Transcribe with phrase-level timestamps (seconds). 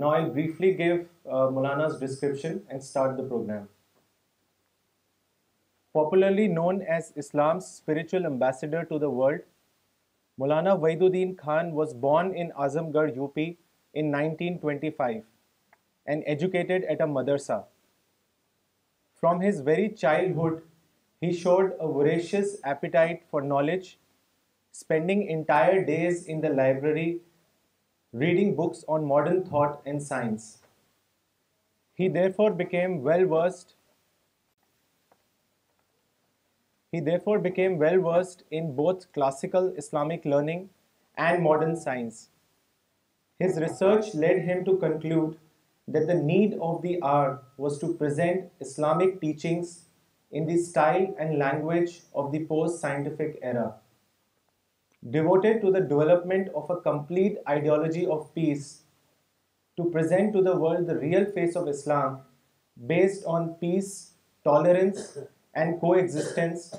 [0.00, 0.90] نوفلیٹرلی
[6.52, 11.04] known as Islam spiritual ambassador Wahid
[11.42, 13.54] Khan was born انزم گڑھ U P
[14.96, 15.20] five
[16.26, 17.58] educate at a madrasa
[19.22, 20.62] From his very childhood,
[21.20, 24.00] he showed a voracious appetite for knowledge,
[24.72, 27.18] spending entire days in the library,
[28.12, 30.58] reading books on modern thought and science.
[31.94, 33.76] He therefore became well versed
[36.90, 37.04] in
[38.74, 40.70] both classical Islamic learning
[41.16, 42.30] and modern science.
[43.38, 45.30] His research led him to conclude
[45.88, 49.84] that the need of the hour was to present Islamic teachings
[50.30, 53.74] in the style and language of the post-scientific era,
[55.10, 58.82] devoted to the development of a complete ideology of peace,
[59.76, 62.20] to present to the world the real face of Islam
[62.86, 64.12] based on peace,
[64.44, 65.18] tolerance
[65.54, 66.74] and coexistence.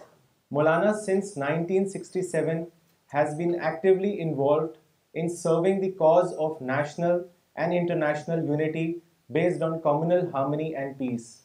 [0.52, 2.68] Maulana, since 1967,
[3.08, 4.78] has been actively involved
[5.14, 7.22] in serving the cause of national
[7.56, 11.44] and international unity based on communal harmony and peace.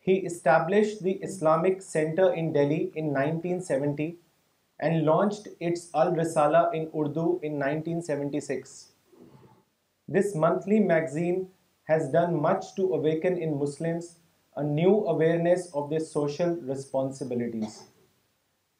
[0.00, 4.16] He established the Islamic Center in Delhi in 1970
[4.80, 8.92] and launched its Al-Risala in Urdu in 1976.
[10.08, 11.48] This monthly magazine
[11.84, 14.18] has done much to awaken in Muslims
[14.56, 17.84] a new awareness of their social responsibilities.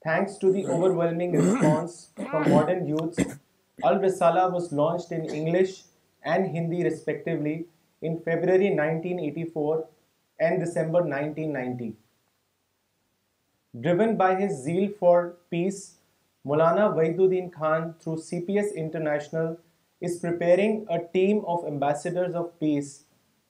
[0.04, 3.38] Thanks to the overwhelming response from modern youths
[3.82, 5.84] Al Risala was launched in English
[6.22, 7.66] and Hindi respectively
[8.00, 9.84] in February 1984
[10.40, 11.94] and December 1990.
[13.80, 15.94] Driven by his zeal for peace,
[16.46, 19.58] Maulana Wahiduddin Khan through CPS International
[20.00, 23.04] is preparing a team of ambassadors of peace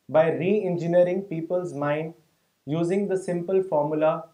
[0.09, 2.15] by re-engineering people's mind
[2.67, 4.25] using the simple formula,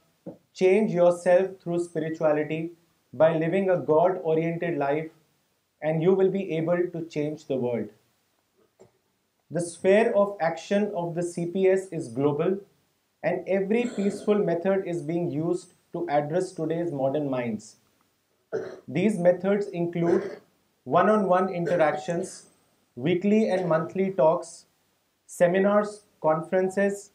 [0.53, 2.73] change yourself through spirituality
[3.13, 5.07] by living a God-oriented life
[5.81, 7.89] and you will be able to change the world.
[9.51, 12.57] The sphere of action of the CPS is global,
[13.23, 17.77] and every peaceful method is being used to address today's modern minds.
[18.87, 20.41] These methods include
[20.85, 22.47] one-on-one interactions,
[22.97, 24.67] weekly and monthly talks,
[25.27, 27.11] seminars, conferences,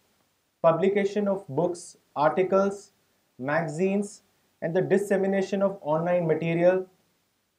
[0.62, 2.92] publication of books, articles,
[3.38, 4.22] magazines,
[4.62, 6.82] and the dissemination of online material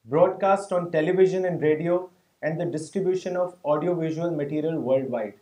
[0.07, 2.09] broadcast on television and radio,
[2.43, 5.33] and the distribution of audiovisual material worldwide.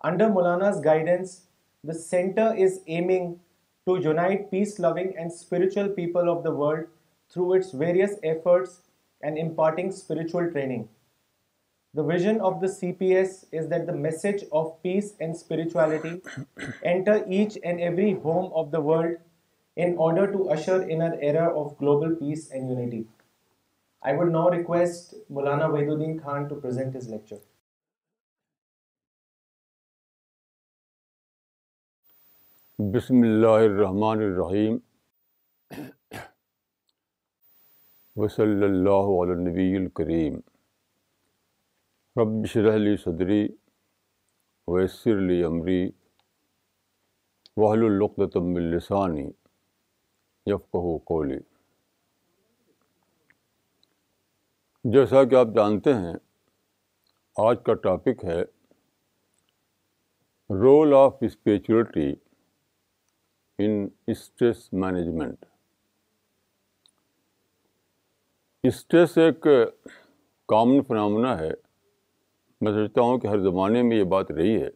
[0.00, 1.46] Under Maulana's guidance,
[1.82, 3.40] the center is aiming
[3.88, 6.84] to unite peace-loving and spiritual people of the world
[7.32, 8.82] through its various efforts
[9.22, 10.88] and imparting spiritual training.
[11.94, 16.20] The vision of the CPS is that the message of peace and spirituality
[16.84, 19.16] enter each and every home of the world
[19.74, 23.08] in order to usher in an era of global peace and unity.
[24.10, 27.36] I would now request Mulana request Khan to present his lecture.
[32.94, 34.76] بسم اللہ الرحمن الرحیم
[38.22, 40.38] وصلی اللہ اللّہ نبی الکریم
[42.22, 43.42] رب شرح لی صدری
[44.74, 45.80] ویسر لی امری
[47.56, 49.30] وحل و تم السانی
[50.54, 51.38] یفقہ قولی
[54.90, 56.12] جیسا کہ آپ جانتے ہیں
[57.46, 58.40] آج کا ٹاپک ہے
[60.62, 62.10] role of spirituality
[63.64, 65.44] in stress management
[68.72, 69.46] stress ایک
[70.48, 71.50] کامن فنامنا ہے
[72.64, 74.68] میں سوچتا ہوں کہ ہر زمانے میں یہ بات رہی ہے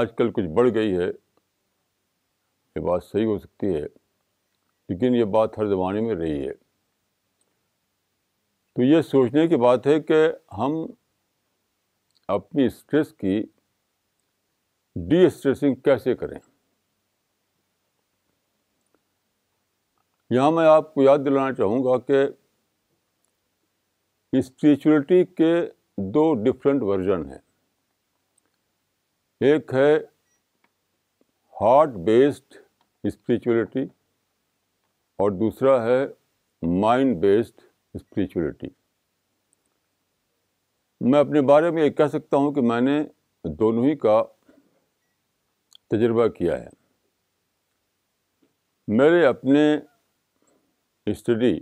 [0.00, 3.84] آج کل کچھ بڑھ گئی ہے یہ بات صحیح ہو سکتی ہے
[4.88, 6.52] لیکن یہ بات ہر زمانے میں رہی ہے
[8.76, 10.16] تو یہ سوچنے کی بات ہے کہ
[10.56, 10.72] ہم
[12.34, 13.40] اپنی اسٹریس کی
[15.08, 16.38] ڈی اسٹریسنگ کیسے کریں
[20.36, 22.22] یہاں میں آپ کو یاد دلانا چاہوں گا کہ
[24.38, 25.52] اسپریچولیٹی کے
[26.14, 27.38] دو ڈفرینٹ ورژن ہیں
[29.52, 29.92] ایک ہے
[31.60, 32.56] ہارٹ بیسڈ
[33.08, 33.84] اسپریچولیٹی
[35.22, 35.98] اور دوسرا ہے
[36.80, 37.64] مائنڈ بیسڈ
[37.96, 38.68] اسپریچولیٹی
[41.10, 43.00] میں اپنے بارے میں یہ کہہ سکتا ہوں کہ میں نے
[43.58, 44.22] دونوں ہی کا
[45.90, 46.68] تجربہ کیا ہے
[48.98, 49.62] میرے اپنے
[51.10, 51.54] اسٹڈی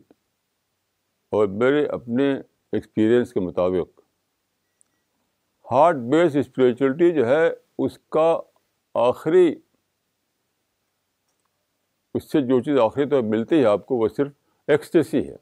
[1.36, 2.32] اور میرے اپنے
[2.72, 4.00] ایکسپیرئنس کے مطابق
[5.70, 7.44] ہارڈ بیس اسپریچولیٹی جو ہے
[7.84, 8.28] اس کا
[9.08, 9.46] آخری
[12.18, 14.32] اس سے جو چیز آخری تو ملتی ہے آپ کو وہ صرف
[14.72, 15.36] ایکسٹیسی ہے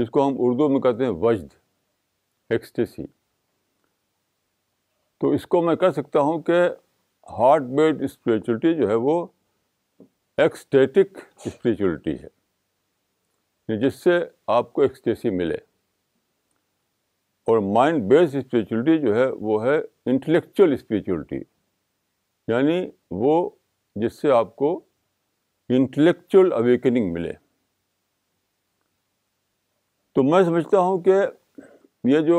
[0.00, 1.48] جس کو ہم اردو میں کہتے ہیں وجد
[2.54, 3.02] ایکسٹیسی
[5.20, 6.60] تو اس کو میں کہہ سکتا ہوں کہ
[7.38, 9.14] ہارٹ بیڈ اسپریچولیٹی جو ہے وہ
[10.44, 12.26] ایکسٹیٹک اسپریچولیٹی ہے
[13.68, 14.18] یعنی جس سے
[14.54, 15.56] آپ کو ایکسٹیسی ملے
[17.52, 19.76] اور مائنڈ بیس اسپریچولیٹی جو ہے وہ ہے
[20.12, 21.40] انٹلیکچوئل اسپریچولیٹی
[22.52, 22.80] یعنی
[23.24, 23.36] وہ
[24.04, 24.78] جس سے آپ کو
[25.78, 27.32] انٹلیکچوئل اویکننگ ملے
[30.14, 31.18] تو میں سمجھتا ہوں کہ
[32.12, 32.38] یہ جو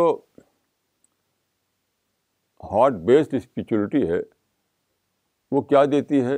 [2.72, 4.20] ہارٹ بیسڈ اسپریچولیٹی ہے
[5.52, 6.38] وہ کیا دیتی ہے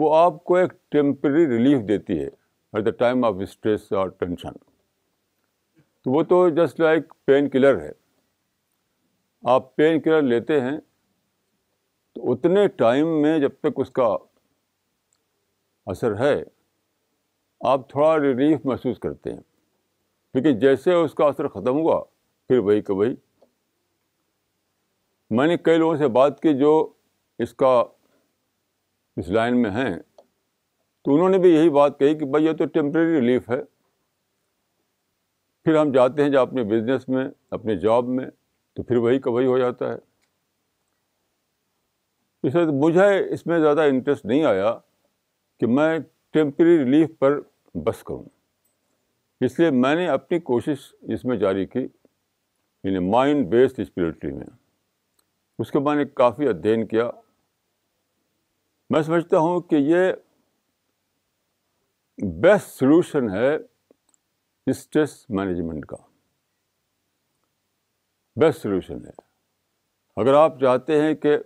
[0.00, 4.52] وہ آپ کو ایک ٹیمپری ریلیف دیتی ہے at the time of stress اور ٹینشن
[6.04, 7.90] تو وہ تو جسٹ لائک پین کلر ہے
[9.54, 10.76] آپ پین کلر لیتے ہیں
[12.14, 14.06] تو اتنے ٹائم میں جب تک اس کا
[15.94, 16.34] اثر ہے
[17.72, 19.40] آپ تھوڑا ریلیف محسوس کرتے ہیں
[20.34, 22.00] لیکن جیسے اس کا اثر ختم ہوا
[22.48, 23.14] پھر وہی کہ وہی
[25.36, 26.72] میں نے کئی لوگوں سے بات کی جو
[27.44, 27.78] اس کا
[29.20, 29.96] اس لائن میں ہیں
[31.04, 33.60] تو انہوں نے بھی یہی بات کہی کہ بھائی یہ تو ٹیمپریری ریلیف ہے
[35.64, 37.24] پھر ہم جاتے ہیں جب اپنے بزنس میں
[37.56, 38.26] اپنے جاب میں
[38.76, 39.96] تو پھر وہی کبھی ہو جاتا ہے
[42.48, 44.74] اس وقت مجھے اس میں زیادہ انٹرسٹ نہیں آیا
[45.60, 45.98] کہ میں
[46.32, 47.40] ٹیمپری ریلیف پر
[47.86, 48.24] بس کروں
[49.46, 51.80] اس لیے میں نے اپنی کوشش اس میں جاری کی
[52.84, 54.46] یعنی مائنڈ بیسڈ اسپریٹری میں
[55.62, 57.10] اس کے بعد کافی ادھین کیا
[58.90, 60.12] میں سمجھتا ہوں کہ یہ
[62.42, 63.54] بیسٹ سلوشن ہے
[64.70, 65.96] اسٹریس مینجمنٹ کا
[68.40, 69.10] بیسٹ سلوشن ہے
[70.20, 71.36] اگر آپ چاہتے ہیں کہ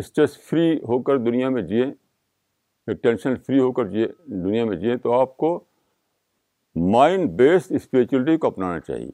[0.00, 4.96] اسٹریس فری ہو کر دنیا میں جیے ٹینشن فری ہو کر جیے دنیا میں جیے
[5.04, 5.58] تو آپ کو
[6.92, 9.10] مائنڈ بیسڈ اسپریچولیٹی کو اپنانا چاہیے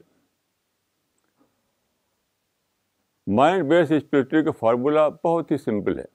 [3.35, 6.05] مائنڈ بیسڈ اسپریچولیٹی کا فارمولا بہت ہی سمپل ہے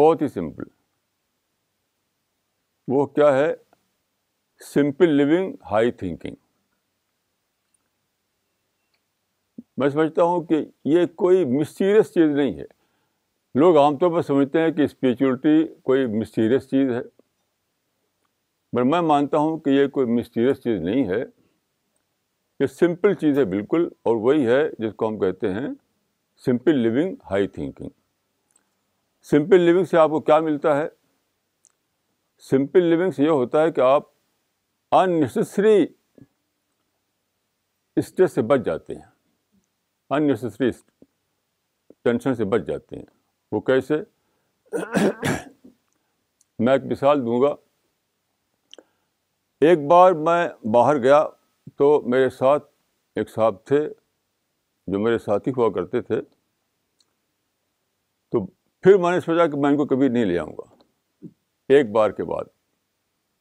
[0.00, 0.64] بہت ہی سمپل
[2.92, 3.48] وہ کیا ہے
[4.72, 6.34] سمپل لیونگ ہائی تھنکنگ
[9.78, 12.64] میں سمجھتا ہوں کہ یہ کوئی مسٹیریس چیز نہیں ہے
[13.60, 17.00] لوگ عام طور پر سمجھتے ہیں کہ اسپریچولیٹی کوئی مسٹیریس چیز ہے
[18.72, 21.22] مگر میں مانتا ہوں کہ یہ کوئی مسٹیریس چیز نہیں ہے
[22.60, 25.68] یہ سمپل چیز ہے بالکل اور وہی ہے جس کو ہم کہتے ہیں
[26.44, 27.88] simple living high thinking
[29.30, 30.86] simple living سے آپ کو کیا ملتا ہے
[32.50, 34.04] سمپل لیونگ سے یہ ہوتا ہے کہ آپ
[35.00, 35.22] ان
[37.96, 39.02] اسٹریس سے بچ جاتے ہیں
[40.14, 40.70] ان نیسسری
[42.04, 43.04] ٹینشن سے بچ جاتے ہیں
[43.52, 43.94] وہ کیسے
[46.58, 47.52] میں ایک مثال دوں گا
[49.64, 51.22] ایک بار میں باہر گیا
[51.78, 52.64] تو میرے ساتھ
[53.16, 53.78] ایک صاحب تھے
[54.86, 56.20] جو میرے ساتھی ہوا کرتے تھے
[58.32, 61.90] تو پھر میں نے سوچا کہ میں ان کو کبھی نہیں لے آؤں گا ایک
[61.92, 62.44] بار کے بعد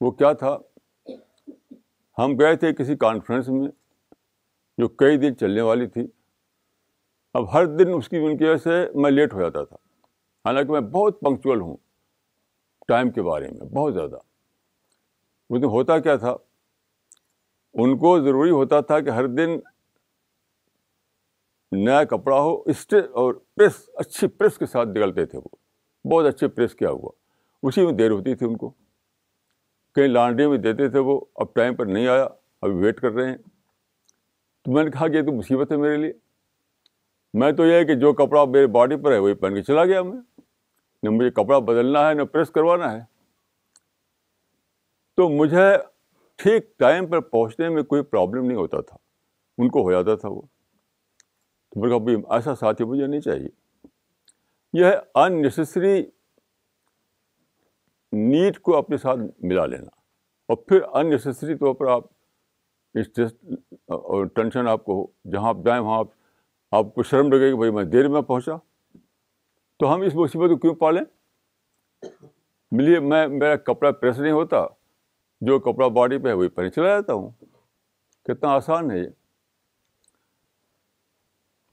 [0.01, 0.57] وہ کیا تھا
[2.17, 3.67] ہم گئے تھے کسی کانفرنس میں
[4.77, 6.05] جو کئی دن چلنے والی تھی
[7.39, 9.75] اب ہر دن اس کی ان کی وجہ سے میں لیٹ ہو جاتا تھا
[10.45, 11.75] حالانکہ میں بہت پنکچول ہوں
[12.87, 14.19] ٹائم کے بارے میں بہت زیادہ
[15.53, 16.35] ہوتا کیا تھا
[17.83, 19.57] ان کو ضروری ہوتا تھا کہ ہر دن
[21.85, 26.47] نیا کپڑا ہو اسٹے اور پریس اچھی پریس کے ساتھ نکلتے تھے وہ بہت اچھے
[26.47, 27.11] پریس کیا ہوا
[27.67, 28.69] اسی میں دیر ہوتی تھی ان کو
[29.95, 32.27] کہیں لانڈری میں دیتے تھے وہ اب ٹائم پر نہیں آیا
[32.61, 33.37] ابھی ویٹ کر رہے ہیں
[34.65, 36.13] تو میں نے کہا کہ یہ تو مصیبت ہے میرے لیے
[37.39, 39.85] میں تو یہ ہے کہ جو کپڑا میرے باڈی پر ہے وہی پہن کے چلا
[39.85, 40.17] گیا میں
[41.03, 42.99] نہ مجھے کپڑا بدلنا ہے نہ پریس کروانا ہے
[45.17, 45.67] تو مجھے
[46.43, 48.97] ٹھیک ٹائم پر پہنچنے میں کوئی پرابلم نہیں ہوتا تھا
[49.63, 53.47] ان کو ہو جاتا تھا وہ تو میرے کہ ایسا ساتھی مجھے نہیں چاہیے
[54.79, 54.91] یہ
[55.21, 55.95] ان نیسسری
[58.17, 59.89] نیٹ کو اپنے ساتھ ملا لینا
[60.49, 62.03] اور پھر ان نیسسری طور پر آپ
[62.99, 63.31] اسٹریس
[63.95, 66.07] اور ٹینشن آپ کو ہو جہاں آپ جائیں وہاں آپ
[66.75, 68.55] آپ کو شرم لگے کہ بھائی میں دیر میں پہنچا
[69.79, 71.01] تو ہم اس مصیبت کو کیوں پالیں
[72.77, 74.65] ملیے میں میرا کپڑا پریس نہیں ہوتا
[75.41, 77.29] جو کپڑا باڈی پہ ہے وہی پہنے چلا جاتا ہوں
[78.27, 79.07] کتنا آسان ہے یہ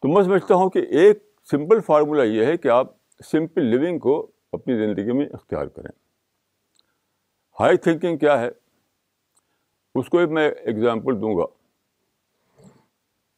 [0.03, 1.19] تو میں سمجھتا ہوں کہ ایک
[1.51, 2.91] سمپل فارمولہ یہ ہے کہ آپ
[3.31, 4.21] سمپل لیونگ کو
[4.53, 5.91] اپنی زندگی میں اختیار کریں
[7.61, 8.49] ہائی تھنکنگ کیا ہے
[9.99, 11.45] اس کو میں اگزامپل دوں گا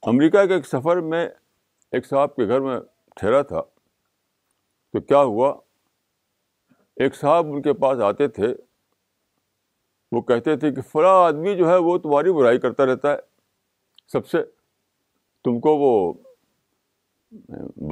[0.08, 1.26] امریکہ کے ایک سفر میں
[1.92, 2.78] ایک صاحب کے گھر میں
[3.16, 3.60] ٹھہرا تھا
[4.92, 5.52] تو کیا ہوا
[7.02, 8.52] ایک صاحب ان کے پاس آتے تھے
[10.14, 13.16] وہ کہتے تھے کہ فلاں آدمی جو ہے وہ تمہاری برائی کرتا رہتا ہے
[14.12, 14.42] سب سے
[15.44, 15.90] تم کو وہ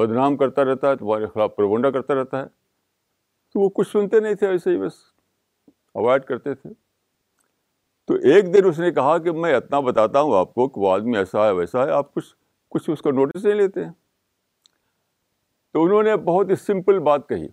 [0.00, 2.46] بدنام کرتا رہتا ہے تمہارے خلاف پروگنڈا کرتا رہتا ہے
[3.52, 5.00] تو وہ کچھ سنتے نہیں تھے ایسے ہی بس
[6.02, 6.70] اوائڈ کرتے تھے
[8.10, 10.92] تو ایک دن اس نے کہا کہ میں اتنا بتاتا ہوں آپ کو کہ وہ
[10.92, 12.34] آدمی ایسا ہے ویسا ہے آپ کچھ
[12.74, 13.90] کچھ اس کا نوٹس نہیں لیتے ہیں
[15.72, 17.46] تو انہوں نے بہت ہی سمپل بات کہی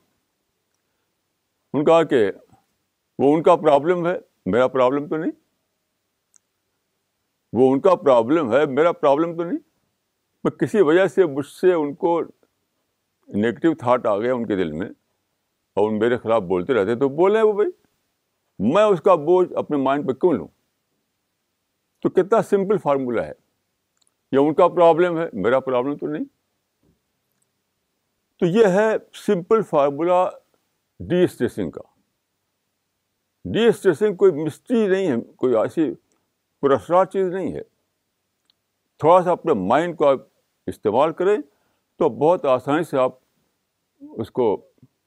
[1.73, 2.23] ان کہا کہ
[3.23, 4.17] وہ ان کا پرابلم ہے
[4.51, 5.31] میرا پرابلم تو نہیں
[7.59, 9.59] وہ ان کا پرابلم ہے میرا پرابلم تو نہیں
[10.43, 14.71] میں کسی وجہ سے مجھ سے ان کو نگیٹو تھاٹ آ گیا ان کے دل
[14.81, 14.87] میں
[15.81, 20.07] اور میرے خلاف بولتے رہتے تو بولے وہ بھائی میں اس کا بوجھ اپنے مائنڈ
[20.07, 20.47] پہ کیوں لوں
[22.05, 23.31] تو کتنا سمپل فارمولہ ہے
[24.31, 26.25] یا ان کا پرابلم ہے میرا پرابلم تو نہیں
[28.39, 28.89] تو یہ ہے
[29.25, 30.19] سمپل فارمولہ
[31.23, 31.81] اسٹریسنگ کا
[33.53, 35.89] ڈی اسٹریسنگ کوئی مسٹری نہیں ہے کوئی ایسی
[36.61, 37.61] پرسرار چیز نہیں ہے
[38.99, 40.19] تھوڑا سا اپنے مائنڈ کو آپ
[40.67, 41.37] استعمال کریں
[41.99, 43.15] تو بہت آسانی سے آپ
[44.21, 44.55] اس کو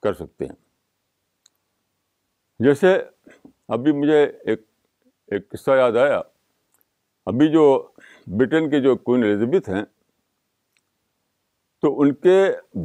[0.03, 0.55] کر سکتے ہیں
[2.65, 2.95] جیسے
[3.75, 4.61] ابھی مجھے ایک
[5.33, 6.21] ایک قصہ یاد آیا
[7.27, 7.65] ابھی جو
[8.39, 9.83] برٹن کے جو کوئن الزبتھ ہیں
[11.83, 12.39] تو ان کے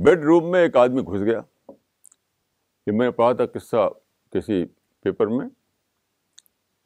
[0.06, 1.40] بیڈ روم میں ایک آدمی گھس گیا
[1.72, 3.90] کہ میں نے پڑھا تھا قصہ
[4.34, 4.64] کسی
[5.08, 5.48] پیپر میں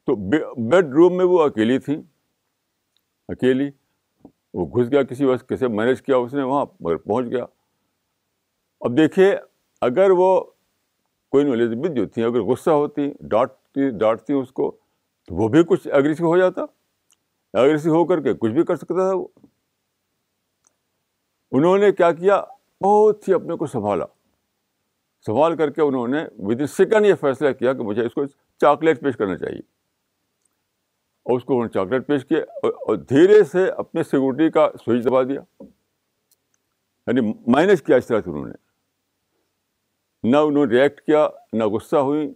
[0.06, 0.14] تو
[0.70, 1.96] بیڈ روم میں وہ اکیلی تھی
[3.34, 3.68] اکیلی
[4.54, 7.44] وہ گھس گیا کسی وقت کیسے مینیج کیا اس نے وہاں مگر پہنچ گیا
[8.84, 9.34] اب دیکھیے
[9.90, 10.28] اگر وہ
[11.32, 14.70] کوئی نالج جو تھی اگر غصہ ہوتی ڈانٹتی ڈانٹتی اس کو
[15.28, 16.62] تو وہ بھی کچھ اگریسو ہو جاتا
[17.62, 19.26] اگریسو ہو کر کے کچھ بھی کر سکتا تھا وہ
[21.58, 22.40] انہوں نے کیا کیا
[22.84, 24.04] بہت ہی اپنے کو سنبھالا
[25.26, 28.24] سوال کر کے انہوں نے ود ان سیکنڈ یہ فیصلہ کیا کہ مجھے اس کو
[28.60, 29.60] چاکلیٹ پیش کرنا چاہیے
[31.30, 35.04] اور اس کو انہوں نے چاکلیٹ پیش کیا اور دھیرے سے اپنے سیکورٹی کا سوئچ
[35.04, 35.40] دبا دیا
[37.06, 37.20] یعنی
[37.52, 42.28] مائنس کیا اس طرح سے انہوں نے نہ انہوں نے ریئیکٹ کیا نہ غصہ ہوئی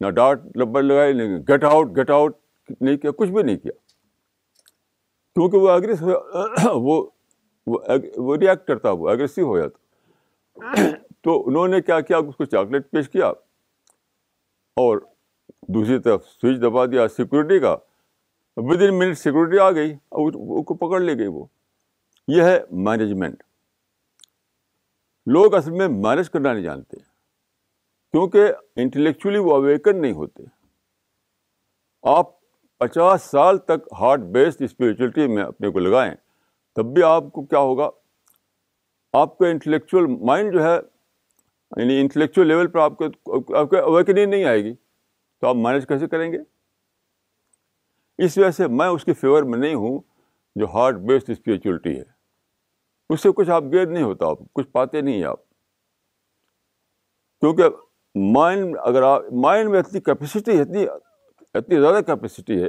[0.00, 2.36] نہ ڈاٹ ڈبڑ لگائی نہ گٹ آؤٹ گٹ آؤٹ
[2.80, 3.72] نہیں کیا کچھ بھی نہیں کیا
[5.34, 6.02] کیونکہ وہ اگریس
[8.16, 10.88] وہ ریئیکٹ کرتا وہ اگریسو ہو جاتا
[11.24, 13.26] تو انہوں نے کیا کیا اس کو چاکلیٹ پیش کیا
[14.82, 14.98] اور
[15.74, 17.74] دوسری طرف سوئچ دبا دیا سیکورٹی کا
[18.68, 21.44] ود ان منٹ سیکورٹی آ گئی اور اس کو پکڑ لے گئی وہ
[22.36, 22.58] یہ ہے
[22.88, 23.42] مینجمنٹ
[25.34, 26.96] لوگ اصل میں مینج کرنا نہیں جانتے
[28.12, 30.44] کیونکہ انٹلیکچولی وہ اویکن نہیں ہوتے
[32.16, 32.28] آپ
[32.78, 36.12] پچاس سال تک ہارڈ بیسڈ اسپریچولیٹی میں اپنے کو لگائیں
[36.76, 37.90] تب بھی آپ کو کیا ہوگا
[39.20, 40.76] آپ کا انٹلیکچوئل مائنڈ جو ہے
[41.76, 43.04] یعنی انٹلیکچوئل لیول پر آپ کو
[43.58, 44.74] آپ کو اویکننگ نہیں آئے گی
[45.40, 46.38] تو آپ مینج کیسے کریں گے
[48.24, 49.98] اس وجہ سے میں اس کے فیور میں نہیں ہوں
[50.60, 52.02] جو ہارڈ بیسڈ اسپریچولیٹی ہے
[53.14, 55.40] اس سے کچھ آپ گیئر نہیں ہوتا آپ کچھ پاتے نہیں ہیں آپ
[57.40, 57.68] کیونکہ
[58.36, 60.84] مائنڈ اگر آپ مائنڈ میں اتنی کیپیسٹی اتنی
[61.58, 62.68] اتنی زیادہ کیپیسٹی ہے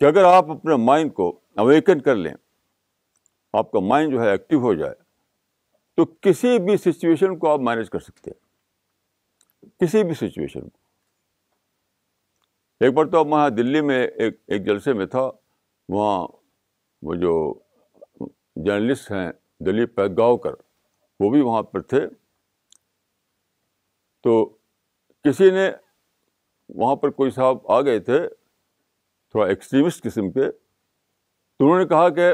[0.00, 1.28] کہ اگر آپ اپنے مائنڈ کو
[1.64, 2.32] اویکن کر لیں
[3.58, 4.94] آپ کا مائنڈ جو ہے ایکٹیو ہو جائے
[6.00, 8.38] تو کسی بھی سچویشن کو آپ مینج کر سکتے ہیں
[9.80, 10.78] کسی بھی سچویشن کو
[12.84, 15.22] ایک بار تو اب وہاں دلی میں ایک ایک جلسے میں تھا
[15.94, 16.20] وہاں
[17.06, 17.32] وہ جو
[18.66, 19.28] جرنلسٹ ہیں
[19.66, 20.54] دلیپ پیدگاؤکر
[21.20, 22.00] وہ بھی وہاں پر تھے
[24.24, 24.32] تو
[25.24, 25.66] کسی نے
[26.82, 32.06] وہاں پر کوئی صاحب آ گئے تھے تھوڑا ایکسٹریمسٹ قسم کے تو انہوں نے کہا
[32.20, 32.26] کہ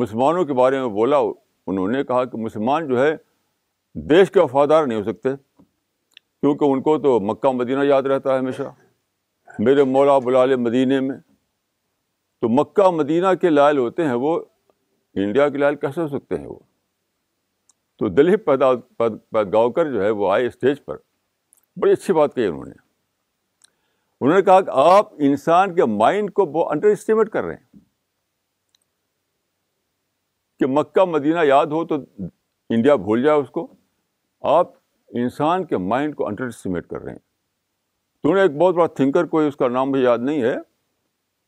[0.00, 1.18] مسلمانوں کے بارے میں بولا
[1.66, 3.14] انہوں نے کہا کہ مسلمان جو ہے
[4.10, 8.38] دیش کے وفادار نہیں ہو سکتے کیونکہ ان کو تو مکہ مدینہ یاد رہتا ہے
[8.38, 8.72] ہمیشہ
[9.58, 11.16] میرے مولا بلال مدینہ میں
[12.42, 14.38] تو مکہ مدینہ کے لائل ہوتے ہیں وہ
[15.24, 16.58] انڈیا کے لائل کیسے ہو سکتے ہیں وہ
[17.98, 18.72] تو دلی پیدا
[19.52, 20.96] گاؤکر جو ہے وہ آئے اسٹیج پر
[21.80, 22.80] بڑی اچھی بات کہی انہوں نے
[24.20, 27.80] انہوں نے کہا کہ آپ انسان کے مائنڈ کو انڈر اسٹیمیٹ کر رہے ہیں
[30.62, 31.96] کہ مکہ مدینہ یاد ہو تو
[32.74, 33.66] انڈیا بھول جائے اس کو
[34.50, 34.70] آپ
[35.22, 37.18] انسان کے مائنڈ کو انڈرسٹیمیٹ کر رہے ہیں
[38.22, 40.54] تو نے ایک بہت بڑا تھنکر کوئی اس کا نام بھی یاد نہیں ہے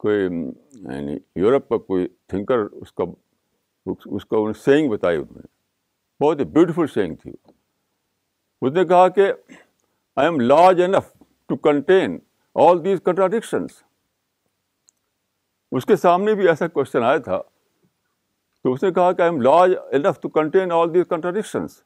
[0.05, 3.05] کوئی یعنی یورپ کا کوئی تھنکر اس کا
[4.17, 9.09] اس کا انہیں سینگ بتائی انہوں نے بہت ہی بیوٹیفل سینگ تھی اس نے کہا
[9.19, 9.31] کہ
[10.17, 11.11] I am large enough
[11.49, 12.19] to contain
[12.67, 13.83] all these contradictions
[15.77, 17.41] اس کے سامنے بھی ایسا کوشچن آیا تھا
[18.65, 21.77] تو اس نے کہا کہ I am large enough to contain all these contradictions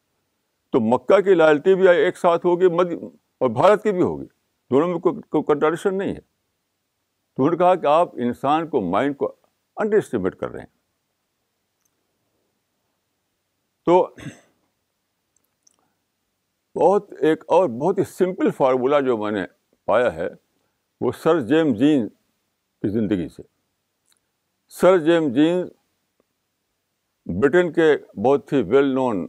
[0.72, 2.96] تو مکہ کی لائلٹی بھی ایک ساتھ ہوگی مدھی
[3.38, 4.24] اور بھارت کی بھی ہوگی
[4.70, 9.16] دونوں میں کوئی کنٹراڈکشن نہیں ہے تو انہوں نے کہا کہ آپ انسان کو مائنڈ
[9.16, 9.32] کو
[9.82, 10.76] انڈر اسٹیمیٹ کر رہے ہیں
[13.86, 14.02] تو
[16.80, 19.44] بہت ایک اور بہت ہی سمپل فارمولہ جو میں نے
[19.86, 20.28] پایا ہے
[21.00, 23.42] وہ سر جیم جین کی زندگی سے
[24.80, 25.66] سر جیم جینز
[27.42, 27.86] برٹن کے
[28.24, 29.26] بہت ہی ویل نون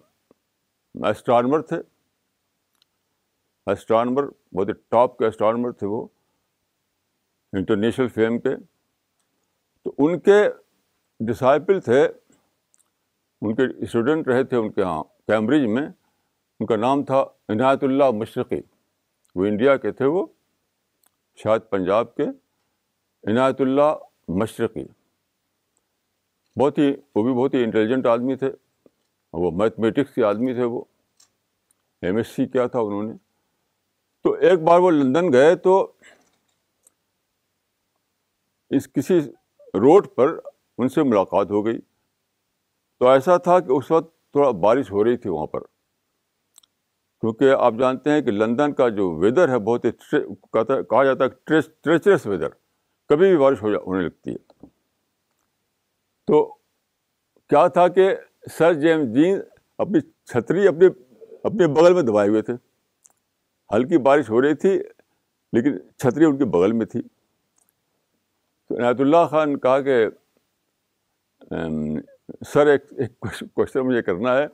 [1.08, 1.78] اسٹرانمر تھے
[3.72, 4.26] اسٹرانمر
[4.58, 6.02] بہت ہی ٹاپ کے اسٹرانمر تھے وہ
[7.58, 8.56] انٹرنیشنل فیم کے
[9.84, 10.42] تو ان کے
[11.30, 15.86] ڈسائپل تھے ان کے اسٹوڈنٹ رہے تھے ان کے یہاں کیمبرج میں
[16.60, 17.20] ان کا نام تھا
[17.54, 18.62] عنایت اللہ مشرقی
[19.40, 20.26] وہ انڈیا کے تھے وہ
[21.44, 22.26] شاید پنجاب کے
[23.32, 23.94] عنایت اللہ
[24.42, 24.86] مشرقی
[26.58, 28.50] بہت ہی وہ بھی بہت ہی انٹیلیجنٹ آدمی تھے
[29.42, 30.84] وہ میتھمیٹکس کے آدمی تھے وہ
[32.08, 33.14] ایم ایس سی کیا تھا انہوں نے
[34.24, 35.76] تو ایک بار وہ لندن گئے تو
[38.78, 39.20] اس کسی
[39.82, 40.38] روڈ پر
[40.78, 41.80] ان سے ملاقات ہو گئی
[43.00, 45.62] تو ایسا تھا کہ اس وقت تھوڑا بارش ہو رہی تھی وہاں پر
[47.22, 49.92] کیونکہ آپ جانتے ہیں کہ لندن کا جو ویدر ہے بہت ہی
[50.54, 52.50] کہا جاتا ہے ٹریچرس ویدر
[53.10, 54.49] کبھی بھی بارش ہونے لگتی ہے
[56.30, 56.42] تو
[57.50, 58.10] کیا تھا کہ
[58.58, 59.38] سر جیمز دین
[59.84, 60.00] اپنی
[60.32, 60.88] چھتری اپنے
[61.50, 62.54] اپنے بغل میں دبائے ہوئے تھے
[63.76, 64.74] ہلکی بارش ہو رہی تھی
[65.58, 70.06] لیکن چھتری ان کے بغل میں تھی تو عنایت اللہ خان نے کہا کہ
[72.54, 73.20] سر ایک ایک
[73.54, 74.46] کوشچن مجھے کرنا ہے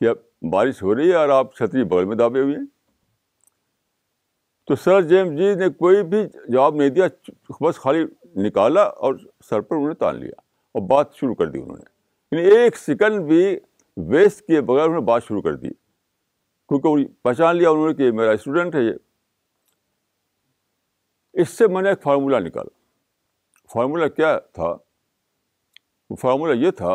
[0.00, 2.64] کہ اب بارش ہو رہی ہے اور آپ چھتری بغل میں دابے ہوئے ہیں
[4.66, 7.06] تو سر جیم جی نے کوئی بھی جواب نہیں دیا
[7.60, 8.04] بس خالی
[8.46, 9.14] نکالا اور
[9.50, 10.42] سر پر انہیں تان لیا
[10.74, 13.44] اور بات شروع کر دی انہوں نے یعنی ایک سیکنڈ بھی
[14.08, 15.68] ویسٹ کیے بغیر انہوں نے بات شروع کر دی
[16.68, 18.92] کیونکہ پہچان لیا انہوں نے کہ میرا اسٹوڈنٹ ہے یہ
[21.42, 22.76] اس سے میں نے ایک فارمولہ نکالا
[23.72, 24.74] فارمولہ کیا تھا
[26.10, 26.94] وہ فارمولہ یہ تھا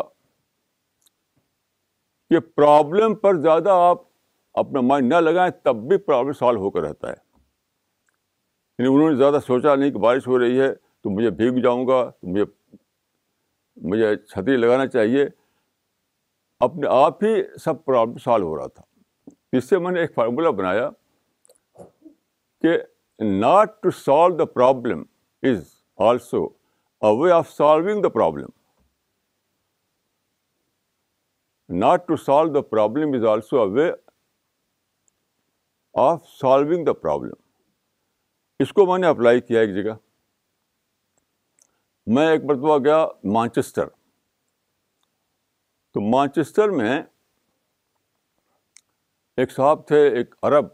[2.30, 4.02] کہ پرابلم پر زیادہ آپ
[4.60, 7.14] اپنا مائنڈ نہ لگائیں تب بھی پرابلم سالو ہو کر رہتا ہے
[8.78, 11.86] یعنی انہوں نے زیادہ سوچا نہیں کہ بارش ہو رہی ہے تو مجھے بھیگ جاؤں
[11.86, 12.44] گا تو مجھے
[13.88, 15.24] مجھے چھتری لگانا چاہیے
[16.64, 18.82] اپنے آپ ہی سب پرابلم سالو ہو رہا تھا
[19.56, 20.88] اس سے میں نے ایک فارمولہ بنایا
[22.62, 22.76] کہ
[23.40, 25.02] not to solve the problem
[25.50, 25.58] is
[26.08, 26.44] also
[27.00, 28.48] a way of solving the problem
[31.80, 33.90] not to solve the problem is also a way
[36.04, 37.34] of solving the problem
[38.62, 39.92] اس کو میں نے اپلائی کیا ایک جگہ
[42.14, 43.88] میں ایک مرتبہ گیا مانچسٹر
[45.94, 46.98] تو مانچسٹر میں
[49.40, 50.66] ایک صاحب تھے ایک عرب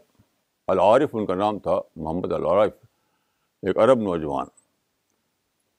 [0.73, 2.71] العارف ان کا نام تھا محمد العارف
[3.67, 4.45] ایک عرب نوجوان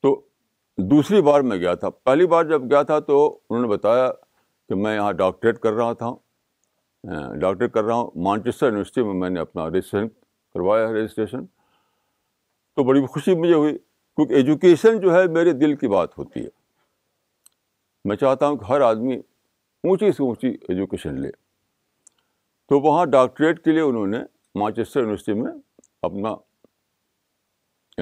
[0.02, 0.14] تو
[0.92, 3.18] دوسری بار میں گیا تھا پہلی بار جب گیا تھا تو
[3.50, 6.12] انہوں نے بتایا کہ میں یہاں ڈاکٹریٹ کر رہا تھا
[7.08, 10.08] ہاں، ڈاکٹریٹ کر رہا ہوں مانچسٹر یونیورسٹی میں میں نے اپنا رجسٹریشن
[10.54, 11.44] کروایا ہے رجسٹریشن
[12.74, 13.76] تو بڑی خوشی مجھے ہوئی
[14.18, 16.48] کیونکہ ایجوکیشن جو ہے میرے دل کی بات ہوتی ہے
[18.08, 21.30] میں چاہتا ہوں کہ ہر آدمی اونچی سے اونچی ایجوکیشن لے
[22.68, 24.18] تو وہاں ڈاکٹریٹ کے لیے انہوں نے
[24.60, 25.52] مانچسٹر یونیورسٹی میں
[26.08, 26.30] اپنا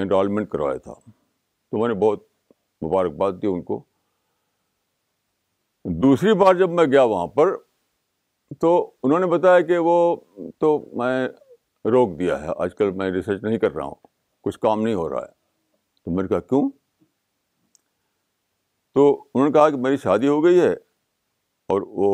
[0.01, 2.23] انرولمنٹ کروایا تھا تو میں نے بہت
[2.87, 3.81] مبارکباد دی ان کو
[6.03, 7.55] دوسری بار جب میں گیا وہاں پر
[8.61, 8.71] تو
[9.03, 9.97] انہوں نے بتایا کہ وہ
[10.59, 11.27] تو میں
[11.91, 14.07] روک دیا ہے آج کل میں ریسرچ نہیں کر رہا ہوں
[14.43, 15.35] کچھ کام نہیں ہو رہا ہے
[16.07, 16.61] تو میں نے کہا کیوں
[18.95, 20.71] تو انہوں نے کہا کہ میری شادی ہو گئی ہے
[21.73, 22.11] اور وہ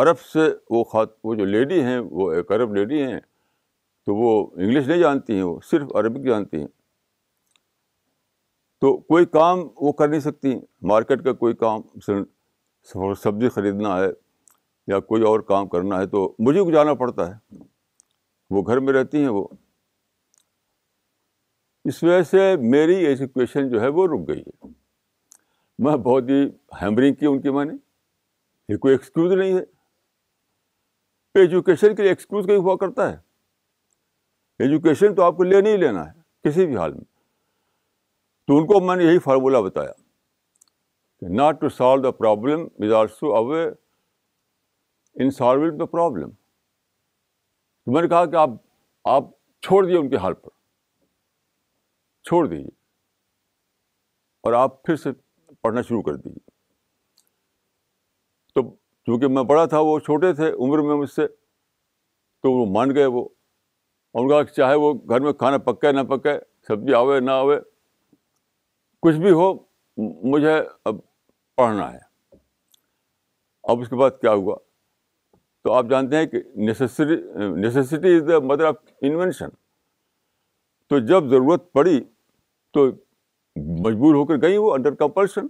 [0.00, 0.40] عرب سے
[0.74, 3.20] وہ خات وہ جو لیڈی ہیں وہ ایک عرب لیڈی ہیں
[4.06, 6.66] تو وہ انگلش نہیں جانتی ہیں وہ صرف عربک جانتی ہیں
[8.80, 10.54] تو کوئی کام وہ کر نہیں سکتی
[10.92, 11.82] مارکیٹ کا کوئی کام
[13.22, 14.08] سبزی خریدنا ہے
[14.92, 17.64] یا کوئی اور کام کرنا ہے تو مجھے جانا پڑتا ہے
[18.54, 19.46] وہ گھر میں رہتی ہیں وہ
[21.88, 24.68] اس وجہ سے میری ایجوکیشن جو ہے وہ رک گئی ہے
[25.84, 26.40] میں بہت ہی
[26.82, 27.72] ہیمبرنگ کی ان کی میں نے
[28.72, 33.16] یہ کوئی ایکسکیوز نہیں ہے ایجوکیشن کے لیے ایکسکیوز کہیں ہوا کرتا ہے
[34.64, 37.04] ایجوکیشن تو آپ کو لے نہیں لینا ہے کسی بھی حال میں
[38.48, 39.92] تو ان کو میں نے یہی فارمولہ بتایا
[41.20, 43.44] کہ not to solve the problem is also a
[45.20, 48.50] in solve the problem تو میں نے کہا کہ آپ
[49.16, 49.30] آپ
[49.66, 50.50] چھوڑ دیے ان کے حال پر
[52.28, 52.68] چھوڑ دیجیے
[54.44, 55.10] اور آپ پھر سے
[55.62, 56.50] پڑھنا شروع کر دیجیے
[58.54, 58.62] تو
[59.06, 63.06] چونکہ میں بڑا تھا وہ چھوٹے تھے عمر میں مجھ سے تو وہ مان گئے
[63.16, 63.24] وہ
[64.12, 66.32] اور ان کا چاہے وہ گھر میں کھانا پکے نہ پکے
[66.68, 67.58] سبزی آوے نہ آوے
[69.02, 69.52] کچھ بھی ہو
[70.32, 70.54] مجھے
[70.90, 70.96] اب
[71.56, 71.98] پڑھنا ہے
[73.72, 74.56] اب اس کے بعد کیا ہوا
[75.64, 77.16] تو آپ جانتے ہیں کہ necessary
[77.60, 78.74] necessity is the mother of
[79.08, 79.48] invention
[80.88, 82.00] تو جب ضرورت پڑی
[82.74, 82.86] تو
[83.86, 85.46] مجبور ہو کر گئی وہ انڈر کمپلشن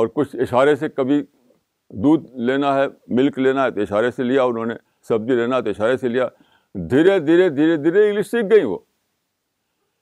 [0.00, 1.20] اور کچھ اشارے سے کبھی
[2.04, 2.84] دودھ لینا ہے
[3.16, 4.74] ملک لینا ہے تو اشارے سے لیا انہوں نے
[5.08, 6.26] سبزی لینا ہے تو اشارے سے لیا
[6.90, 8.78] دھیرے دھیرے دھیرے دھیرے انگلش سیکھ گئی وہ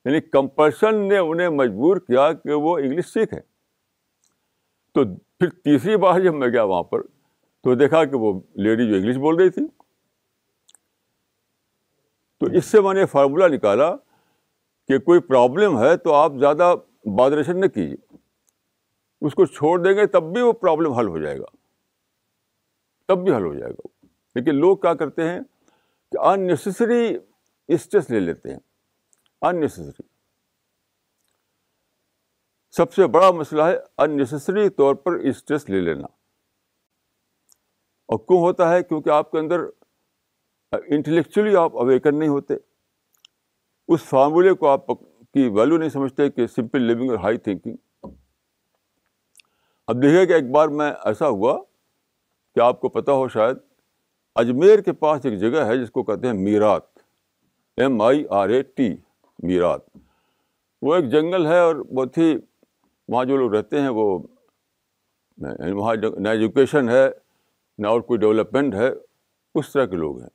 [0.04, 3.40] یعنی کمپلشن نے انہیں مجبور کیا کہ وہ انگلش سیکھیں
[4.94, 5.04] تو
[5.38, 7.02] پھر تیسری بار جب میں گیا وہاں پر
[7.64, 9.66] تو دیکھا کہ وہ لیڈی جو انگلش بول رہی تھی
[12.40, 13.94] تو اس سے میں نے فارمولہ نکالا
[14.88, 16.74] کہ کوئی پرابلم ہے تو آپ زیادہ
[17.18, 17.96] بادریشن نہ کیجیے
[19.26, 21.44] اس کو چھوڑ دیں گے تب بھی وہ پرابلم حل ہو جائے گا
[23.08, 23.90] تب بھی حل ہو جائے گا وہ
[24.34, 25.38] لیکن لوگ کیا کرتے ہیں
[26.12, 27.14] کہ ان نیسسری
[27.74, 28.58] اسٹریس لے لیتے ہیں
[29.46, 30.06] ان نیسسری
[32.76, 36.06] سب سے بڑا مسئلہ ہے ان نیسسری طور پر اسٹریس لے لینا
[38.12, 39.60] اور کیوں ہوتا ہے کیونکہ آپ کے اندر
[40.94, 42.54] انٹلیکچولی آپ اویکن نہیں ہوتے
[43.92, 44.86] اس فارمولے کو آپ
[45.34, 47.74] کی ویلیو نہیں سمجھتے کہ سمپل لیونگ اور ہائی تھنکنگ
[49.92, 51.56] اب دیکھیے کہ ایک بار میں ایسا ہوا
[52.54, 53.56] کہ آپ کو پتہ ہو شاید
[54.44, 56.82] اجمیر کے پاس ایک جگہ ہے جس کو کہتے ہیں Meerut
[57.80, 58.88] M I R A T
[59.48, 59.80] Meerut
[60.86, 62.34] وہ ایک جنگل ہے اور بہت ہی
[63.12, 64.04] وہاں جو لوگ رہتے ہیں وہ
[65.46, 67.06] یعنی وہاں نہ ایجوکیشن ہے
[67.82, 68.88] نہ اور کوئی ڈیولپمنٹ ہے
[69.54, 70.28] اس طرح کے لوگ ہیں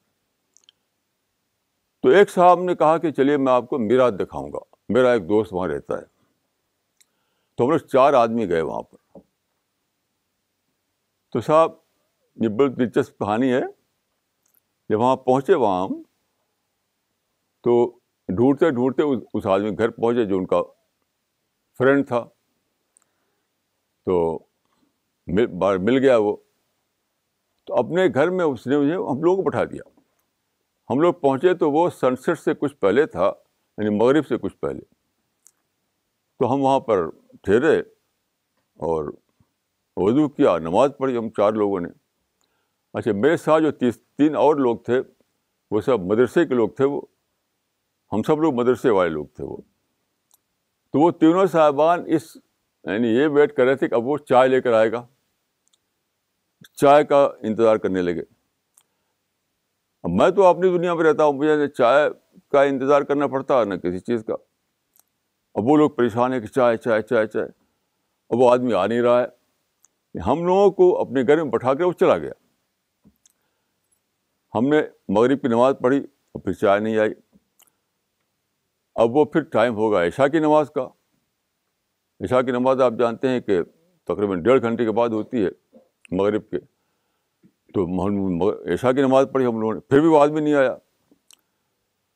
[2.03, 4.59] تو ایک صاحب نے کہا کہ چلیے میں آپ کو میرا دکھاؤں گا
[4.93, 6.03] میرا ایک دوست وہاں رہتا ہے
[7.57, 9.17] تو ہم لوگ چار آدمی گئے وہاں پر
[11.33, 11.71] تو صاحب
[12.43, 13.61] یہ بہت دلچسپ کہانی ہے
[14.89, 16.01] جب وہاں پہنچے وہاں ہم
[17.63, 17.73] تو
[18.37, 19.03] ڈھونڈتے ڈھونڈتے
[19.37, 20.61] اس آدمی گھر پہنچے جو ان کا
[21.77, 22.23] فرینڈ تھا
[24.05, 24.21] تو
[25.39, 26.35] مل گیا وہ
[27.67, 29.81] تو اپنے گھر میں اس نے مجھے ہم لوگوں کو بٹھا دیا
[30.89, 34.55] ہم لوگ پہنچے تو وہ سن سیٹ سے کچھ پہلے تھا یعنی مغرب سے کچھ
[34.61, 34.79] پہلے
[36.39, 37.07] تو ہم وہاں پر
[37.43, 37.77] ٹھہرے
[38.89, 39.11] اور
[40.01, 41.87] وضو کیا نماز پڑھی ہم چار لوگوں نے
[42.99, 45.01] اچھا میرے ساتھ جو تیس تین اور لوگ تھے
[45.71, 47.01] وہ سب مدرسے کے لوگ تھے وہ
[48.13, 49.57] ہم سب لوگ مدرسے والے لوگ تھے وہ
[50.93, 54.47] تو وہ تینوں صاحبان اس یعنی یہ ویٹ کر رہے تھے کہ اب وہ چائے
[54.49, 55.05] لے کر آئے گا
[56.81, 58.21] چائے کا انتظار کرنے لگے
[60.03, 62.09] اب میں تو اپنی دنیا میں رہتا ہوں مجھے نہ چائے
[62.51, 64.33] کا انتظار کرنا پڑتا ہے نہ کسی چیز کا
[65.59, 67.45] اب وہ لوگ پریشان ہیں کہ چائے چائے چائے چائے
[68.29, 71.83] اب وہ آدمی آ نہیں رہا ہے ہم لوگوں کو اپنے گھر میں بٹھا کے
[71.83, 72.31] وہ چلا گیا
[74.55, 74.81] ہم نے
[75.15, 77.13] مغرب کی نماز پڑھی اور پھر چائے نہیں آئی
[79.01, 80.87] اب وہ پھر ٹائم ہوگا عشاء کی نماز کا
[82.23, 83.61] عشاء کی نماز آپ جانتے ہیں کہ
[84.07, 85.49] تقریباً ڈیڑھ گھنٹے کے بعد ہوتی ہے
[86.17, 86.57] مغرب کے
[87.73, 90.73] تو ایشا کی نماز پڑھی ہم لوگوں نے پھر بھی وہ آدمی نہیں آیا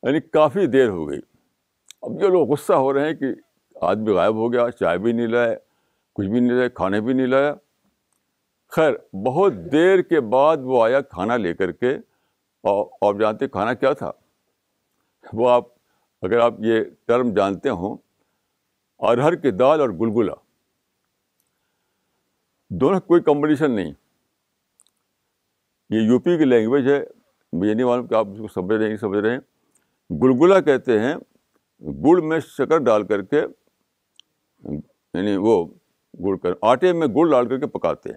[0.06, 1.18] یعنی کافی دیر ہو گئی
[2.06, 3.32] اب جو لوگ غصہ ہو رہے ہیں کہ
[3.90, 5.54] آدمی غائب ہو گیا چائے بھی نہیں لائے
[6.16, 7.54] کچھ بھی نہیں لائے کھانے بھی نہیں لایا
[8.76, 8.92] خیر
[9.26, 11.94] بہت دیر کے بعد وہ آیا کھانا لے کر کے
[12.62, 14.10] اور آپ جانتے کھانا کیا تھا
[15.32, 15.66] وہ آپ
[16.24, 17.96] اگر آپ یہ ٹرم جانتے ہوں
[19.10, 20.34] ارہر کی دال اور گلگلا
[22.80, 23.92] دونوں کوئی کمپٹیشن نہیں
[25.94, 27.02] یہ یو پی کی لینگویج ہے
[27.60, 29.38] مجھے نہیں معلوم کہ آپ اس کو سمجھ رہے ہیں سمجھ رہے ہیں
[30.22, 31.14] گلگلا کہتے ہیں
[32.06, 35.56] گڑ میں شکر ڈال کر کے یعنی وہ
[36.24, 38.16] گڑ کر آٹے میں گڑ ڈال کر کے پکاتے ہیں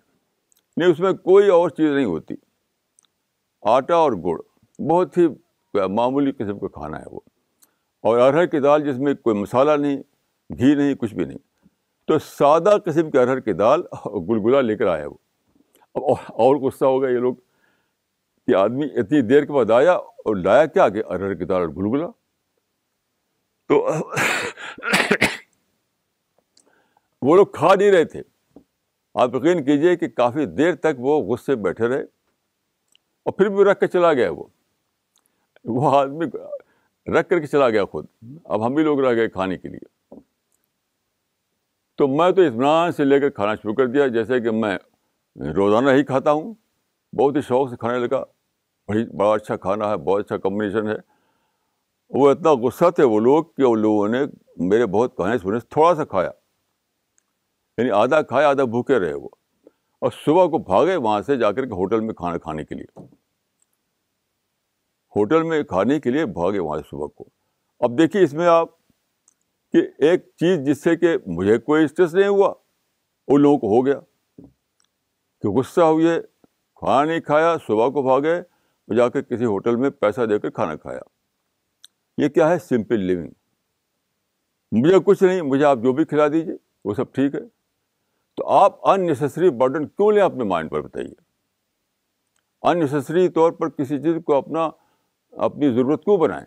[0.77, 2.35] نہیں اس میں کوئی اور چیز نہیں ہوتی
[3.75, 4.37] آٹا اور گڑ
[4.91, 5.27] بہت ہی
[6.01, 7.19] معمولی قسم کا کھانا ہے وہ
[8.09, 9.97] اور ارہر کی دال جس میں کوئی مسالہ نہیں
[10.57, 11.37] گھی نہیں کچھ بھی نہیں
[12.07, 15.17] تو سادہ قسم کے ارہر کی دال اور گلگلا لے کر آیا وہ
[16.01, 17.35] اب اور غصہ ہو گیا یہ لوگ
[18.47, 21.69] کہ آدمی اتنی دیر کے بعد آیا اور لایا کیا کہ ارہر کی دال اور
[21.77, 22.07] گلگلا
[23.67, 23.77] تو
[27.27, 28.21] وہ لوگ کھا نہیں رہے تھے
[29.23, 32.01] آپ یقین کیجیے کہ کافی دیر تک وہ غصے بیٹھے رہے
[33.23, 34.43] اور پھر بھی رکھ کے چلا گیا وہ
[35.79, 36.25] وہ آدمی
[37.19, 38.05] رکھ کر کے چلا گیا خود
[38.43, 40.15] اب ہم بھی لوگ رہ گئے کھانے کے لیے
[41.97, 44.77] تو میں تو اطمینان سے لے کر کھانا شروع کر دیا جیسے کہ میں
[45.55, 46.53] روزانہ ہی کھاتا ہوں
[47.19, 48.23] بہت ہی شوق سے کھانے لگا
[48.88, 50.95] بھائی بڑا اچھا کھانا ہے بہت اچھا کمبنیشن ہے
[52.19, 54.19] وہ اتنا غصہ تھے وہ لوگ کہ ان لوگوں نے
[54.69, 56.30] میرے بہت کہیں سے تھوڑا سا کھایا
[57.78, 59.30] یعنی آدھا کھایا آدھا بھوکے رہے وہ
[60.06, 63.02] اور صبح کو بھاگے وہاں سے جا کر کے ہوٹل میں کھانا کھانے کے لیے
[65.15, 67.23] ہوٹل میں کھانے کے لیے بھاگے وہاں سے صبح کو
[67.86, 68.69] اب دیکھیے اس میں آپ
[69.73, 72.54] کہ ایک چیز جس سے کہ مجھے کوئی اسٹریس نہیں ہوا
[73.32, 74.00] ان لوگوں کو ہو گیا
[75.41, 76.19] کہ غصہ ہوئے
[76.80, 78.36] کھانا نہیں کھایا صبح کو بھاگے
[78.95, 81.00] جا کے کسی ہوٹل میں پیسہ دے کر کھانا کھایا
[82.21, 83.28] یہ کیا ہے سمپل لیونگ
[84.82, 87.39] مجھے کچھ نہیں مجھے آپ جو بھی کھلا دیجیے وہ سب ٹھیک ہے
[88.38, 91.13] تو آپ ان نیسسری برڈن کیوں لیں اپنے مائنڈ پر بتائیے
[92.69, 94.69] ان نیسسری طور پر کسی چیز کو اپنا
[95.47, 96.45] اپنی ضرورت کیوں بنائیں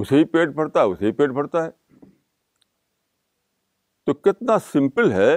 [0.00, 1.70] اسے ہی پیٹ بھرتا ہے اسے ہی پیٹ بھرتا ہے
[4.06, 5.36] تو کتنا سمپل ہے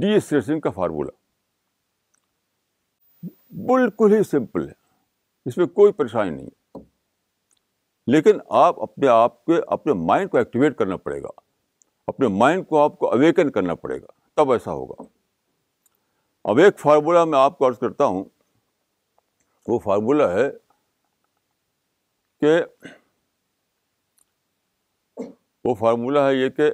[0.00, 1.10] ڈی اسٹریسنگ کا فارمولہ
[3.66, 4.72] بالکل ہی سمپل ہے
[5.48, 6.78] اس میں کوئی پریشانی نہیں ہے
[8.12, 11.28] لیکن آپ اپنے آپ کے اپنے مائنڈ کو ایکٹیویٹ کرنا پڑے گا
[12.12, 15.02] اپنے مائنڈ کو آپ کو اویکن کرنا پڑے گا تب ایسا ہوگا
[16.50, 18.24] اب ایک فارمولہ میں آپ کو عرض کرتا ہوں
[19.68, 20.48] وہ فارمولہ ہے
[22.40, 22.56] کہ
[25.64, 26.70] وہ فارمولہ ہے یہ کہ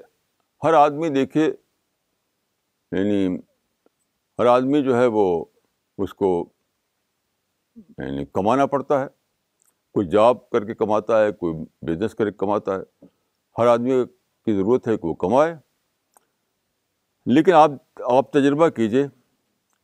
[0.65, 1.45] ہر آدمی دیکھیے
[2.97, 3.37] یعنی
[4.39, 5.27] ہر آدمی جو ہے وہ
[6.05, 6.33] اس کو
[7.77, 9.07] یعنی کمانا پڑتا ہے
[9.95, 11.55] کوئی جاب کر کے کماتا ہے کوئی
[11.87, 13.07] بزنس کر کے کماتا ہے
[13.59, 13.95] ہر آدمی
[14.45, 15.55] کی ضرورت ہے کہ وہ کمائے
[17.35, 17.71] لیکن آپ
[18.13, 19.07] آپ تجربہ کیجیے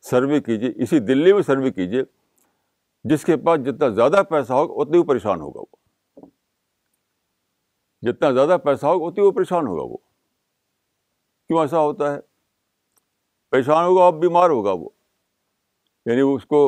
[0.09, 2.03] سروے کیجیے اسی دلی میں سروے کیجیے
[3.09, 6.25] جس کے پاس جتنا زیادہ پیسہ ہوگا اتنی ہی پریشان ہوگا وہ
[8.07, 9.97] جتنا زیادہ پیسہ ہوگا اتنی وہ پریشان ہوگا وہ
[11.47, 12.19] کیوں ایسا ہوتا ہے
[13.51, 14.89] پریشان ہوگا اب بیمار ہوگا وہ
[16.05, 16.65] یعنی اس کو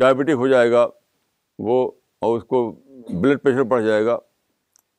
[0.00, 0.86] ڈائبٹک ہو جائے گا
[1.68, 1.80] وہ
[2.22, 2.60] اور اس کو
[3.20, 4.18] بلڈ پریشر بڑھ جائے گا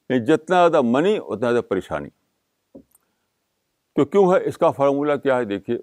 [0.09, 2.09] یعنی جتنا زیادہ منی اتنا زیادہ پریشانی
[3.95, 5.77] تو کیوں ہے اس کا فارمولا کیا ہے دیکھیے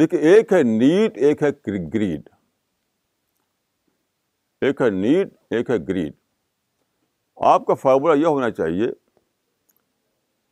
[0.00, 1.48] دیکھیے ایک ہے نیٹ ایک ہے
[1.94, 2.28] گریڈ
[4.66, 6.12] ایک ہے نیٹ ایک ہے گریڈ
[7.52, 8.86] آپ کا فارمولا یہ ہونا چاہیے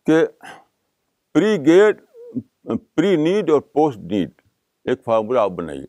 [0.06, 0.24] کہ
[1.34, 2.00] پری گیڈ
[2.96, 4.30] پری نیڈ اور پوسٹ نیڈ
[4.88, 5.84] ایک فارمولہ آپ بنائیے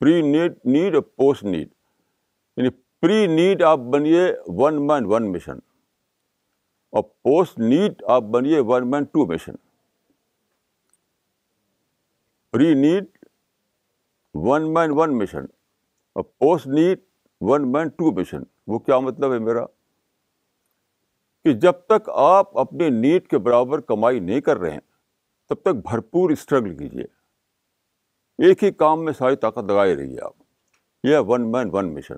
[0.00, 1.68] پری نیڈ نیڈ اور پوسٹ نیڈ
[2.56, 2.68] یعنی
[3.02, 4.20] پری نیڈ آپ بنیے
[4.58, 5.58] ون مین ون مشن
[6.96, 9.54] اور پوسٹ نیڈ آپ بنیے one man two mission
[12.52, 13.06] pre need
[14.46, 15.44] one man one mission
[16.14, 17.00] اور post need
[17.50, 19.66] one man two mission وہ کیا مطلب ہے میرا
[21.44, 24.80] کہ جب تک آپ اپنے نیڈ کے برابر کمائی نہیں کر رہے ہیں
[25.48, 27.04] تب تک بھرپور اسٹرگل کیجیے
[28.48, 32.16] ایک ہی کام میں ساری طاقت لگائی رہی ہے آپ یہ ہے مین ون مشن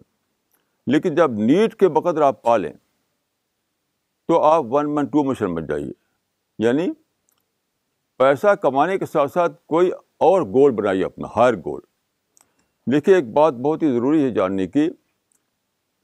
[0.92, 2.72] لیکن جب نیٹ کے بقدر آپ پالیں
[4.28, 5.90] تو آپ ون مین ٹو مشن بن جائیے
[6.66, 6.86] یعنی
[8.18, 9.90] پیسہ کمانے کے ساتھ ساتھ کوئی
[10.28, 11.80] اور گول بنائیے اپنا ہائر گول
[12.92, 14.88] دیکھیے ایک بات بہت ہی ضروری ہے جاننے کی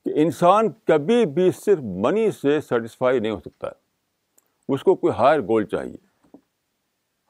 [0.04, 5.12] کہ انسان کبھی بھی صرف منی سے سیٹسفائی نہیں ہو سکتا ہے اس کو کوئی
[5.18, 5.96] ہائر گول چاہیے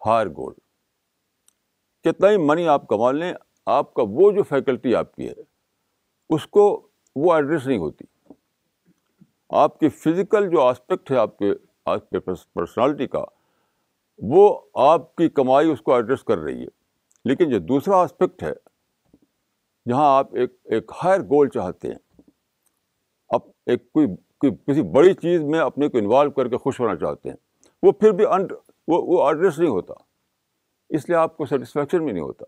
[0.07, 0.55] ہائر گول
[2.11, 3.33] کتنا ہی منی آپ کما لیں
[3.71, 5.43] آپ کا وہ جو فیکلٹی آپ کی ہے
[6.35, 6.63] اس کو
[7.25, 8.05] وہ ایڈریس نہیں ہوتی
[9.63, 11.53] آپ کی فزیکل جو آسپیکٹ ہے آپ کے
[12.11, 13.25] کے پرسنالٹی کا
[14.33, 14.43] وہ
[14.87, 16.67] آپ کی کمائی اس کو ایڈریس کر رہی ہے
[17.29, 18.53] لیکن جو دوسرا آسپیکٹ ہے
[19.91, 24.07] جہاں آپ ایک ایک ہائر گول چاہتے ہیں ایک کوئی
[24.43, 27.37] کسی بڑی چیز میں اپنے کو انوالو کر کے خوش ہونا چاہتے ہیں
[27.83, 28.53] وہ پھر بھی انڈ
[28.89, 29.95] وہ ایڈریس نہیں ہوتا
[30.97, 32.45] اس لیے آپ کو سیٹسفیکشن بھی نہیں ہوتا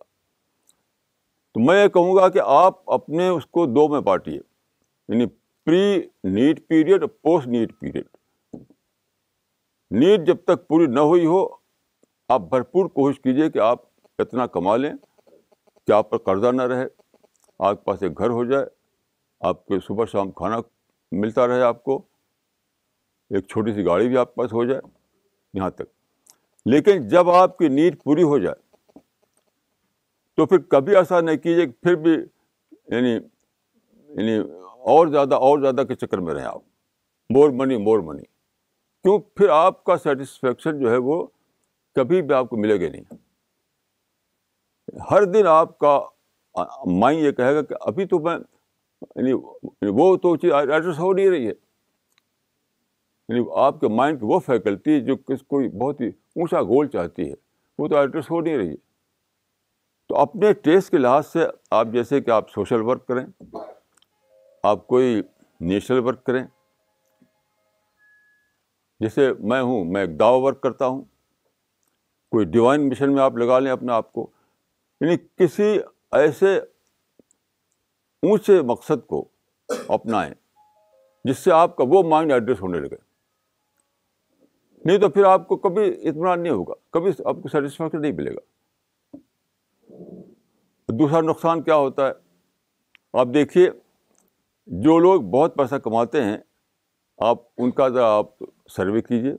[1.55, 5.27] تو میں یہ کہوں گا کہ آپ اپنے اس کو دو میں بانٹیے یعنی
[5.65, 6.03] پری
[6.37, 8.07] نیٹ پیریڈ اور پوسٹ نیٹ پیریڈ
[10.03, 11.47] نیٹ جب تک پوری نہ ہوئی ہو
[12.35, 13.81] آپ بھرپور کوشش کیجیے کہ آپ
[14.23, 14.93] اتنا کما لیں
[15.87, 16.87] کہ آپ پر قرضہ نہ رہے
[17.59, 18.67] آپ کے پاس ایک گھر ہو جائے
[19.49, 20.57] آپ کے صبح شام کھانا
[21.21, 22.03] ملتا رہے آپ کو
[23.35, 24.81] ایک چھوٹی سی گاڑی بھی آپ کے پاس ہو جائے
[25.55, 25.89] یہاں تک
[26.69, 28.99] لیکن جب آپ کی نیڈ پوری ہو جائے
[30.37, 34.37] تو پھر کبھی ایسا نہیں کیجیے پھر بھی یعنی یعنی
[34.93, 36.61] اور زیادہ اور زیادہ کے چکر میں رہیں آپ
[37.35, 38.23] مور منی مور منی
[39.03, 41.25] کیوں پھر آپ کا سیٹسفیکشن جو ہے وہ
[41.95, 43.19] کبھی بھی آپ کو ملے گا نہیں
[45.11, 45.99] ہر دن آپ کا
[46.87, 51.13] مائنڈ یہ کہے گا کہ ابھی تو میں یعنی, یعنی وہ تو چیز ایڈریس ہو
[51.13, 51.53] نہیں رہی ہے
[53.29, 57.29] یعنی آپ کے مائنڈ کی وہ فیکلٹی جو کس کوئی بہت ہی اونچا گول چاہتی
[57.29, 57.35] ہے
[57.79, 58.89] وہ تو ایڈریس ہو نہیں رہی ہے
[60.09, 61.47] تو اپنے ٹیسٹ کے لحاظ سے
[61.79, 63.25] آپ جیسے کہ آپ سوشل ورک کریں
[64.71, 65.21] آپ کوئی
[65.71, 66.43] نیشنل ورک کریں
[69.01, 71.01] جیسے میں ہوں میں ایک دعوی ورک کرتا ہوں
[72.33, 74.31] کوئی ڈیوائن مشن میں آپ لگا لیں اپنے آپ کو
[75.01, 75.77] یعنی کسی
[76.19, 76.57] ایسے
[78.31, 79.25] اونچے مقصد کو
[79.95, 80.33] اپنائیں
[81.25, 83.09] جس سے آپ کا وہ مائنڈ ایڈریس ہونے لگے
[84.87, 88.35] نہیں تو پھر آپ کو کبھی اطمینان نہیں ہوگا کبھی آپ کو سیٹسفیکشن نہیں ملے
[88.35, 89.19] گا
[90.99, 92.13] دوسرا نقصان کیا ہوتا ہے
[93.21, 93.69] آپ دیکھیے
[94.85, 96.37] جو لوگ بہت پیسہ کماتے ہیں
[97.29, 98.31] آپ ان کا ذرا آپ
[98.77, 99.35] سروے کیجیے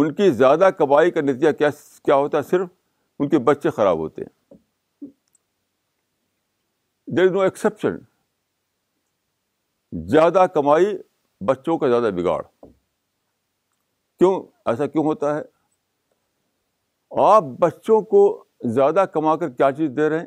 [0.00, 1.68] ان کی زیادہ کمائی کا نتیجہ کیا
[2.04, 2.68] کیا ہوتا ہے صرف
[3.18, 4.56] ان کے بچے خراب ہوتے ہیں
[7.16, 7.96] دیر از نو ایکسیپشن
[10.10, 10.96] زیادہ کمائی
[11.48, 12.42] بچوں کا زیادہ بگاڑ
[14.18, 14.38] کیوں
[14.70, 15.42] ایسا کیوں ہوتا ہے
[17.22, 18.22] آپ بچوں کو
[18.74, 20.26] زیادہ کما کر کیا چیز دے رہے ہیں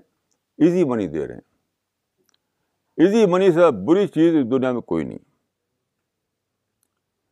[0.66, 5.18] ایزی منی دے رہے ہیں ایزی منی سے بری چیز دنیا میں کوئی نہیں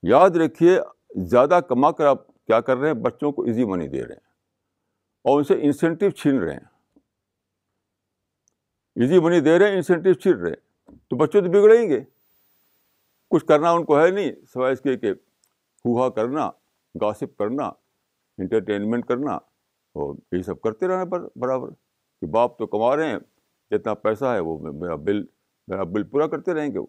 [0.10, 0.78] یاد رکھیے
[1.30, 4.24] زیادہ کما کر آپ کیا کر رہے ہیں بچوں کو ایزی منی دے رہے ہیں
[5.30, 6.74] اور ان سے انسینٹیو چھین رہے ہیں
[9.04, 12.00] ایزی منی دے رہے ہیں انسینٹیو چھین رہے ہیں تو بچوں تو بگڑیں گے
[13.32, 15.14] کچھ کرنا ان کو ہے نہیں سوائے اس کے کہ
[15.86, 16.50] ہوا کرنا
[17.02, 17.64] گاسپ کرنا
[18.44, 19.34] انٹرٹینمنٹ کرنا
[20.02, 23.20] اور یہ سب کرتے پر برابر کہ باپ تو کما رہے ہیں
[23.72, 25.20] جتنا پیسہ ہے وہ میرا بل
[25.68, 26.86] میرا بل پورا کرتے رہیں گے وہ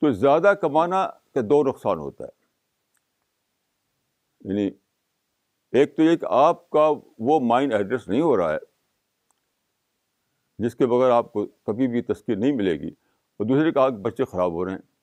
[0.00, 2.30] تو زیادہ کمانا کا دو نقصان ہوتا ہے
[4.52, 4.66] یعنی
[5.80, 6.88] ایک تو یہ کہ آپ کا
[7.28, 8.58] وہ مائنڈ ایڈریس نہیں ہو رہا ہے
[10.64, 13.92] جس کے بغیر آپ کو کبھی بھی تشکیل نہیں ملے گی اور دوسرے کہ آپ
[14.02, 14.93] بچے خراب ہو رہے ہیں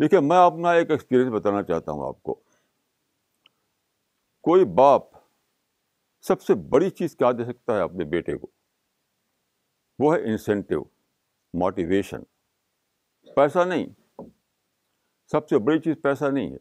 [0.00, 2.34] دیکھیے میں اپنا ایک ایکسپیرئنس بتانا چاہتا ہوں آپ کو
[4.48, 5.02] کوئی باپ
[6.26, 8.46] سب سے بڑی چیز کیا دے سکتا ہے اپنے بیٹے کو
[10.02, 10.80] وہ ہے انسینٹیو
[11.62, 12.20] موٹیویشن
[13.36, 13.86] پیسہ نہیں
[15.32, 16.58] سب سے بڑی چیز پیسہ نہیں ہے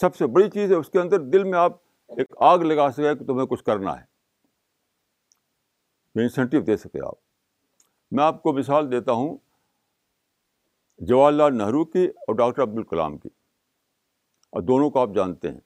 [0.00, 1.74] سب سے بڑی چیز ہے اس کے اندر دل میں آپ
[2.18, 4.04] ایک آگ لگا سکے کہ تمہیں کچھ کرنا ہے
[6.22, 7.18] انسینٹیو دے سکے آپ
[8.18, 9.36] میں آپ کو مثال دیتا ہوں
[11.08, 13.28] جواہر لال نہرو کی اور ڈاکٹر عبد الکلام کی
[14.52, 15.60] اور دونوں کو آپ جانتے ہیں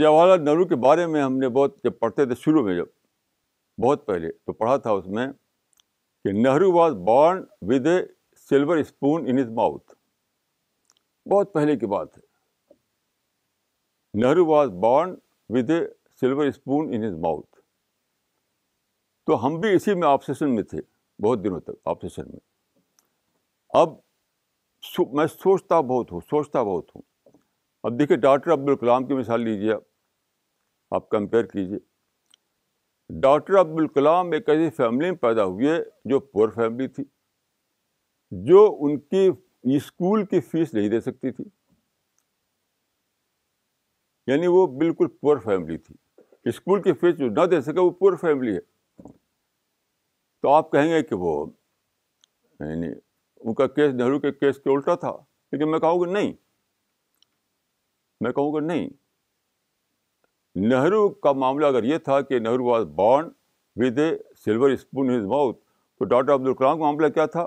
[0.00, 2.86] جواہر لال نہرو کے بارے میں ہم نے بہت جب پڑھتے تھے شروع میں جب
[3.84, 5.26] بہت پہلے تو پڑھا تھا اس میں
[6.24, 7.38] کہ Nehru was born
[7.72, 7.96] with a
[8.48, 9.90] silver spoon in his mouth
[11.32, 12.24] بہت پہلے کی بات ہے
[14.22, 15.10] Nehru was born
[15.56, 15.78] with a
[16.20, 17.52] silver spoon in his mouth
[19.26, 20.80] تو ہم بھی اسی میں آپسیشن میں تھے
[21.26, 22.40] بہت دنوں تک آپسیشن میں
[23.78, 23.92] اب
[25.16, 27.02] میں سوچتا بہت ہوں سوچتا بہت ہوں
[27.88, 29.82] اب دیکھیے ڈاکٹر عبد الکلام کی مثال لیجیے آپ
[30.94, 31.78] آپ کمپیئر کیجیے
[33.22, 35.76] ڈاکٹر عبد الکلام ایک ایسی فیملی میں پیدا ہوئے
[36.10, 37.04] جو پور فیملی تھی
[38.48, 39.28] جو ان کی
[39.76, 41.44] اسکول کی فیس نہیں دے سکتی تھی
[44.30, 45.94] یعنی وہ بالکل پور فیملی تھی
[46.48, 49.08] اسکول کی فیس جو نہ دے سکے وہ پور فیملی ہے
[50.42, 51.34] تو آپ کہیں گے کہ وہ
[52.60, 52.92] یعنی
[53.44, 55.10] ان کا کیس نہرو کے کیس کے الٹا تھا
[55.52, 56.32] لیکن میں کہوں گا نہیں
[58.24, 58.88] میں کہوں گا نہیں
[60.68, 62.84] نہرو کا معاملہ اگر یہ تھا کہ Nehru was
[63.82, 64.10] with a
[64.44, 65.58] silver spoon his mouth
[65.98, 67.44] تو ڈاکٹر عبد الکلام کا معاملہ کیا تھا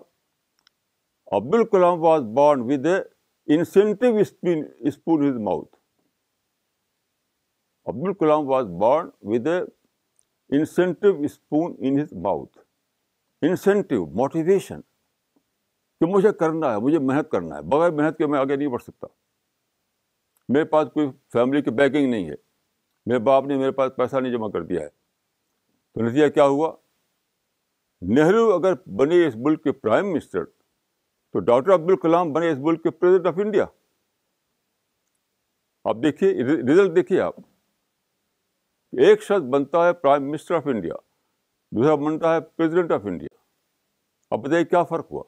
[1.38, 2.98] Abdul Kalam was bond with a
[3.56, 4.16] incentive
[4.90, 5.76] spoon his mouth
[7.92, 9.60] Abdul Kalam was bond with a
[10.58, 12.58] incentive spoon in his mouth
[13.48, 14.80] incentive motivation
[16.04, 18.82] کہ مجھے کرنا ہے مجھے محنت کرنا ہے بغیر محنت کے میں آگے نہیں بڑھ
[18.84, 19.08] سکتا
[20.54, 22.36] میرے پاس کوئی فیملی کی بیکنگ نہیں ہے
[23.08, 26.72] میرے باپ نے میرے پاس پیسہ نہیں جمع کر دیا ہے تو نتیجہ کیا ہوا
[28.18, 28.74] نہرو اگر
[29.04, 30.44] بنے اس ملک کے پرائم منسٹر
[31.34, 33.66] تو ڈاکٹر عبد الکلام بنے اس ملک کے پریزیڈنٹ آف انڈیا
[35.90, 37.36] آپ دیکھیے ریزلٹ دیکھیے آپ
[39.06, 40.96] ایک شخص بنتا ہے پرائم منسٹر آف انڈیا
[41.78, 43.38] دوسرا بنتا ہے پریزیڈنٹ آف انڈیا
[44.34, 45.24] اب بتائیے کیا فرق ہوا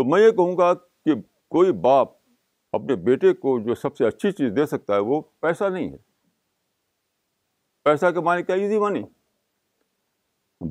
[0.00, 1.14] تو میں یہ کہوں گا کہ
[1.54, 2.08] کوئی باپ
[2.76, 5.96] اپنے بیٹے کو جو سب سے اچھی چیز دے سکتا ہے وہ پیسہ نہیں ہے
[7.84, 9.02] پیسہ کمانے کیا ایزی بنی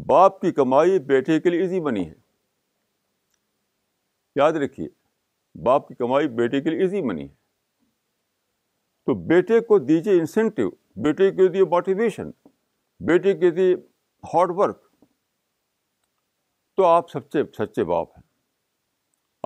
[0.07, 2.13] باپ کی کمائی بیٹے کے لیے ایزی بنی ہے
[4.39, 4.87] یاد رکھیے
[5.65, 7.33] باپ کی کمائی بیٹے کے لیے ایزی بنی ہے
[9.05, 10.69] تو بیٹے کو دیجیے انسینٹیو
[11.05, 12.31] بیٹے کے دیے موٹیویشن
[13.11, 13.75] بیٹے کے دیے
[14.33, 14.81] ہارڈ ورک
[16.77, 18.27] تو آپ سب سے سچے باپ ہیں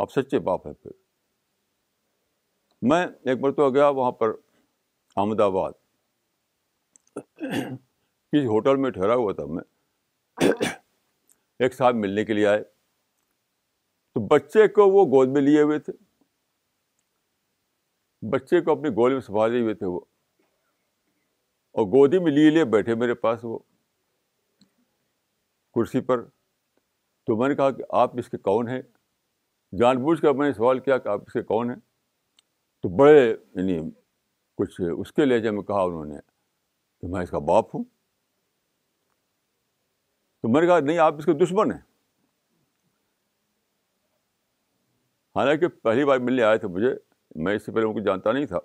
[0.01, 0.91] آپ سچے باپ ہیں پھر
[2.89, 4.29] میں ایک مرتبہ گیا وہاں پر
[5.17, 5.73] احمد آباد
[7.19, 9.63] کسی ہوٹل میں ٹھہرا ہوا تھا میں
[11.63, 12.63] ایک صاحب ملنے کے لیے آئے
[14.13, 15.93] تو بچے کو وہ گود میں لیے ہوئے تھے
[18.31, 19.99] بچے کو اپنی گود میں سنبھالے ہوئے تھے وہ
[21.81, 23.57] اور گودی میں لیے لیے بیٹھے میرے پاس وہ
[25.75, 26.23] کرسی پر
[27.25, 28.81] تو میں نے کہا کہ آپ اس کے کون ہیں
[29.79, 31.77] جان بوجھ کر میں نے سوال کیا کہ آپ اس کے کون ہیں
[32.81, 33.77] تو بڑے یعنی
[34.57, 36.15] کچھ اس کے لہجے میں کہا انہوں نے
[37.01, 37.83] کہ میں اس کا باپ ہوں
[40.41, 41.79] تو میں نے کہا نہیں آپ اس کے دشمن ہیں
[45.37, 46.93] حالانکہ پہلی بار ملنے آئے تھے مجھے
[47.43, 48.57] میں اس سے پہلے ان کو جانتا نہیں تھا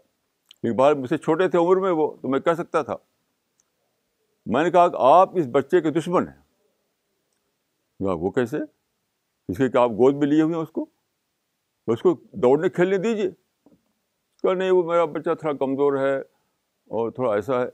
[0.63, 2.97] ایک بار سے چھوٹے تھے عمر میں وہ تو میں کہہ سکتا تھا
[4.55, 6.41] میں نے کہا کہ آپ اس بچے کے دشمن ہیں
[8.11, 8.59] وہ کیسے
[9.49, 10.87] اس کے کہ آپ گود میں لیے ہوئے ہیں اس کو
[11.93, 12.13] اس کو
[12.43, 13.29] دوڑنے کھیلنے دیجیے
[14.43, 17.69] کہ نہیں وہ میرا بچہ تھوڑا کمزور ہے اور تھوڑا ایسا ہے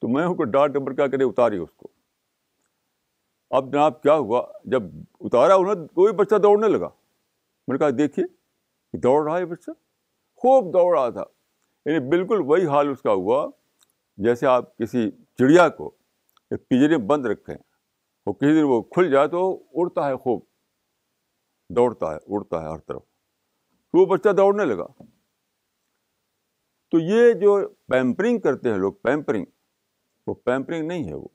[0.00, 1.88] تو میں ہوں کہ ڈانٹ کیا کرے اتاری اس کو
[3.56, 4.40] اب جناب کیا ہوا
[4.72, 4.82] جب
[5.20, 9.70] اتارا انہیں وہی بچہ دوڑنے لگا میں نے کہا دیکھیے دوڑ رہا ہے بچہ
[10.42, 11.24] خوب دوڑ رہا تھا
[11.90, 13.44] یعنی بالکل وہی حال اس کا ہوا
[14.26, 15.90] جیسے آپ کسی چڑیا کو
[16.50, 19.44] ایک پنجرے بند رکھیں اور کسی دن وہ کھل جائے تو
[19.80, 20.40] اڑتا ہے خوب
[21.76, 24.86] دوڑتا ہے اڑتا ہے ہر طرف تو وہ بچہ دوڑنے لگا
[26.90, 27.50] تو یہ جو
[27.92, 29.44] پیمپرنگ کرتے ہیں لوگ پیمپرنگ
[30.26, 31.28] وہ پیمپرنگ نہیں ہے وہ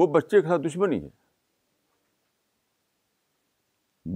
[0.00, 1.10] وہ بچے کے ساتھ دشمنی ہے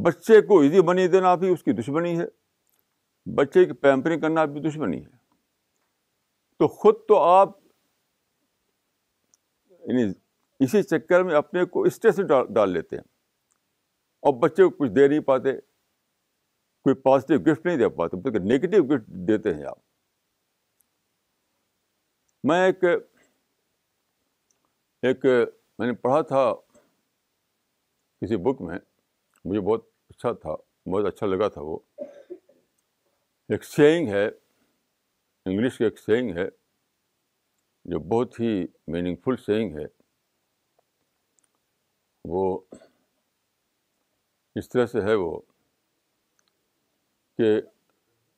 [0.05, 2.27] بچے کو ایزی بنی دینا بھی اس کی دشمنی ہے
[3.39, 5.13] بچے کی پیمپرنگ کرنا بھی دشمنی ہے
[6.59, 7.49] تو خود تو آپ
[9.89, 10.05] یعنی
[10.65, 12.17] اسی چکر میں اپنے کو اسٹریس
[12.55, 13.07] ڈال لیتے ہیں
[14.27, 15.53] اور بچے کو کچھ دے نہیں پاتے
[16.85, 19.79] کوئی پازیٹیو گفٹ نہیں دے پاتے بلکہ نگیٹو گفٹ دیتے ہیں آپ
[22.49, 22.85] میں ایک
[25.03, 25.25] ایک
[25.79, 26.45] میں نے پڑھا تھا
[28.21, 28.79] کسی بک میں
[29.45, 30.55] مجھے بہت اچھا تھا
[30.91, 31.79] بہت اچھا لگا تھا وہ
[33.49, 36.49] ایک سینگ ہے انگلش کا ایک سینگ ہے
[37.91, 38.53] جو بہت ہی
[38.93, 39.85] میننگ فل سینگ ہے
[42.33, 42.47] وہ
[44.59, 45.39] اس طرح سے ہے وہ
[47.39, 47.55] کہ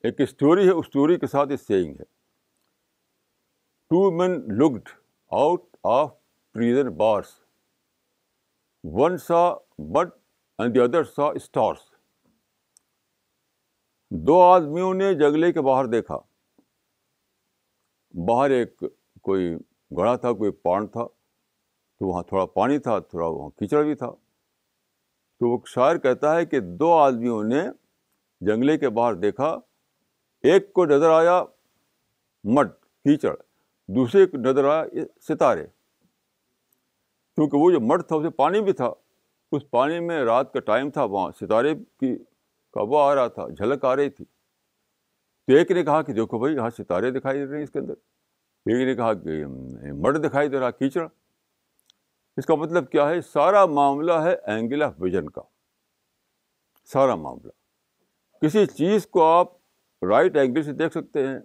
[0.07, 2.05] ایک اسٹوری ہے اس اسٹوری کے ساتھ یہ سیئنگ ہے
[3.89, 4.89] two men looked
[5.39, 6.11] out of
[6.53, 7.33] prison bars
[8.97, 9.47] one saw
[9.95, 10.13] but
[10.59, 11.91] and the other saw stars
[14.27, 16.17] دو آدمیوں نے جنگلے کے باہر دیکھا
[18.27, 18.83] باہر ایک
[19.29, 19.53] کوئی
[19.97, 24.09] گڑا تھا کوئی پانڈ تھا تو وہاں تھوڑا پانی تھا تھوڑا وہاں کیچڑ بھی تھا
[25.43, 27.63] تو وہ شاعر کہتا ہے کہ دو آدمیوں نے
[28.47, 29.47] جنگلے کے باہر دیکھا
[30.51, 31.43] ایک کو نظر آیا
[32.57, 32.71] مٹ
[33.05, 33.33] کیچڑ
[33.95, 35.65] دوسرے کو نظر آیا ستارے
[37.35, 38.91] کیونکہ وہ جو مٹ تھا اسے پانی بھی تھا
[39.55, 42.15] اس پانی میں رات کا ٹائم تھا وہاں ستارے کی
[42.73, 46.39] کا وہ آ رہا تھا جھلک آ رہی تھی تو ایک نے کہا کہ دیکھو
[46.39, 49.45] بھائی یہاں ستارے دکھائی دے رہے ہیں اس کے اندر ایک نے کہا کہ
[50.07, 51.07] مٹ دکھائی دے رہا کیچڑ
[52.37, 55.41] اس کا مطلب کیا ہے سارا معاملہ ہے اینگل آف ویژن کا
[56.93, 57.51] سارا معاملہ
[58.45, 59.51] کسی چیز کو آپ
[60.09, 61.37] رائٹ اینگل سے دیکھ سکتے ہیں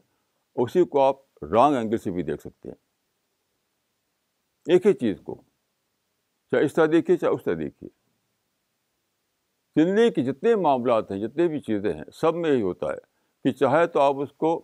[0.62, 2.76] اسی کو آپ رانگ اینگل سے بھی دیکھ سکتے ہیں
[4.74, 5.41] ایک ہی چیز کو
[6.53, 7.97] چاہے اس طرح دیکھیے چاہے اس طرح دیکھیے
[9.82, 12.97] زندگی کے جتنے معاملات ہیں جتنے بھی چیزیں ہیں سب میں یہی ہوتا ہے
[13.45, 14.59] کہ چاہے تو آپ اس کو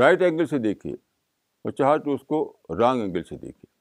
[0.00, 2.42] رائٹ اینگل سے دیکھیے اور چاہے تو اس کو
[2.78, 3.71] رانگ اینگل سے دیکھیے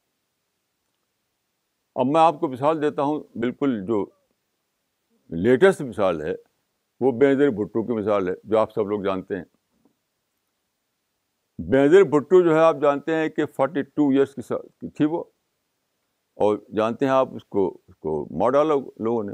[1.99, 4.05] اب میں آپ کو مثال دیتا ہوں بالکل جو
[5.43, 6.33] لیٹسٹ مثال ہے
[7.01, 9.43] وہ بیندر بھٹو کی مثال ہے جو آپ سب لوگ جانتے ہیں
[11.71, 15.23] بیندر بھٹو جو ہے آپ جانتے ہیں کہ فورٹی ٹو ایئرس کی تھی وہ
[16.45, 19.33] اور جانتے ہیں آپ اس کو اس کو ڈالا لوگوں نے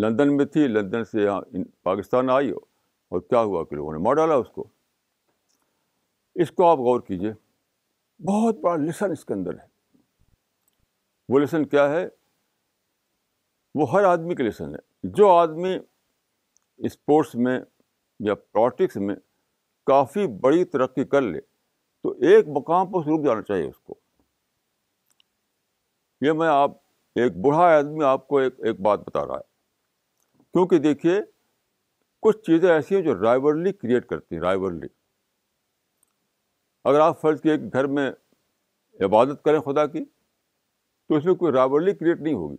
[0.00, 1.40] لندن میں تھی لندن سے یہاں
[1.84, 2.58] پاکستان آئی ہو
[3.14, 4.66] اور کیا ہوا کہ لوگوں نے مار ڈالا اس کو
[6.42, 7.32] اس کو آپ غور کیجیے
[8.28, 9.70] بہت بڑا لسن اس کے اندر ہے
[11.28, 12.06] وہ لیسن کیا ہے
[13.74, 15.76] وہ ہر آدمی کے لیسن ہے جو آدمی
[16.86, 17.58] اسپورٹس میں
[18.26, 19.14] یا پالیٹکس میں
[19.86, 21.40] کافی بڑی ترقی کر لے
[22.02, 23.94] تو ایک مقام پر سلوک جانا چاہیے اس کو
[26.24, 26.76] یہ میں آپ
[27.22, 29.50] ایک بوڑھا آدمی آپ کو ایک ایک بات بتا رہا ہے
[30.52, 31.20] کیونکہ دیکھیے
[32.22, 34.88] کچھ چیزیں ایسی ہیں جو رائیورلی کریٹ کرتی ہیں رائیورلی
[36.90, 38.10] اگر آپ فرض کیے کہ گھر میں
[39.04, 40.04] عبادت کریں خدا کی
[41.12, 42.56] تو اس میں کوئی رابرلی کریٹ نہیں ہوگی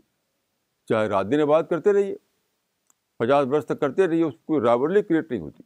[0.89, 2.15] چاہے رات دن بات کرتے رہیے
[3.19, 5.63] پچاس برس تک کرتے رہیے اس کوئی رابرلی کریٹ نہیں ہوتی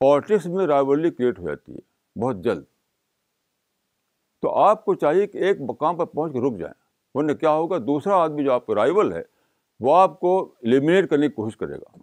[0.00, 2.64] پالٹکس میں رابرلی کریٹ ہو جاتی ہے بہت جلد
[4.42, 6.72] تو آپ کو چاہیے کہ ایک مقام پر پہنچ کے رک جائیں
[7.14, 9.22] ورنہ کیا ہوگا دوسرا آدمی جو آپ کا رائول ہے
[9.86, 11.96] وہ آپ کو ایلیمنیٹ کرنے کی کوشش کرے گا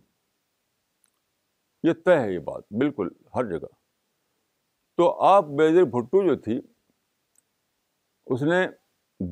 [1.88, 3.74] یہ طے ہے یہ بات بالکل ہر جگہ
[4.98, 6.60] تو آپ بیزر بھٹو جو تھی
[8.34, 8.64] اس نے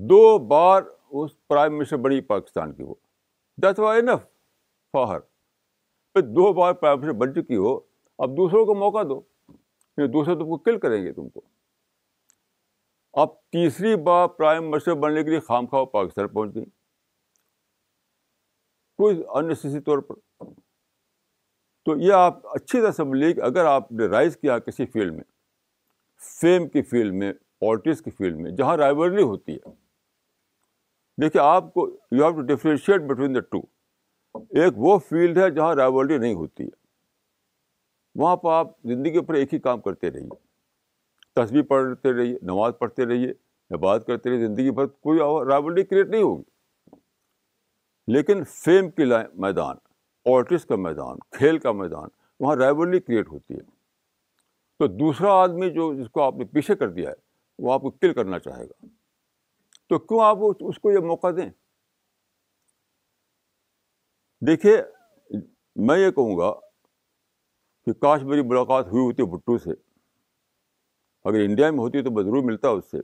[0.10, 0.82] دو بار
[1.22, 2.94] اس پرائم منسٹر بنی پاکستان کی وہ
[3.64, 4.20] دیٹ وائی انف
[4.94, 7.74] فاہر فاہر دو بار پرائم منسٹر بن چکی ہو
[8.24, 9.20] اب دوسروں کو موقع دو
[10.14, 11.42] دوسرے تم کو کل کریں گے تم کو
[13.22, 16.66] اب تیسری بار پرائم منسٹر بننے کے لیے خام خواہ پاکستان پہنچ گئی
[19.02, 20.16] کوئی انس طور پر
[21.86, 25.14] تو یہ آپ اچھی طرح سمجھ لیے کہ اگر آپ نے رائز کیا کسی فیلڈ
[25.16, 25.24] میں
[26.40, 29.74] فیم کی فیلڈ میں پالٹکس کی فیلڈ میں جہاں رائبرلی ہوتی ہے
[31.22, 33.60] دیکھیے آپ کو you have to differentiate between the two
[34.62, 36.80] ایک وہ فیلڈ ہے جہاں رائبلڈی نہیں ہوتی ہے
[38.22, 40.30] وہاں پہ آپ زندگی پر ایک ہی کام کرتے رہیے
[41.40, 45.20] تصویر پڑھتے رہیے نماز پڑھتے رہیے بات کرتے رہیے زندگی پر کوئی
[45.50, 46.96] رائبلڈی کریٹ نہیں ہوگی
[48.14, 49.76] لیکن فیم کی لائن میدان
[50.34, 52.10] آرٹسٹ کا میدان کھیل کا میدان
[52.40, 53.62] وہاں ریبلٹی کریٹ ہوتی ہے
[54.80, 57.90] تو دوسرا آدمی جو جس کو آپ نے پیچھے کر دیا ہے وہ آپ کو
[57.92, 58.88] کل کرنا چاہے گا
[59.92, 60.38] تو کیوں آپ
[60.68, 61.46] اس کو یہ موقع دیں
[64.48, 64.76] دیکھیے
[65.88, 66.52] میں یہ کہوں گا
[67.86, 69.72] کہ کاش میری ملاقات ہوئی ہوتی بھٹو سے
[71.30, 72.98] اگر انڈیا میں ہوتی تو تو بدرو ملتا اس سے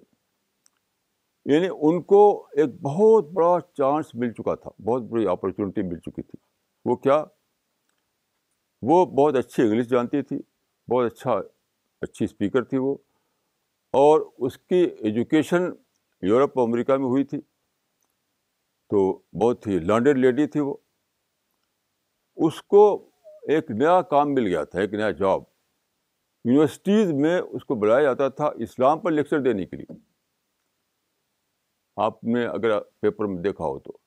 [1.53, 2.21] یعنی ان کو
[2.57, 6.37] ایک بہت بڑا چانس مل چکا تھا بہت بڑی اپرچونیٹی مل چکی تھی
[6.89, 7.23] وہ کیا
[8.89, 10.37] وہ بہت اچھی انگلش جانتی تھی
[10.93, 11.35] بہت اچھا
[12.07, 12.95] اچھی اسپیکر تھی وہ
[14.03, 15.69] اور اس کی ایجوکیشن
[16.25, 17.39] یورپ اور امریکہ میں ہوئی تھی
[18.89, 19.01] تو
[19.41, 20.73] بہت ہی لانڈیڈ لیڈی تھی وہ
[22.47, 22.85] اس کو
[23.53, 25.41] ایک نیا کام مل گیا تھا ایک نیا جاب
[26.45, 29.97] یونیورسٹیز میں اس کو بلایا جاتا تھا اسلام پر لیکچر دینے کے لیے
[32.05, 33.97] آپ نے اگر پیپر میں دیکھا ہو تو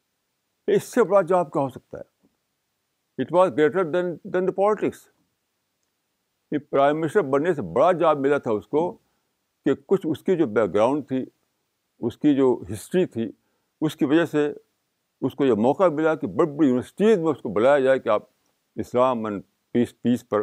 [0.75, 5.09] اس سے بڑا جاب کیا ہو سکتا ہے it was greater than than the politics
[6.71, 8.89] prime minister بننے سے بڑا جاب ملا تھا اس کو
[9.65, 11.25] کہ کچھ اس کی جو بیک گراؤنڈ تھی
[12.07, 13.31] اس کی جو ہسٹری تھی
[13.87, 14.47] اس کی وجہ سے
[15.27, 18.09] اس کو یہ موقع ملا کہ بڑی بڑی یونیورسٹیز میں اس کو بلایا جائے کہ
[18.09, 18.23] آپ
[18.85, 19.43] اسلام اینڈ
[19.73, 20.43] پیس پیس پر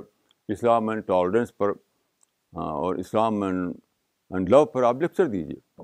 [0.56, 1.70] اسلام اینڈ ٹالرنس پر
[2.58, 3.74] ہاں، اور اسلام اینڈ
[4.36, 5.84] اینڈ لو پر آپ لیکچر دیجیے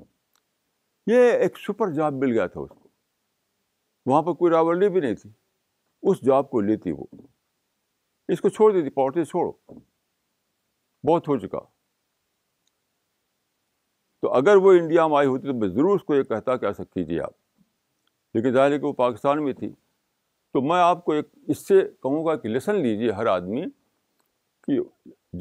[1.12, 2.88] یہ ایک سپر جاب مل گیا تھا اس کو
[4.10, 5.30] وہاں پر کوئی راولی بھی نہیں تھی
[6.10, 7.04] اس جاب کو لیتی وہ
[8.32, 9.52] اس کو چھوڑ دیتی پاورٹی چھوڑو
[11.08, 11.58] بہت ہو چکا
[14.24, 16.66] تو اگر وہ انڈیا میں آئی ہوتی تو میں ضرور اس کو یہ کہتا کہ
[16.66, 17.32] ایسا کیجیے آپ
[18.34, 19.68] لیکن ظاہر ہے کہ وہ پاکستان میں تھی
[20.54, 23.62] تو میں آپ کو ایک اس سے کہوں گا کہ لیسن لیجیے ہر آدمی
[24.66, 24.78] کہ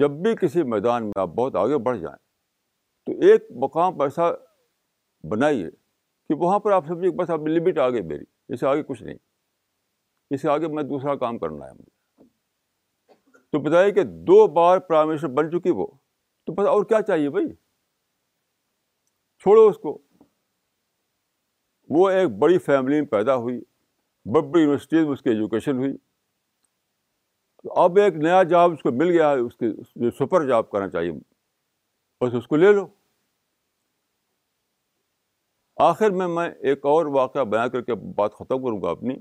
[0.02, 2.18] جب بھی کسی میدان میں آپ بہت آگے بڑھ جائیں
[3.06, 4.30] تو ایک مقام ایسا
[5.32, 5.70] بنائیے
[6.30, 9.18] کہ وہاں پر آپ سمجھیے بس آپ لمٹ آ گئی میری سے آگے کچھ نہیں
[10.34, 12.26] اس سے آگے میں دوسرا کام کرنا ہے مجھے
[13.52, 15.88] تو بتائیے کہ دو بار پرائم منسٹر بن چکی وہ
[16.46, 17.48] تو بس اور کیا چاہیے بھائی
[19.44, 19.98] چھوڑو اس کو
[21.96, 23.60] وہ ایک بڑی فیملی میں پیدا ہوئی
[24.34, 25.92] بڑی بڑی یونیورسٹیز میں اس کی ایجوکیشن ہوئی
[27.84, 29.72] اب ایک نیا جاب اس کو مل گیا ہے اس کی
[30.04, 31.12] جو سپر جاب کرنا چاہیے
[32.22, 32.86] بس اس کو لے لو
[35.90, 39.16] آخر میں میں ایک اور واقعہ بیاں کر کے بات ختم کروں گا اپنی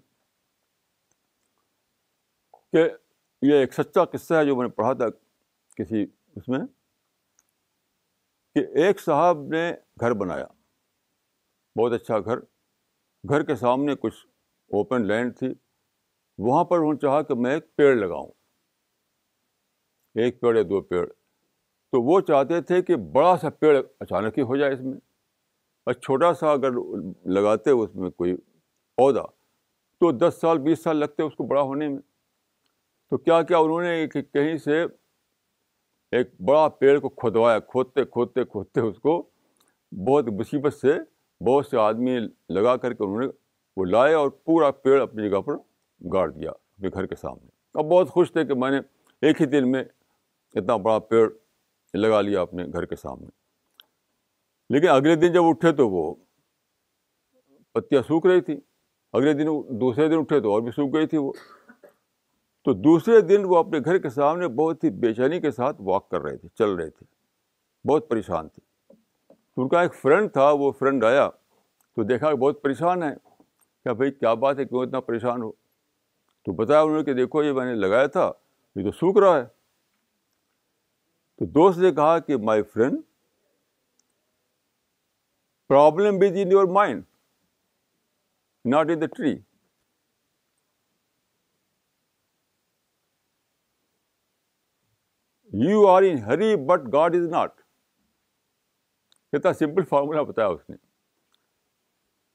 [2.73, 2.89] کہ
[3.51, 5.09] یہ ایک سچا قصہ ہے جو میں نے پڑھا تھا
[5.77, 6.59] کسی اس میں
[8.55, 10.47] کہ ایک صاحب نے گھر بنایا
[11.81, 12.39] بہت اچھا گھر
[13.31, 14.17] گھر کے سامنے کچھ
[14.79, 15.49] اوپن لینڈ تھی
[16.47, 18.31] وہاں پر انہوں نے چاہا کہ میں ایک پیڑ لگاؤں
[20.23, 24.43] ایک پیڑ یا دو پیڑ تو وہ چاہتے تھے کہ بڑا سا پیڑ اچانک ہی
[24.51, 24.97] ہو جائے اس میں
[25.87, 26.73] اور چھوٹا سا اگر
[27.35, 28.35] لگاتے اس میں کوئی
[28.97, 29.23] پودا
[30.01, 31.99] تو دس سال بیس سال لگتے اس کو بڑا ہونے میں
[33.11, 34.85] تو کیا کیا انہوں نے کہیں سے
[36.17, 39.21] ایک بڑا پیڑ کو کھودوایا کھودتے کھودتے کھودتے اس کو
[40.07, 40.95] بہت مصیبت سے
[41.47, 42.19] بہت سے آدمی
[42.55, 43.27] لگا کر کے انہوں نے
[43.77, 45.57] وہ لائے اور پورا پیڑ اپنی جگہ پر
[46.13, 47.49] گاڑ دیا اپنے گھر کے سامنے
[47.81, 48.81] اب بہت خوش تھے کہ میں نے
[49.27, 51.29] ایک ہی دن میں اتنا بڑا پیڑ
[51.99, 53.27] لگا لیا اپنے گھر کے سامنے
[54.75, 56.15] لیکن اگلے دن جب اٹھے تو وہ
[57.75, 58.57] پتیاں سوکھ رہی تھیں
[59.19, 59.47] اگلے دن
[59.81, 61.33] دوسرے دن اٹھے تو اور بھی سوکھ گئی تھی وہ
[62.65, 66.09] تو دوسرے دن وہ اپنے گھر کے سامنے بہت ہی بے چینی کے ساتھ واک
[66.11, 67.07] کر رہے تھے چل رہے تھے
[67.89, 68.95] بہت پریشان تھے
[69.29, 71.29] تو ان کا ایک فرینڈ تھا وہ فرینڈ آیا
[71.95, 75.51] تو دیکھا کہ بہت پریشان ہے کیا بھائی کیا بات ہے کیوں اتنا پریشان ہو
[76.45, 78.31] تو بتایا انہوں نے کہ دیکھو یہ میں نے لگایا تھا
[78.77, 79.45] یہ تو سوکھ رہا ہے
[81.39, 83.01] تو دوست نے کہا کہ my friend
[85.69, 87.05] problem was in your mind
[88.73, 89.37] not in the tree
[95.61, 97.55] you are in hurry but God is not
[99.33, 100.77] کتنا سمپل فارمولا بتایا اس نے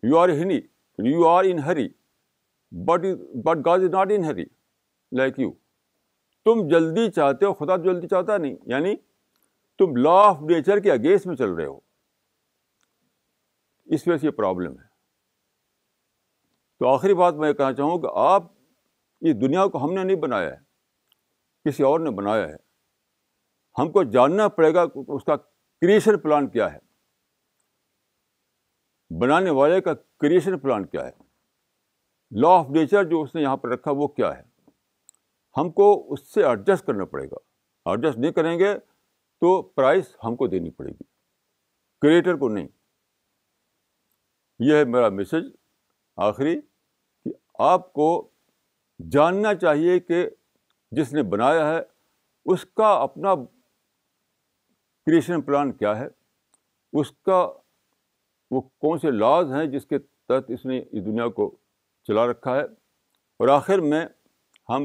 [0.10, 0.60] you are hurry
[1.12, 1.88] you are in hurry
[2.88, 3.06] but
[3.46, 4.46] but God is not in hurry
[5.18, 5.52] like you
[6.46, 8.96] تم جلدی چاہتے ہو خدا جلدی چاہتا نہیں یعنی
[9.80, 11.80] تم لا آف نیچر کے اگینسٹ میں چل رہے ہو
[13.94, 14.86] اس وجہ سے یہ پرابلم ہے
[16.80, 18.52] تو آخری بات میں یہ کہنا چاہوں کہ آپ
[19.28, 22.56] اس دنیا کو ہم نے نہیں بنایا ہے کسی اور نے بنایا ہے
[23.78, 26.80] ہم کو جاننا پڑے گا اس کا کریشن پلان کیا ہے
[29.20, 31.12] بنانے والے کا کریشن پلان کیا ہے
[32.42, 34.42] لا آف نیچر جو اس نے یہاں پر رکھا وہ کیا ہے
[35.58, 37.38] ہم کو اس سے ایڈجسٹ کرنا پڑے گا
[37.90, 38.74] ایڈجسٹ نہیں کریں گے
[39.42, 41.04] تو پرائز ہم کو دینی پڑے گی
[42.02, 42.68] کریٹر کو نہیں
[44.70, 45.50] یہ ہے میرا میسج
[46.28, 47.32] آخری کہ
[47.72, 48.08] آپ کو
[49.12, 50.28] جاننا چاہیے کہ
[50.98, 51.80] جس نے بنایا ہے
[52.54, 53.34] اس کا اپنا
[55.08, 56.08] کریشن پلان کیا ہے
[57.00, 57.38] اس کا
[58.52, 61.46] وہ کون سے لاز ہیں جس کے تحت اس نے اس دنیا کو
[62.08, 62.64] چلا رکھا ہے
[63.40, 64.04] اور آخر میں
[64.70, 64.82] ہم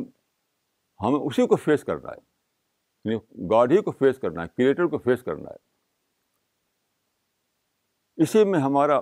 [1.05, 2.19] ہمیں اسی کو فیس کرنا ہے
[3.11, 3.19] یعنی
[3.51, 5.57] گاڈ ہی کو فیس کرنا ہے کریٹر کو فیس کرنا ہے
[8.23, 8.97] اسی میں ہمارا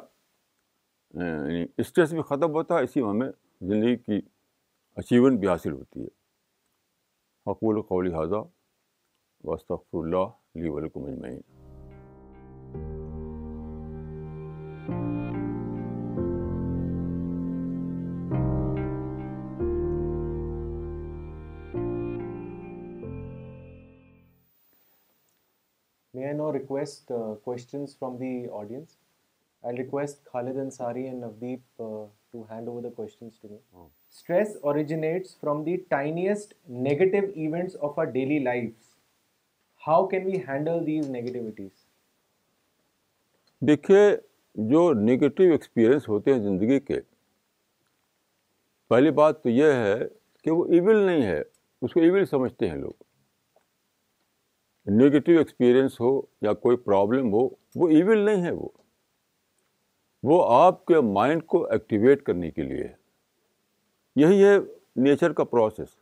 [1.22, 3.28] یعنی اسٹریس بھی ختم ہوتا ہے اسی میں ہمیں
[3.68, 4.20] زندگی کی
[5.00, 6.08] اچیومنٹ بھی حاصل ہوتی ہے
[7.90, 8.40] قول حاضہ
[9.44, 11.06] وصطف اللہ فرام
[28.18, 28.98] دی آڈیئنس
[30.34, 31.76] رالد ان ساری Navdeep
[32.32, 33.40] to hand ourselves
[35.40, 36.54] from these
[36.88, 37.76] negative events
[38.12, 38.89] daily life
[39.86, 41.84] how can we handle these negativities
[43.66, 44.00] دیکھیے
[44.70, 46.98] جو نگیٹیو ایکسپیرئنس ہوتے ہیں زندگی کے
[48.88, 49.94] پہلی بات تو یہ ہے
[50.44, 51.40] کہ وہ ایول نہیں ہے
[51.82, 53.02] اس کو ایول سمجھتے ہیں لوگ
[55.02, 57.48] نگیٹیو ایکسپیرئنس ہو یا کوئی پرابلم ہو
[57.80, 58.68] وہ ایول نہیں ہے وہ
[60.30, 62.88] وہ آپ کے مائنڈ کو ایکٹیویٹ کرنے کے لیے
[64.22, 64.56] یہی ہے
[65.08, 65.96] نیچر کا پروسیس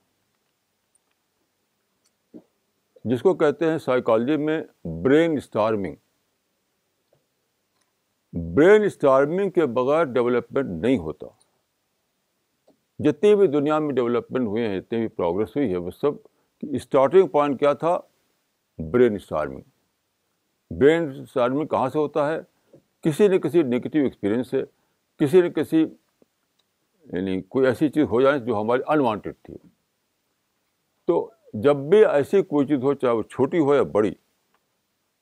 [3.11, 4.61] جس کو کہتے ہیں سائیکالوجی میں
[5.03, 5.95] برین اسٹارمنگ
[8.55, 11.27] برین اسٹارمنگ کے بغیر ڈیولپمنٹ نہیں ہوتا
[13.05, 16.19] جتنی بھی دنیا میں ڈیولپمنٹ ہوئے ہیں جتنی بھی پروگرس ہوئی ہے وہ سب
[16.81, 17.99] اسٹارٹنگ پوائنٹ کیا تھا
[18.93, 22.39] برین اسٹارمنگ برین اسٹارمنگ کہاں سے ہوتا ہے
[23.09, 24.63] کسی نہ کسی نگیٹو ایکسپیرئنس سے
[25.21, 29.55] کسی نہ کسی یعنی کوئی ایسی چیز ہو جائے جو ہماری انوانٹیڈ تھی
[31.07, 31.29] تو
[31.65, 34.11] جب بھی ایسی کوئی چیز ہو چاہے وہ چھوٹی ہو یا بڑی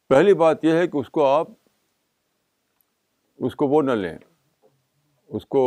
[0.08, 1.48] پہلی بات یہ ہے کہ اس کو آپ
[3.46, 4.16] اس کو وہ نہ لیں
[5.36, 5.62] اس کو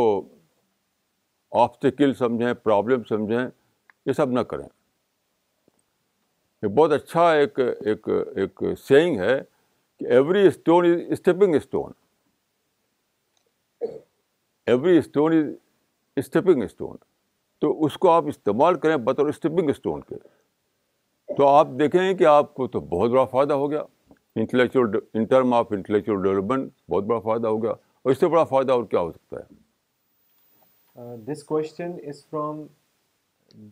[1.62, 3.46] آبسٹیکل سمجھیں پرابلم سمجھیں
[4.06, 4.68] یہ سب نہ کریں
[6.62, 9.38] یہ بہت اچھا ایک ایک ایک سینگ ہے
[9.98, 11.92] کہ every stone is stepping stone
[14.70, 15.50] every stone is
[16.16, 16.96] stepping stone
[17.60, 20.16] تو اس کو آپ استعمال کریں بطور اسٹیپنگ اسٹون کے
[21.36, 23.82] تو آپ دیکھیں کہ آپ کو تو بہت بڑا فائدہ ہو گیا
[24.40, 28.44] intellectual in term of intellectual development بہت بڑا فائدہ ہو گیا اور اس سے بڑا
[28.52, 29.36] فائدہ اور کیا ہو سکتا
[31.06, 32.62] ہے this question is from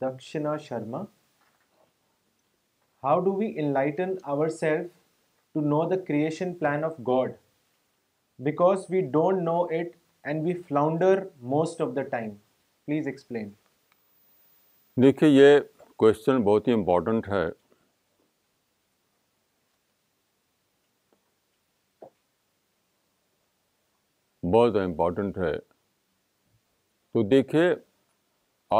[0.00, 1.02] Dakshina Sharma
[3.04, 4.86] how do we enlighten our self
[5.54, 7.32] to know the creation plan of God
[8.48, 11.24] because we don't know it and we flounder
[11.56, 12.30] most of the time
[12.86, 13.50] please explain
[15.02, 15.58] دیکھیے یہ
[16.00, 17.44] question بہت ہی important ہے
[24.54, 27.64] بہت important ہے تو دیکھیے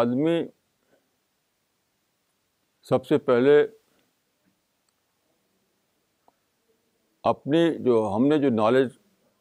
[0.01, 0.39] آدمی
[2.89, 3.61] سب سے پہلے
[7.33, 8.93] اپنی جو ہم نے جو نالج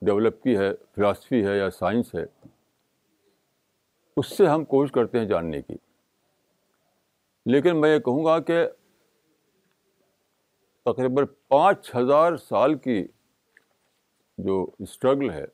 [0.08, 2.26] ڈیولپ کی ہے فلاسفی ہے یا سائنس ہے
[4.18, 5.86] اس سے ہم کوشش کرتے ہیں جاننے کی
[7.52, 8.58] لیکن میں یہ کہوں گا کہ
[10.86, 12.98] تقریباً پانچ ہزار سال کی
[14.48, 14.56] جو
[14.88, 15.46] اسٹرگل ہے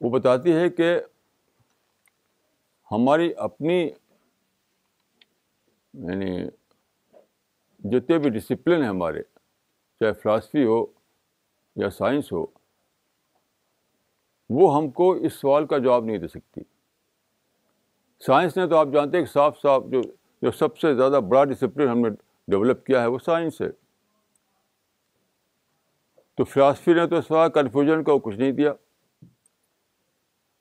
[0.00, 0.88] وہ بتاتی ہے کہ
[2.92, 3.76] ہماری اپنی
[6.10, 6.32] یعنی
[7.92, 10.84] جتنے بھی ڈسپلن ہیں ہمارے چاہے فلاسفی ہو
[11.82, 12.44] یا سائنس ہو
[14.58, 16.60] وہ ہم کو اس سوال کا جواب نہیں دے سکتی
[18.26, 20.00] سائنس نے تو آپ جانتے ہیں کہ صاف صاف جو
[20.42, 22.10] جو سب سے زیادہ بڑا ڈسپلن ہم نے
[22.50, 23.66] ڈیولپ کیا ہے وہ سائنس ہے
[26.36, 28.72] تو فلاسفی نے تو کنفیوژن کو کچھ نہیں دیا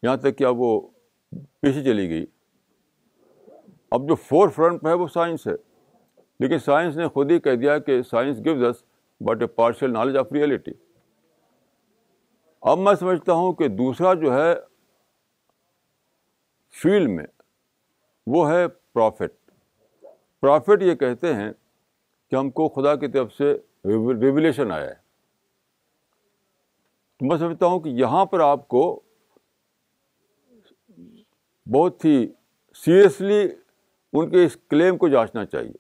[0.03, 0.80] یہاں تک کہ اب وہ
[1.62, 2.26] پیچھے چلی گئی
[3.95, 5.53] اب جو فور فرنٹ پہ ہے وہ سائنس ہے
[6.39, 8.84] لیکن سائنس نے خود ہی کہہ دیا کہ science gives us
[9.28, 10.72] but a partial knowledge of reality
[12.72, 14.53] اب میں سمجھتا ہوں کہ دوسرا جو ہے
[16.82, 17.26] فیلڈ میں
[18.34, 19.34] وہ ہے پرافٹ
[20.42, 21.52] پرافٹ یہ کہتے ہیں
[22.30, 23.54] کہ ہم کو خدا کی طرف سے
[24.22, 25.04] ریولیشن آیا ہے
[27.20, 28.82] تو میں سمجھتا ہوں کہ یہاں پر آپ کو
[31.74, 32.26] بہت ہی
[32.86, 33.48] سیریسلی
[34.18, 35.72] ان کے اس کلیم کو جانچنا چاہیے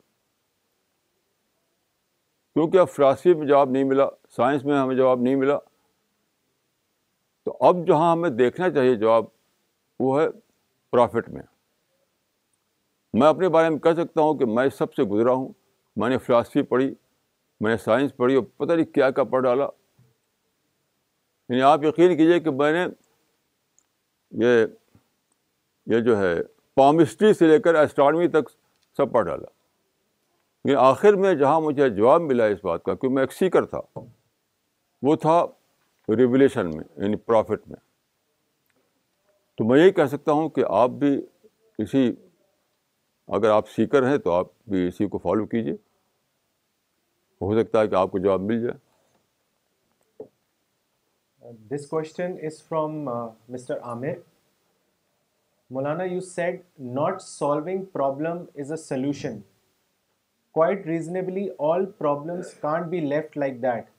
[2.53, 5.57] کیونکہ اب فراسی میں جواب نہیں ملا سائنس میں ہمیں جواب نہیں ملا
[7.45, 9.25] تو اب جہاں ہمیں دیکھنا چاہیے جواب
[9.99, 10.25] وہ ہے
[10.91, 11.41] پرافٹ میں
[13.19, 15.47] میں اپنے بارے میں کہہ سکتا ہوں کہ میں سب سے گزرا ہوں
[16.01, 16.87] میں نے فلاسفی پڑھی
[17.61, 19.67] میں نے سائنس پڑھی اور پتہ نہیں کیا کیا پڑھ ڈالا
[21.49, 22.85] یعنی آپ یقین کیجیے کہ میں نے
[24.45, 24.65] یہ
[25.93, 26.33] یہ جو ہے
[26.81, 28.49] پامسٹری سے لے کر اسٹرانومی تک
[28.97, 29.47] سب پڑھ ڈالا
[30.63, 33.81] لیکن آخر میں جہاں مجھے جواب ملا اس بات کا کیونکہ میں ایک سیکر تھا
[35.09, 35.39] وہ تھا
[36.17, 37.77] ریولیشن میں یعنی پرافٹ میں
[39.57, 41.15] تو میں یہی کہہ سکتا ہوں کہ آپ بھی
[41.83, 42.09] اسی
[43.33, 45.73] اگر آپ سیکر ہیں تو آپ بھی اسی کو فالو کیجیے
[47.41, 48.83] ہو سکتا ہے کہ آپ کو جواب مل جائے
[51.73, 53.03] this question is from
[53.53, 54.17] mister Aamir
[55.73, 56.61] Maulana you said
[56.99, 59.39] not solving problem is a solution
[60.53, 63.89] quite reasonably all problems can't be left like that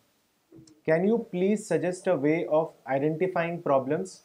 [0.87, 4.21] can you please suggest a way of identifying problems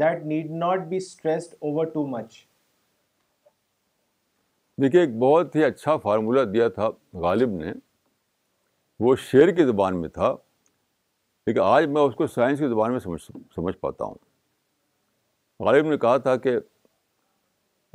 [0.00, 2.44] that need not be stressed over too much
[4.82, 6.88] دیکھیے ایک بہت ہی اچھا formula دیا تھا
[7.22, 7.72] غالب نے
[9.04, 10.34] وہ شعر کی زبان میں تھا
[11.46, 13.20] لیکن آج میں اس کو سائنس کی زبان میں سمجھ
[13.54, 14.14] سمجھ پاتا ہوں
[15.64, 16.56] غالب نے کہا تھا کہ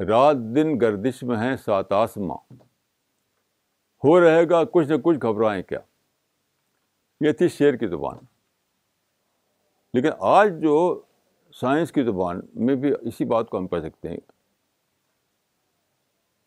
[0.08, 2.38] رات دن گردش میں ہیں سات آسماں
[4.04, 5.80] ہو رہے گا کچھ نہ کچھ گھبرائیں کیا
[7.28, 8.18] یہ تھی شعر کی زبان
[9.94, 10.78] لیکن آج جو
[11.62, 14.18] سائنس کی زبان میں بھی اسی بات کو ہم کہہ سکتے ہیں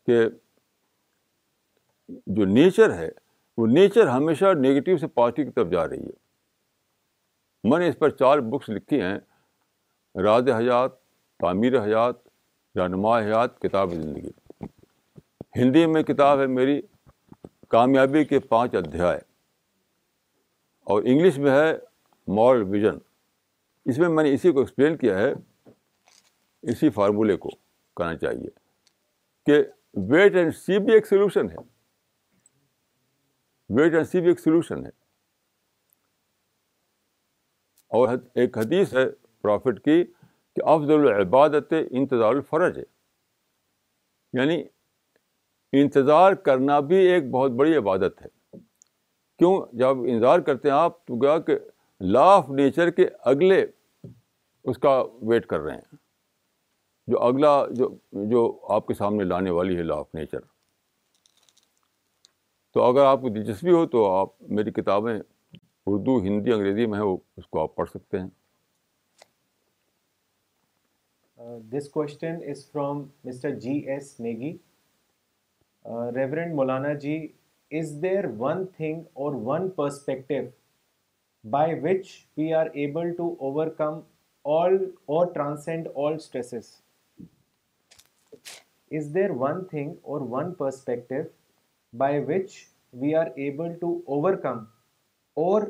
[0.07, 0.22] کہ
[2.38, 3.09] جو نیچر ہے
[3.59, 8.11] وہ نیچر ہمیشہ نگیٹو سے پازیٹیو کی طرف جا رہی ہے میں نے اس پر
[8.16, 9.16] چار بکس لکھی ہیں
[10.24, 10.92] راز حیات
[11.40, 12.16] تعمیر حیات
[12.78, 14.30] رہنما حیات کتاب زندگی
[15.57, 16.80] ہندی میں کتاب ہے میری
[17.70, 19.20] کامیابی کے پانچ ادھیائے
[20.94, 21.72] اور انگلش میں ہے
[22.36, 22.98] مارل ویژن
[23.90, 25.32] اس میں میں نے اسی کو ایکسپلین کیا ہے
[26.72, 27.48] اسی فارمولے کو
[27.96, 28.50] کہنا چاہیے
[29.46, 29.62] کہ
[30.09, 31.57] ویٹ اینڈ سی بھی ایک سولوشن ہے
[33.76, 34.90] ویٹ اینڈ سی بھی ایک سولوشن ہے
[37.99, 39.05] اور ایک حدیث ہے
[39.42, 42.84] پرافٹ کی کہ افضل العبادت انتظار الفرج ہے
[44.40, 44.62] یعنی
[45.82, 48.59] انتظار کرنا بھی ایک بہت بڑی عبادت ہے
[49.38, 51.59] کیوں جب انتظار کرتے ہیں آپ تو کیا کہ
[52.12, 53.64] لا آف نیچر کے اگلے
[54.68, 56.05] اس کا ویٹ کر رہے ہیں
[57.09, 57.88] جو اگلا جو
[58.30, 58.38] جو
[58.74, 60.40] آپ کے سامنے لانے والی ہے لا آف نیچر
[62.74, 64.28] تو اگر آپ کو دلچسپی ہو تو آپ
[64.59, 65.18] میری کتابیں
[65.86, 68.28] اردو ہندی انگریزی میں وہ اس کو آپ پڑھ سکتے ہیں
[71.72, 74.50] this question is from mister G S Negi
[76.14, 77.16] reverend Maulana ji
[77.80, 80.40] is there one thing or one perspective
[81.50, 83.28] by which we are able to
[83.78, 83.98] overcome
[84.59, 84.76] all
[85.16, 86.74] or transcend all stresses
[88.93, 91.16] one perspective
[91.99, 92.53] by which
[93.01, 93.93] we are able to
[94.43, 94.59] overcome
[95.45, 95.62] اور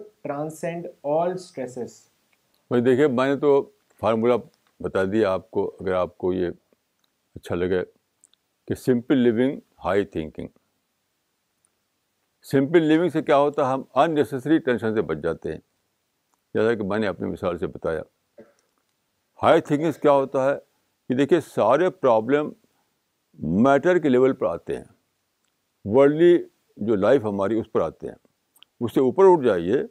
[3.09, 3.51] میں نے تو
[4.01, 4.37] formula
[4.83, 6.49] بتا دیا آپ کو اگر آپ کو یہ
[7.37, 7.83] اچھا لگے
[8.69, 10.49] کہ simple living high thinking
[12.51, 15.59] simple living سے کیا ہوتا ہے ہم انیسسری ٹینشن سے بچ جاتے ہیں
[16.55, 18.03] جیسا کہ میں نے اپنی مثال سے بتایا
[19.43, 20.57] ہائی تھنکنگ کیا ہوتا ہے
[21.09, 22.51] کہ دیکھیے سارے پرابلم
[23.43, 24.85] میٹر کے لیول پر آتے ہیں
[25.95, 26.37] ورلڈلی
[26.87, 28.15] جو لائف ہماری اس پر آتے ہیں
[28.85, 29.83] اس سے اوپر اٹھ جائیے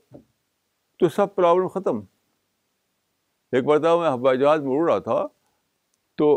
[0.99, 1.99] تو سب پرابلم ختم
[3.55, 5.25] ایک برتن میں ہوائی جہاز میں اڑ رہا تھا
[6.17, 6.29] تو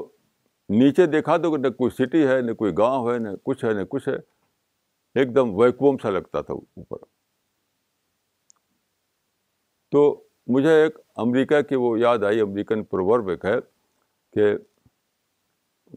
[0.78, 3.84] نیچے دیکھا تو نہ کوئی سٹی ہے نہ کوئی گاؤں ہے نہ کچھ ہے نہ
[3.90, 4.16] کچھ ہے
[5.20, 7.04] ایک دم ویکوم سا لگتا تھا اوپر
[9.92, 10.02] تو
[10.54, 13.56] مجھے ایک امریکہ کی وہ یاد آئی امریکن پرورب ایک ہے
[14.34, 14.52] کہ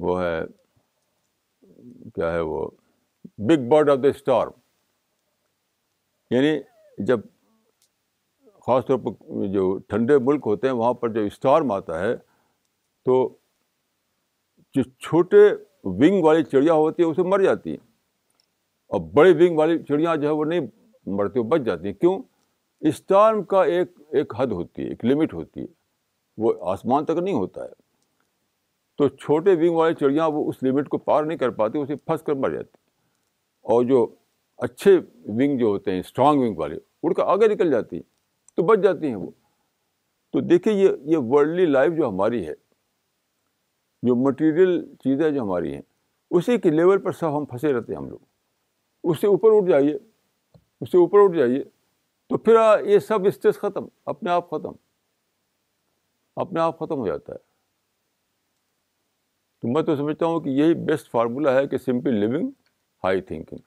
[0.08, 0.40] وہ ہے
[2.16, 2.68] کیا ہے وہ
[3.48, 4.48] big bird of the star
[6.32, 6.58] یعنی
[7.06, 7.20] جب
[8.66, 12.16] خاص طور پر جو ٹھنڈے ملک ہوتے ہیں وہاں پر جب اسٹارم آتا ہے
[13.06, 13.18] تو
[14.76, 15.38] جو چھوٹے
[15.84, 17.84] ونگ والی چڑیا ہوتی ہیں اسے مر جاتی ہیں
[18.94, 20.68] اور بڑی ونگ والی چڑیا جو ہے وہ نہیں
[21.20, 22.18] مرتی وہ بچ جاتی ہیں کیوں
[22.90, 25.66] اسٹارم کا ایک ایک حد ہوتی ہے ایک لمٹ ہوتی ہے
[26.44, 27.81] وہ آسمان تک نہیں ہوتا ہے
[29.02, 32.22] تو چھوٹے ونگ والی چڑیاں وہ اس لمٹ کو پار نہیں کر پاتی اسے پھنس
[32.24, 32.78] کر مر جاتی
[33.74, 34.06] اور جو
[34.68, 34.92] اچھے
[35.40, 38.04] ونگ جو ہوتے ہیں اسٹرانگ ونگ والے اڑ کر آگے نکل جاتی ہیں
[38.56, 39.30] تو بچ جاتی ہیں وہ
[40.34, 42.54] تو دیکھیے یہ یہ ورلڈلی لائف جو ہماری ہے
[44.08, 45.82] جو مٹیریل چیزیں جو ہماری ہیں
[46.32, 49.70] اسی کے لیول پر سب ہم پھنسے رہتے ہیں ہم لوگ اس سے اوپر اٹھ
[49.70, 49.98] جائیے
[50.82, 51.64] اس سے اوپر اٹھ جائیے
[52.30, 52.58] تو پھر
[52.90, 54.74] یہ سب اسٹریس ختم اپنے آپ ختم
[56.44, 57.50] اپنے آپ ختم ہو جاتا ہے
[59.62, 62.48] تو میں تو سمجھتا ہوں کہ یہی بیسٹ فارمولا ہے کہ simple living
[63.04, 63.60] high thinking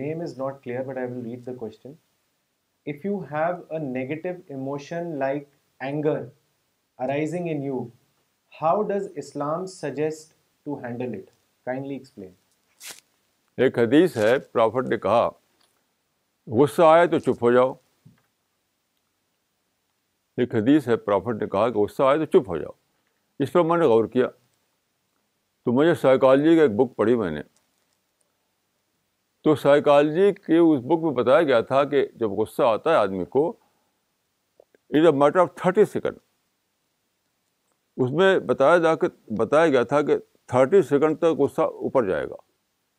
[0.00, 1.92] name is not clear but I will read the question
[2.92, 5.48] if you have a negative emotion like
[5.88, 6.22] anger
[7.04, 7.82] arising in you
[8.60, 10.32] how does Islam suggest
[10.64, 11.30] to handle it
[11.66, 12.32] kindly explain
[13.62, 15.28] ایک حدیث ہے profit نے کہا
[16.58, 17.72] غصہ آئے تو چپ ہو جاؤ
[20.40, 22.72] ایک حدیث ہے پرافٹ نے کہا کہ غصہ آئے تو چپ ہو جاؤ
[23.42, 24.28] اس پر میں نے غور کیا
[25.64, 27.42] تو مجھے سائیکالوجی کا ایک بک پڑھی میں نے
[29.44, 33.24] تو سائیکالوجی کے اس بک میں بتایا گیا تھا کہ جب غصہ آتا ہے آدمی
[33.36, 33.48] کو
[34.98, 36.16] is a matter of thirty second
[38.02, 39.06] اس میں بتایا جا کے
[39.38, 40.16] بتایا گیا تھا کہ
[40.52, 42.34] تھرٹی سیکنڈ تک غصہ اوپر جائے گا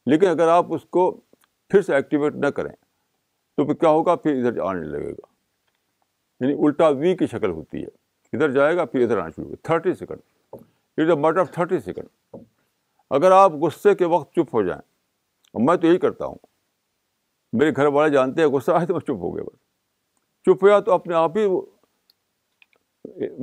[0.09, 1.09] لیکن اگر آپ اس کو
[1.69, 2.73] پھر سے ایکٹیویٹ نہ کریں
[3.57, 5.31] تو پھر کیا ہوگا پھر ادھر آنے لگے گا
[6.43, 9.55] یعنی الٹا وی کی شکل ہوتی ہے ادھر جائے گا پھر ادھر آنا شروع ہوگا
[9.67, 10.19] thirty second
[11.01, 12.37] is a matter of thirty second
[13.15, 14.81] اگر آپ غصے کے وقت چپ ہو جائیں
[15.53, 16.35] اور میں تو یہی کرتا ہوں
[17.61, 20.79] میرے گھر والے جانتے ہیں غصہ آئے تو میں چپ ہو گیا بس چپ ہوا
[20.89, 21.45] تو اپنے آپ ہی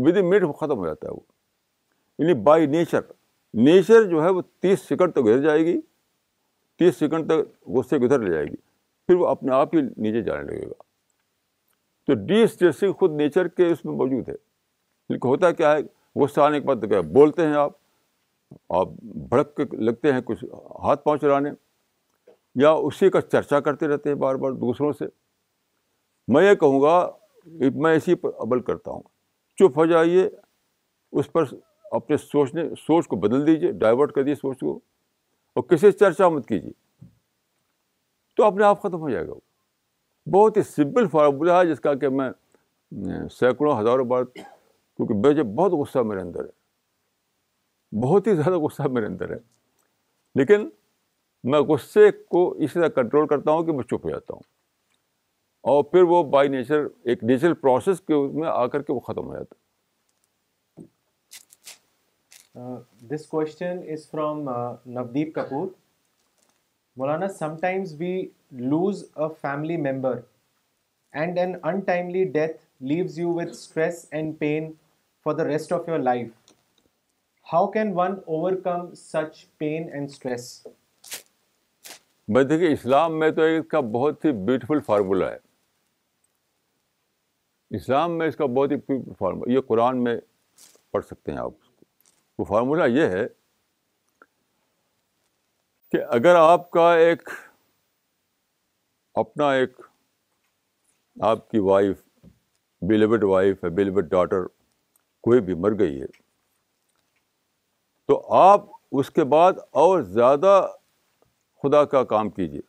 [0.09, 1.21] ود ان منٹ ختم ہو جاتا ہے وہ
[2.27, 3.01] یعنی بائی نیچر
[3.71, 5.81] نیچر جو ہے وہ تیس سیکنڈ تک گزر جائے گی
[6.79, 8.57] تیس سیکنڈ تک غصے ادھر لے جائے گی
[9.07, 10.89] پھر وہ اپنے آپ ہی نیچے جانے لگے گا
[12.07, 14.35] تو ڈی اسٹریسنگ خود نیچر کے اس میں موجود ہے
[15.13, 15.81] لیکن ہوتا کیا ہے
[16.21, 17.73] غصہ آنے کے بعد بولتے ہیں آپ
[18.79, 18.89] آپ
[19.31, 20.45] بھڑک کے لگتے ہیں کچھ
[20.85, 21.51] ہاتھ پاؤں چلانے
[22.63, 25.05] یا اسی کا چرچا کرتے رہتے ہیں بار بار دوسروں سے
[26.35, 26.95] میں یہ کہوں گا
[27.83, 29.03] میں اسی پر عمل کرتا ہوں
[29.59, 30.29] چپ ہو جائیے
[31.19, 31.45] اس پر
[31.99, 34.75] اپنے سوچنے سوچ کو بدل دیجیے ڈائیورٹ کر دیجیے سوچ کو
[35.55, 37.07] اور کسی سے چرچا مت کیجیے
[38.37, 39.41] تو اپنے آپ ختم ہو جائے گا وہ
[40.33, 42.31] بہت ہی سمپل فارمولہ ہے جس کا کہ میں
[43.39, 48.83] سینکڑوں ہزاروں بار کیونکہ بے جب بہت غصہ میرے اندر ہے بہت ہی زیادہ غصہ
[48.91, 49.39] میرے اندر ہے
[50.39, 50.69] لیکن
[51.51, 54.43] میں غصے کو اس طرح کنٹرول کرتا ہوں کہ میں چپ ہو جاتا ہوں
[55.71, 59.01] اور پھر وہ بائی نیچر ایک نیچرل پروسیس کے اس میں آ کر کے وہ
[59.07, 59.57] ختم ہو جاتا
[63.15, 64.49] this question is from
[64.95, 65.67] Navdeep Kapoor
[66.99, 67.29] Maulana
[67.61, 68.15] sometimes we
[68.53, 70.19] lose a family member
[71.21, 72.57] and an untimely death
[72.91, 74.05] leaves you with stress
[74.39, 74.71] pain
[75.25, 76.29] for the rest of your life
[77.53, 78.13] how can one
[78.65, 79.45] overcome such
[82.49, 85.39] دیکھیے اسلام میں تو اس کا بہت ہی beautiful فارمولہ ہے
[87.77, 90.17] اسلام میں اس کا بہت ہی فارمولہ یہ قرآن میں
[90.93, 91.53] پڑھ سکتے ہیں آپ
[92.37, 93.27] کو فارمولہ یہ ہے
[95.93, 97.29] کہ اگر آپ کا ایک
[99.21, 99.81] اپنا ایک
[101.31, 101.97] آپ کی وائف
[102.89, 104.45] بلیوڈ وائف ہے بلیوڈ ڈاٹر
[105.27, 106.07] کوئی بھی مر گئی ہے
[108.09, 108.65] تو آپ
[109.01, 110.53] اس کے بعد اور زیادہ
[111.63, 112.61] خدا کا کام کیجیے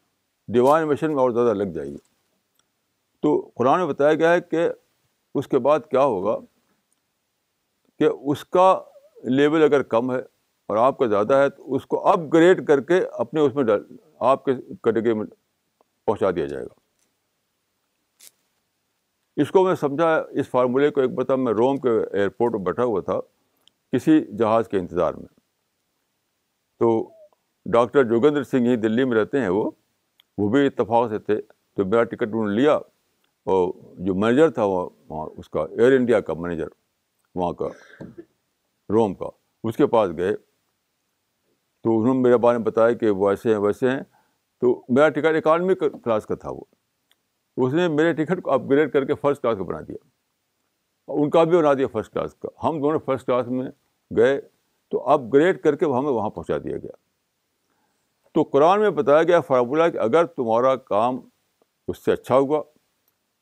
[0.54, 1.98] دیوان مشن میں اور زیادہ لگ جائیے
[3.26, 4.68] تو قرآن میں بتایا گیا ہے کہ
[5.40, 6.38] اس کے بعد کیا ہوگا
[8.00, 8.68] کہ اس کا
[9.40, 10.18] لیول اگر کم ہے
[10.72, 13.64] اور آپ کا زیادہ ہے تو اس کو اپ گریڈ کر کے اپنے اس میں
[13.72, 13.84] ڈال
[14.34, 15.26] آپ کے کیٹیگری میں
[16.12, 16.80] پہنچا دیا جائے گا
[19.42, 22.84] اس کو میں سمجھا اس فارمولے کو ایک بتاؤ میں روم کے ایئرپورٹ پر بیٹھا
[22.90, 23.20] ہوا تھا
[23.94, 25.28] کسی جہاز کے انتظار میں
[26.80, 26.90] تو
[27.74, 29.70] ڈاکٹر جوگندر سنگھ ہی دلی میں رہتے ہیں وہ
[30.40, 31.40] وہ بھی اتفاق سے تھے
[31.78, 32.74] تو میرا ٹکٹ انہوں نے لیا
[33.52, 33.72] اور
[34.06, 34.80] جو مینیجر تھا وہ
[35.38, 36.68] اس کا ایئر انڈیا کا مینیجر
[37.36, 37.68] وہاں کا
[38.96, 39.30] روم کا
[39.70, 40.36] اس کے پاس گئے
[41.84, 44.00] تو انہوں نے میرے بارے میں بتایا کہ وہ ایسے ہیں ویسے ہیں
[44.62, 46.64] تو میرا ٹکٹ اکانومی کلاس کا تھا وہ
[47.66, 49.98] اس نے میرے ٹکٹ کو اپ گریڈ کر کے فرسٹ کلاس کا بنا دیا
[51.22, 53.70] ان کا بھی بنا دیا فرسٹ کلاس کا ہم دونوں فرسٹ کلاس میں
[54.18, 54.40] گئے
[54.92, 56.92] تو اپ گریڈ کر کے ہمیں وہاں پہنچا دیا گیا
[58.34, 61.20] تو قرآن میں بتایا گیا فارمولہ کہ اگر تمہارا کام
[61.92, 62.62] اس سے اچھا ہوا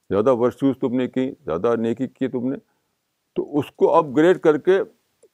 [0.10, 2.56] زیادہ ورچوز تم نے کی زیادہ نیکی کی تم نے
[3.36, 4.80] تو اس کو اپ گریڈ کر کے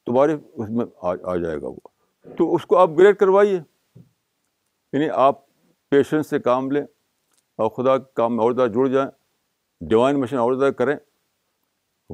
[0.05, 0.85] تمہارے اس میں
[1.31, 3.53] آ جائے گا وہ تو اس کو اپ گریڈ کروائیے
[4.93, 5.44] یعنی آپ
[5.91, 6.81] پیشنس سے کام لیں
[7.63, 9.09] اور خدا کے کام میں اور زیادہ جڑ جائیں
[9.89, 10.95] ڈیوائن مشن اور زیادہ کریں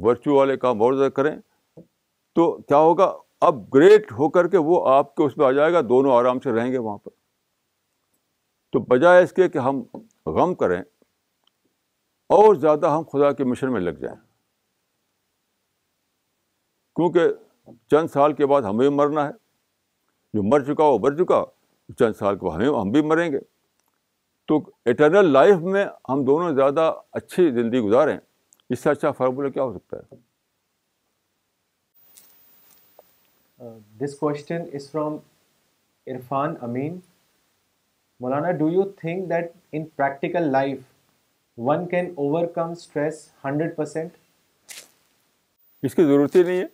[0.03, 1.35] ورچو والے کام اور زیادہ کریں
[2.35, 3.13] تو کیا ہوگا
[3.47, 6.39] اپ گریڈ ہو کر کے وہ آپ کے اس پہ آ جائے گا دونوں آرام
[6.39, 7.11] سے رہیں گے وہاں پر
[8.73, 9.81] تو بجائے اس کے کہ ہم
[10.35, 10.81] غم کریں
[12.35, 14.15] اور زیادہ ہم خدا کے مشن میں لگ جائیں
[16.95, 17.31] کیونکہ
[17.91, 19.31] چند سال کے بعد ہمیں مرنا ہے
[20.33, 21.43] جو مر چکا وہ مر چکا
[21.99, 23.39] چند سال کے بعد ہمیں ہم بھی مریں گے
[24.51, 24.59] تو
[24.91, 26.85] اٹرنل لائف میں ہم دونوں زیادہ
[27.17, 28.13] اچھی زندگی گزارے
[28.73, 30.03] اس سے اچھا فارمولہ کیا ہو سکتا ہے
[34.03, 35.13] this question is from
[36.15, 36.93] Irfan Amin
[38.25, 40.77] Maulana do you think that in practical life
[41.69, 42.05] one can
[42.55, 44.11] overcome stress hundred percent
[45.81, 46.67] اس کی ضرورت ہی نہیں ہے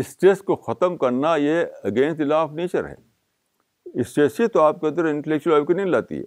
[0.00, 1.56] اسٹریس کو ختم کرنا یہ
[1.92, 2.94] اگینسٹ لا آف نیچر ہے
[3.94, 6.22] اسٹیسی تو آپ کے اندر انٹلیکچوئل آپ کو نہیں لاتی ہے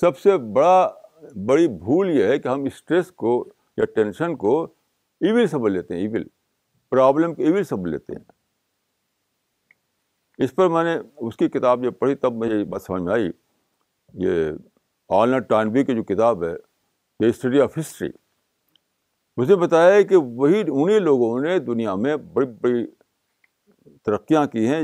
[0.00, 0.88] سب سے بڑا
[1.48, 3.34] بڑی بھول یہ ہے کہ ہم اسٹریس کو
[3.76, 4.62] یا ٹینشن کو
[5.20, 6.22] ایون سمجھ لیتے ہیں ایون
[6.90, 8.24] پرابلم کو ایون سمجھ لیتے ہیں
[10.44, 13.12] اس پر میں نے اس کی کتاب جب پڑھی تب مجھے یہ بات سمجھ میں
[13.12, 13.30] آئی
[14.26, 14.50] یہ
[15.20, 16.52] آلنا ٹانوی کی جو کتاب ہے
[17.22, 18.08] دا اسٹڈی آف ہسٹری
[19.36, 22.84] مجھے بتایا ہے کہ وہی انہیں لوگوں نے دنیا میں بڑی بڑی
[24.06, 24.82] ترقیاں کی ہیں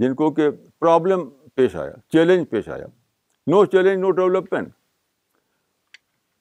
[0.00, 0.48] جن کو کہ
[0.80, 2.86] پرابلم پیش آیا چیلنج پیش آیا
[3.50, 4.68] نو challenge no development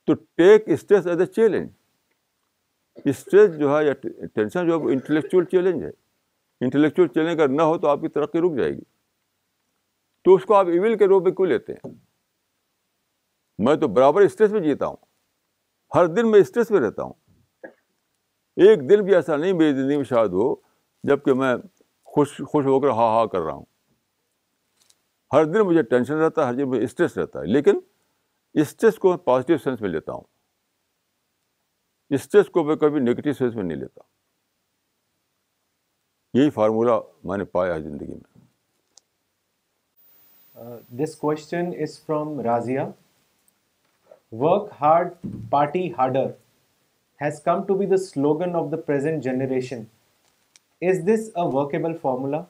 [0.07, 3.93] to take stress stress as a challenge جو جو ہے ہے یا
[4.35, 5.89] ٹینشن وہ انٹلیکچوئل چیلنج ہے
[6.65, 8.81] انٹلیکچوئل چیلنج اگر نہ ہو تو آپ کی ترقی رک جائے گی
[10.25, 11.91] تو اس کو آپ ایون کے روپ میں کیوں لیتے ہیں
[13.65, 14.95] میں تو برابر اسٹریس میں جیتا ہوں
[15.95, 17.13] ہر دن میں اسٹریس میں رہتا ہوں
[18.67, 20.53] ایک دن بھی ایسا نہیں میری زندگی میں شاید ہو
[21.07, 21.55] جب کہ میں
[22.17, 23.65] خوش خوش ہو کر ہاں ہا کر رہا ہوں
[25.33, 27.79] ہر دن مجھے ٹینشن رہتا ہے ہر دن مجھے اسٹریس رہتا ہے لیکن
[28.63, 30.23] اسٹریس کو میں پازیٹیو سینس میں لیتا ہوں
[32.17, 34.01] اسٹریس کو میں کبھی نگیٹو سینس میں نہیں لیتا
[36.37, 36.97] یہی فارمولا
[37.29, 38.25] میں نے پایا ہے زندگی میں
[41.03, 42.87] this question is from Razia
[44.45, 45.11] work hard
[45.49, 46.25] party harder
[47.21, 49.83] has come to be the slogan of the present generation
[50.85, 52.41] is this a workable formula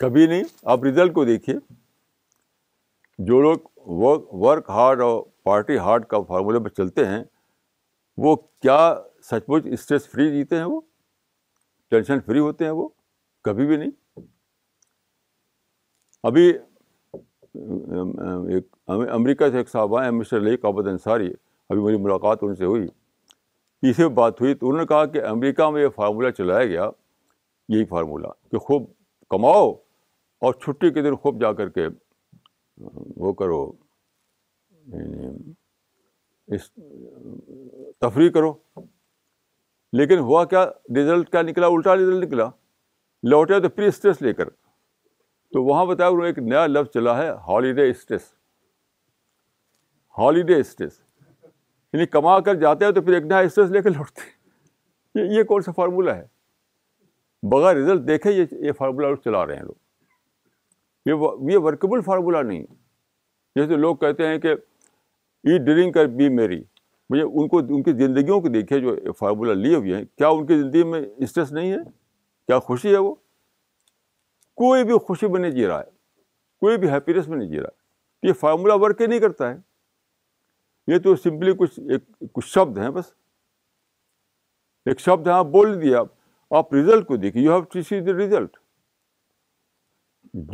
[0.00, 0.42] کبھی نہیں
[0.74, 1.56] آپ رزلٹ کو دیکھیے
[3.26, 3.90] جو لوگ
[4.44, 7.22] ورک ہارڈ اور پارٹی ہارڈ کا فارمولہ پہ چلتے ہیں
[8.24, 8.76] وہ کیا
[9.30, 10.80] سچ مچ اسٹریس فری جیتے ہیں وہ
[11.90, 12.88] ٹینشن فری ہوتے ہیں وہ
[13.44, 13.90] کبھی بھی نہیں
[16.26, 16.48] ابھی
[18.54, 18.66] ایک
[19.18, 21.28] امریکہ سے ایک آئے ہیں مسٹر لیک انصاری
[21.68, 22.86] ابھی میری ملاقات ان سے ہوئی
[23.84, 26.88] تیسری بات ہوئی تو انہوں نے کہا کہ امریکہ میں یہ فارمولہ چلایا گیا
[27.74, 28.84] یہی فارمولہ کہ خوب
[29.30, 29.68] کماؤ
[30.46, 31.86] اور چھٹی کے دن خوب جا کر کے
[33.24, 33.60] وہ کرو
[34.94, 35.30] یعنی
[36.54, 36.70] اس
[38.00, 38.52] تفریح کرو
[40.00, 40.64] لیکن ہوا کیا
[40.98, 42.48] رزلٹ کیا نکلا الٹا رزلٹ نکلا
[43.30, 44.50] لوٹے تو پری اسٹریس لے کر
[45.52, 48.32] تو وہاں بتایا انہوں نے ایک نیا لفظ چلا ہے ہالیڈے اسٹریس
[50.18, 51.03] ہالیڈے اسٹریس
[51.94, 55.42] یعنی کما کر جاتے ہیں تو پھر ایک نیا اسٹریس لے کے لوٹتے ہیں یہ
[55.50, 56.24] کون سا فارمولہ ہے
[57.50, 62.62] بغیر رزلٹ دیکھے یہ یہ فارمولہ چلا رہے ہیں لوگ یہ یہ ورکیبل فارمولہ نہیں
[63.56, 64.54] جیسے لوگ کہتے ہیں کہ
[65.44, 66.60] ای ڈرنگ کر بی میری
[67.10, 70.46] مجھے ان کو ان کی زندگیوں کو دیکھے جو فارمولہ لیے ہوئے ہیں کیا ان
[70.46, 71.78] کی زندگی میں اسٹریس نہیں ہے
[72.48, 73.14] کیا خوشی ہے وہ
[74.62, 75.90] کوئی بھی خوشی میں نہیں جی رہا ہے
[76.60, 79.54] کوئی بھی ہیپینیس میں نہیں جی رہا ہے یہ فارمولہ ورک ہی نہیں کرتا ہے
[80.88, 83.04] یہ تو سمپلی کچھ ایک کچھ شبد ہیں بس
[84.90, 88.00] ایک شبد ہے آپ بول دیا آپ آپ رزلٹ کو دیکھیے you have to see
[88.06, 88.56] the result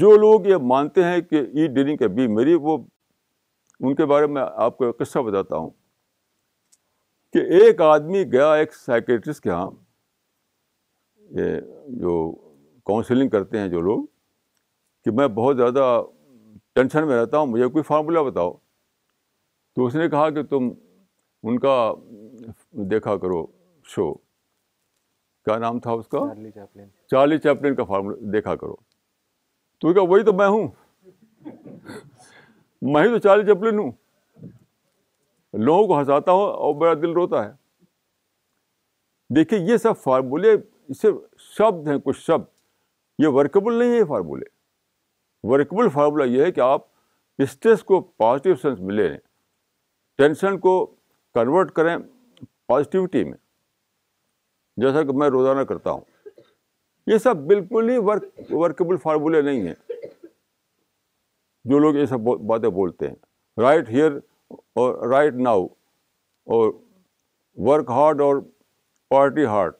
[0.00, 2.76] جو لوگ یہ مانتے ہیں کہ ای ڈرنک کے بی میری وہ
[3.80, 5.70] ان کے بارے میں آپ کو قصہ بتاتا ہوں
[7.32, 9.70] کہ ایک آدمی گیا ایک سائیکٹرسٹ کے یہاں
[12.00, 12.16] جو
[12.86, 14.04] کاؤنسلنگ کرتے ہیں جو لوگ
[15.04, 16.02] کہ میں بہت زیادہ
[16.74, 18.52] ٹینشن میں رہتا ہوں مجھے کوئی فارمولہ بتاؤ
[19.80, 20.68] تو اس نے کہا کہ تم
[21.48, 21.74] ان کا
[22.90, 23.44] دیکھا کرو
[23.88, 26.18] شو کیا نام تھا اس کا
[27.10, 28.74] چارلی چیپلن کا فارمولا دیکھا کرو
[29.80, 30.66] تو کیا وہی تو میں ہوں
[32.94, 33.90] میں ہی تو چارلی چیپلن ہوں
[35.64, 37.50] لوگوں کو ہنساتا ہوں اور میرا دل روتا ہے
[39.36, 40.52] دیکھیے یہ سب فارمولے
[41.02, 41.16] صرف
[41.56, 44.46] شبد ہیں کچھ شبد یہ ورکبل نہیں ہے فارمولے
[45.52, 46.86] ورکیبل فارمولہ یہ ہے کہ آپ
[47.42, 49.18] اسٹریس کو پازیٹیو سینس میں لے لیں
[50.20, 50.70] ٹینشن کو
[51.34, 51.96] کنورٹ کریں
[52.68, 53.36] پازیٹیوٹی میں
[54.82, 56.00] جیسا کہ میں روزانہ کرتا ہوں
[57.12, 59.74] یہ سب بالکل ہی ورک ورکیبل فارمولے نہیں ہیں
[61.70, 64.18] جو لوگ یہ سب باتیں بولتے ہیں رائٹ ہیئر
[64.82, 65.64] اور رائٹ ناؤ
[66.58, 66.72] اور
[67.72, 68.42] ورک ہارڈ اور
[69.10, 69.74] پارٹی ہارڈ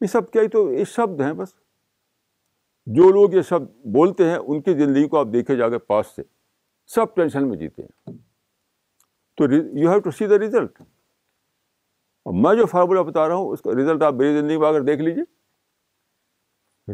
[0.00, 1.54] یہ سب کیا ہی تو یہ شبد ہیں بس
[2.98, 6.12] جو لوگ یہ شبد بولتے ہیں ان کی زندگی کو آپ دیکھے جا کے پاس
[6.16, 6.22] سے
[6.94, 8.18] سب ٹینشن میں جیتے ہیں
[9.36, 10.80] تو you have to see the result
[12.24, 14.80] اور میں جو فارمولا بتا رہا ہوں اس کا ریزلٹ آپ میری زندگی میں اگر
[14.86, 15.22] دیکھ لیجیے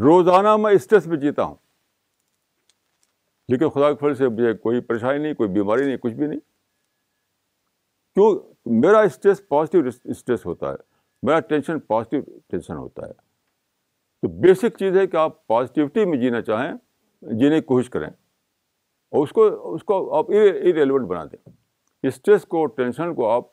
[0.05, 1.55] روزانہ میں اسٹریس میں جیتا ہوں
[3.53, 6.41] لیکن خدا کے پھل سے مجھے کوئی پریشانی نہیں کوئی بیماری نہیں کچھ بھی نہیں
[8.14, 10.76] کیوں میرا اسٹریس پازیٹیو اسٹریس ہوتا ہے
[11.26, 12.20] میرا ٹینشن پازیٹیو
[12.51, 13.12] ٹینشن ہوتا ہے
[14.22, 16.72] تو بیسک چیز ہے کہ آپ پازیٹیوٹی میں جینا چاہیں
[17.39, 21.51] جینے کی کوشش کریں اور اس کو اس کو آپ ریلیونٹ بنا دیں
[22.05, 23.44] اسٹریس کو ٹینشن کو آپ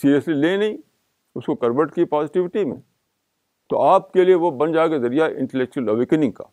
[0.00, 0.76] سیریسلی لے نہیں
[1.34, 2.76] اس کو کنورٹ کی پازیٹیوٹی میں
[3.70, 6.44] تو آپ کے لیے وہ بن جا کے ذریعہ انٹلیکچوئل اویکننگ کا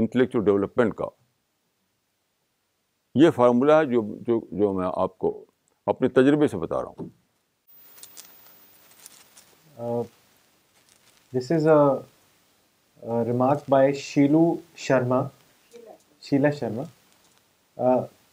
[0.00, 1.06] انٹلیکچوئل ڈیولپمنٹ کا
[3.22, 4.02] یہ فارمولہ ہے جو
[4.58, 5.44] جو میں آپ کو
[5.92, 7.08] اپنے تجربے سے بتا رہا ہوں
[11.34, 11.66] this is
[13.26, 14.44] remark by Shelu
[14.86, 15.22] Sharma
[16.28, 16.82] Sheela Sharma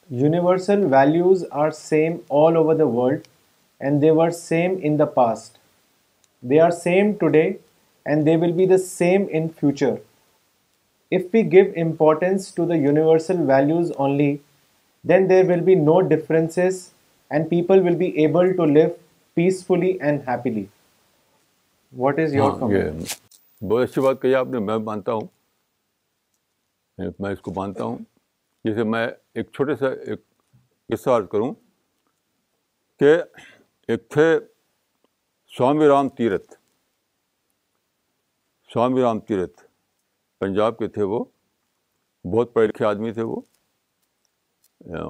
[0.10, 3.22] universal values are same all over the world
[3.80, 5.58] and they were same in the past
[6.50, 9.92] they are same today and they will be the same in future
[11.18, 14.36] if we give importance to the universal values only
[15.10, 16.82] then there will be no differences
[17.30, 18.88] and people will be able to live
[19.36, 20.66] peacefully and happily
[21.98, 25.28] what is your بہت اچھی بات کہی آپ نے میں مانتا ہوں
[27.20, 27.98] میں اس کو مانتا ہوں
[28.68, 30.22] جیسے میں ایک چھوٹے سا ایک
[30.92, 31.54] قصہ عرض کروں
[33.00, 33.12] کہ
[33.88, 34.26] ایک تھے
[35.58, 36.54] سوامی رام تیرتھ
[38.74, 39.62] سوامی رام تیرتھ
[40.40, 41.24] پنجاب کے تھے وہ
[42.34, 43.40] بہت پڑھے لکھے آدمی تھے وہ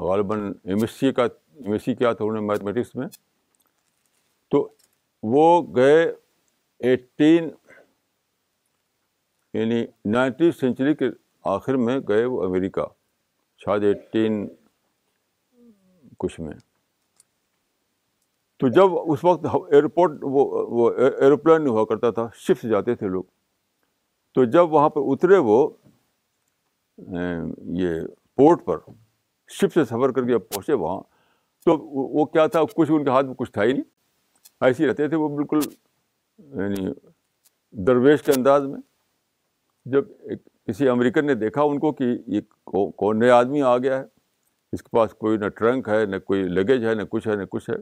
[0.09, 3.07] غالباً ایم ایس سی کا ایم ایس سی کیا تھا انہوں نے میتھمیٹکس میں
[4.51, 4.67] تو
[5.35, 6.03] وہ گئے
[6.89, 7.49] ایٹین
[9.59, 9.83] یعنی
[10.17, 11.09] نائنٹی سینچری کے
[11.57, 12.85] آخر میں گئے وہ امریکہ
[13.65, 14.45] شاید ایٹین
[16.19, 16.53] کچھ میں
[18.59, 20.45] تو جب اس وقت ایئرپورٹ وہ
[20.77, 20.89] وہ
[21.19, 23.23] ایروپلین ہوا کرتا تھا شپ سے جاتے تھے لوگ
[24.35, 25.57] تو جب وہاں پہ اترے وہ
[27.81, 27.99] یہ
[28.37, 28.77] پورٹ پر
[29.59, 30.99] شپ سے سفر کر کے جب پہنچے وہاں
[31.65, 31.77] تو
[32.19, 33.83] وہ کیا تھا کچھ ان کے ہاتھ میں کچھ تھا ہی نہیں
[34.65, 35.59] ایسے ہی رہتے تھے وہ بالکل
[36.59, 36.85] یعنی
[37.87, 38.79] درویش کے انداز میں
[39.91, 42.41] جب ایک کسی امریکن نے دیکھا ان کو کہ یہ
[42.99, 44.03] کون نیا آدمی آ گیا ہے
[44.73, 47.43] اس کے پاس کوئی نہ ٹرنک ہے نہ کوئی لگیج ہے نہ کچھ ہے نہ
[47.49, 47.75] کچھ ہے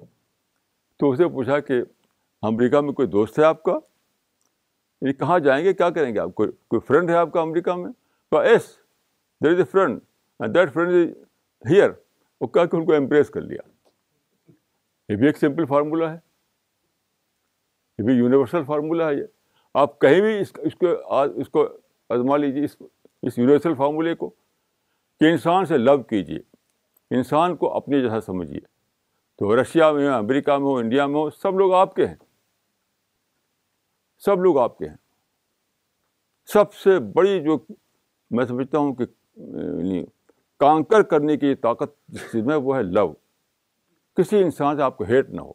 [0.99, 1.81] تو اس نے پوچھا کہ
[2.49, 3.71] امریکہ میں کوئی دوست ہے آپ کا
[5.01, 7.73] یعنی کہاں جائیں گے کیا کریں گے آپ کو کوئی فرینڈ ہے آپ کا امریکہ
[7.75, 7.91] میں
[8.45, 8.67] yes
[9.43, 9.99] there is a friend
[10.39, 11.89] and that friend is here
[12.41, 13.61] وہ کہا کہ ان کو امپریس کر لیا
[15.11, 16.17] یہ بھی ایک سمپل فارمولہ ہے
[17.97, 19.25] یہ بھی یونیورسل فارمولہ ہے یہ
[19.85, 20.73] آپ کہیں بھی اس اس
[21.35, 21.67] اس کو
[22.13, 22.75] ازما لیجیے اس
[23.27, 24.29] اس یونیورسل فارمولے کو
[25.19, 26.39] کہ انسان سے لو کیجیے
[27.17, 28.59] انسان کو اپنے جیسا سمجھیے
[29.39, 32.15] تو رشیا میں ہو امریکہ میں ہو انڈیا میں ہو سب لوگ آپ کے ہیں
[34.25, 34.95] سب لوگ آپ کے ہیں
[36.53, 37.57] سب سے بڑی جو
[38.37, 39.03] میں سمجھتا ہوں کہ
[39.37, 40.03] یعنی
[40.59, 43.11] کانکر کرنے کی طاقت جس چیز میں وہ ہے لو
[44.17, 45.51] کسی انسان سے آپ کو ہیٹ نہ ہو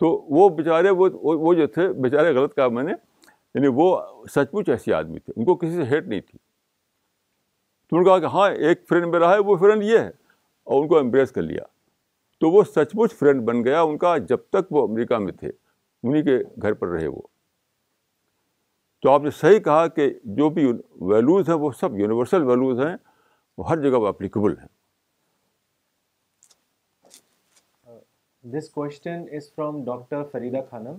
[0.00, 2.92] تو وہ بیچارے وہ وہ جو تھے بیچارے غلط کہا میں نے
[3.54, 3.86] یعنی وہ
[4.34, 6.38] سچ مچ ایسے آدمی تھے ان کو کسی سے ہیٹ نہیں تھی
[7.90, 10.08] تو انہوں نے ہاں ایک فرینڈ میرا ہے وہ فرینڈ یہ ہے
[10.64, 11.62] اور ان کو امپریس کر لیا
[12.40, 15.50] تو وہ سچ مچ فرینڈ بن گیا ان کا جب تک وہ امریکہ میں تھے
[16.02, 17.20] انہیں کے گھر پر رہے وہ
[19.02, 20.64] تو آپ نے صحیح کہا کہ جو بھی
[21.12, 22.94] ویلوز ہیں وہ سب یونیورسل ویلوز ہیں
[23.58, 24.72] وہ ہر جگہ وہ اپلیکیبل ہیں
[28.58, 30.98] this question is from doctor Farida Khanam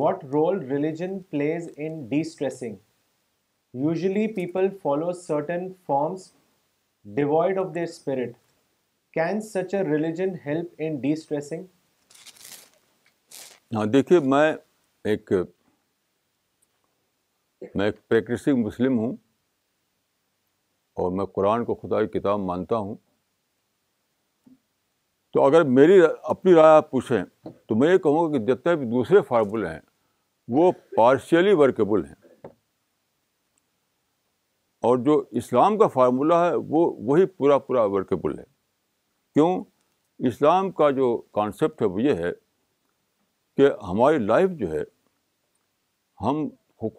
[0.00, 2.76] what role religion plays in destressing
[3.82, 6.30] usually people follow certain forms
[7.16, 8.30] devoid of their spirit
[9.14, 11.64] can such a religion help in destressing
[13.76, 14.52] ہاں دیکھیے میں
[15.10, 15.32] ایک
[17.74, 19.12] میں ایک پریکٹسنگ مسلم ہوں
[21.02, 22.94] اور میں قرآن کو خدائی کتاب مانتا ہوں
[25.32, 26.00] تو اگر میری
[26.32, 27.22] اپنی رائے آپ پوچھیں
[27.68, 29.78] تو میں یہ کہوں گا کہ جتنے بھی دوسرے فارمولے ہیں
[30.56, 32.50] وہ پارشیلی ورکیبل ہیں
[34.88, 38.44] اور جو اسلام کا فارمولہ ہے وہ وہی پورا پورا ورکیبل ہے
[39.34, 39.48] کیوں
[40.30, 42.32] اسلام کا جو کانسیپٹ ہے وہ یہ ہے
[43.56, 44.82] کہ ہماری لائف جو ہے
[46.24, 46.46] ہم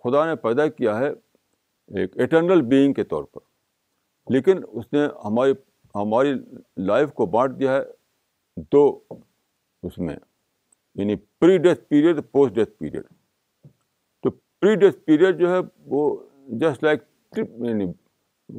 [0.04, 1.10] خدا نے پیدا کیا ہے
[2.02, 5.52] ایک اٹرنل بینگ کے طور پر لیکن اس نے ہماری
[5.96, 6.34] ہماری
[6.88, 7.82] لائف کو بانٹ دیا ہے
[8.74, 8.88] دو
[9.86, 10.16] اس میں
[10.96, 13.06] یعنی pre death period post death period
[14.24, 15.60] تو پری ڈیتھ پیریڈ جو ہے
[15.96, 16.10] وہ
[16.62, 17.02] جسٹ لائک
[17.36, 17.86] ٹپ یعنی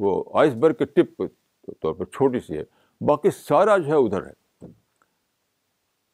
[0.03, 2.63] وہ آئس برگ کے ٹپ کے طور پر چھوٹی سی ہے
[3.07, 4.67] باقی سارا جو ہے ادھر ہے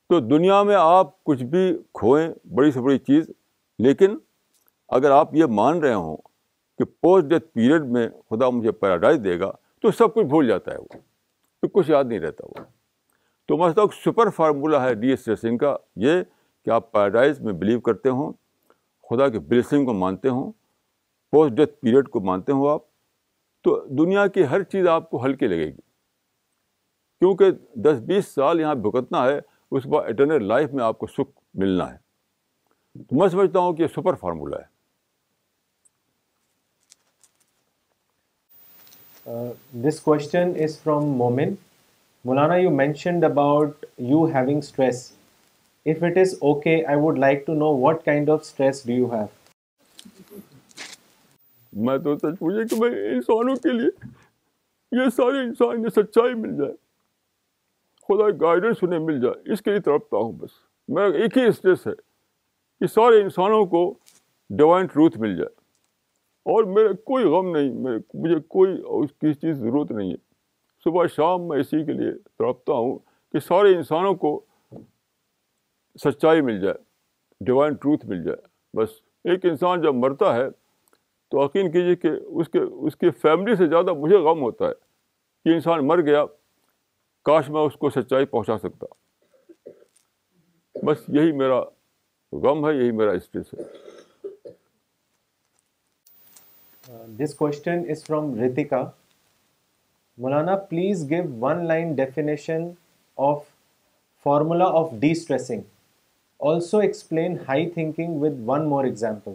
[0.10, 3.30] تو دنیا میں آپ کچھ بھی کھوئیں بڑی سے بڑی چیز
[3.84, 4.18] لیکن
[4.95, 6.18] اگر آپ یہ مان رہے ہوں
[6.78, 9.52] کہ پوسٹ ڈیتھ پیریڈ میں خدا مجھے پیراڈائز دے گا
[9.82, 10.98] تو سب کچھ بھول جاتا ہے وہ
[11.62, 12.64] تو کچھ یاد نہیں رہتا وہ
[13.47, 16.22] تو میں سمجھتا ہوں سپر فارمولہ ہے ڈی ایس ریسنگ کا یہ
[16.65, 18.34] کہ آپ پیراڈائز میں بلیو کرتے ہوں
[19.09, 20.51] خدا کی بلیسنگ کو مانتے ہوں
[21.31, 22.81] پوسٹ ڈیتھ پیریڈ کو مانتے ہوں آپ
[23.63, 25.76] تو دنیا کی ہر چیز آپ کو ہلکی لگے گی
[27.19, 27.51] کیونکہ
[27.85, 29.39] دس بیس سال یہاں بھگتنا ہے
[29.77, 33.81] اس بعد اٹرنل لائف میں آپ کو سکھ ملنا ہے تو میں سمجھتا ہوں کہ
[33.81, 34.69] یہ سپر فارمولہ ہے
[39.88, 41.53] this question is from Momin
[42.26, 42.56] Maulana
[47.03, 48.85] would like to know what kind of stress
[51.84, 53.89] میں تو سچ پوچھا کہ میں انسانوں کے لیے
[55.02, 56.72] یہ سارے انسان یہ سچائی مل جائے
[58.07, 60.49] خدا گائیڈنس انہیں مل جائے اس کے لیے تڑپتا ہوں بس
[60.95, 61.93] میں ایک ہی اسٹریس ہے
[62.80, 63.84] کہ سارے انسانوں کو
[64.61, 65.53] ڈیوائن ٹروتھ مل جائے
[66.53, 67.73] اور میرا کوئی غم نہیں
[68.23, 70.30] مجھے کوئی اس کی چیز ضرورت نہیں ہے
[70.84, 72.98] صبح شام میں اسی کے لیے تڑپتا ہوں
[73.32, 74.40] کہ سارے انسانوں کو
[76.03, 76.76] سچائی مل جائے
[77.45, 78.38] ڈیوائن ٹروتھ مل جائے
[78.78, 78.90] بس
[79.32, 80.49] ایک انسان جب مرتا ہے
[81.32, 82.10] تو یقین کیجیے کہ
[82.40, 84.74] اس کے اس کی فیملی سے زیادہ مجھے غم ہوتا ہے
[85.49, 86.24] کہ انسان مر گیا
[87.26, 88.86] کاش میں اس کو سچائی پہنچا سکتا
[90.86, 91.60] بس یہی میرا
[92.44, 93.90] غم ہے یہی میرا اسٹریس ہے
[97.24, 98.84] this question is from Ritika
[100.20, 102.68] Maulana please give one line definition
[103.28, 103.44] of
[104.24, 105.62] formula of destressing
[106.48, 109.34] also explain high thinking with one more example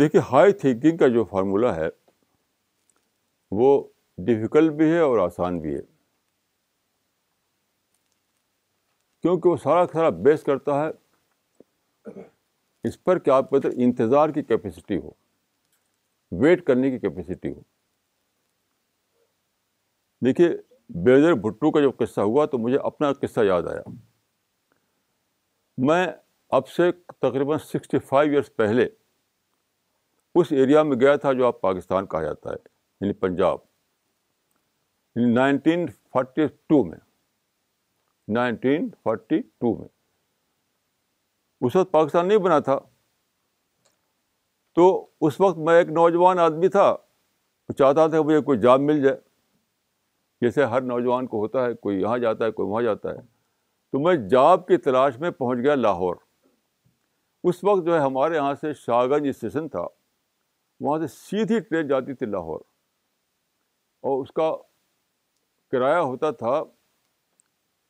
[0.00, 1.88] دیکھیے ہائی تھنکنگ کا جو فارمولا ہے
[3.60, 3.80] وہ
[4.26, 5.80] ڈفیکلٹ بھی ہے اور آسان بھی ہے
[9.22, 12.20] کیونکہ وہ سارا سارا بیس کرتا ہے
[12.88, 15.10] اس پر کہ آپ کے اندر انتظار کی کیپیسٹی ہو
[16.42, 17.60] ویٹ کرنے کی کیپیسٹی ہو
[20.24, 20.48] دیکھیے
[21.04, 23.82] بیدر بھٹو کا جب قصہ ہوا تو مجھے اپنا قصہ یاد آیا
[25.86, 26.06] میں
[26.58, 26.90] اب سے
[27.22, 28.86] تقریباً سکسٹی فائیو ایئرس پہلے
[30.40, 32.56] اس ایریا میں گیا تھا جو آپ پاکستان کہا جاتا ہے
[33.00, 33.58] یعنی پنجاب
[35.40, 36.98] نائنٹین فورٹی ٹو میں
[38.34, 39.88] نائنٹین فورٹی ٹو میں
[41.66, 42.78] اس وقت پاکستان نہیں بنا تھا
[44.74, 44.86] تو
[45.26, 49.02] اس وقت میں ایک نوجوان آدمی تھا وہ چاہتا تھا کہ مجھے کوئی جاب مل
[49.02, 49.16] جائے
[50.42, 53.20] جیسے ہر نوجوان کو ہوتا ہے کوئی یہاں جاتا ہے کوئی وہاں جاتا ہے
[53.92, 56.14] تو میں جاب کی تلاش میں پہنچ گیا لاہور
[57.50, 59.84] اس وقت جو ہے ہمارے یہاں سے شاہ گنج اسٹیشن تھا
[60.86, 62.60] وہاں سے سیدھی ٹرین جاتی تھی لاہور
[64.10, 64.50] اور اس کا
[65.72, 66.62] کرایہ ہوتا تھا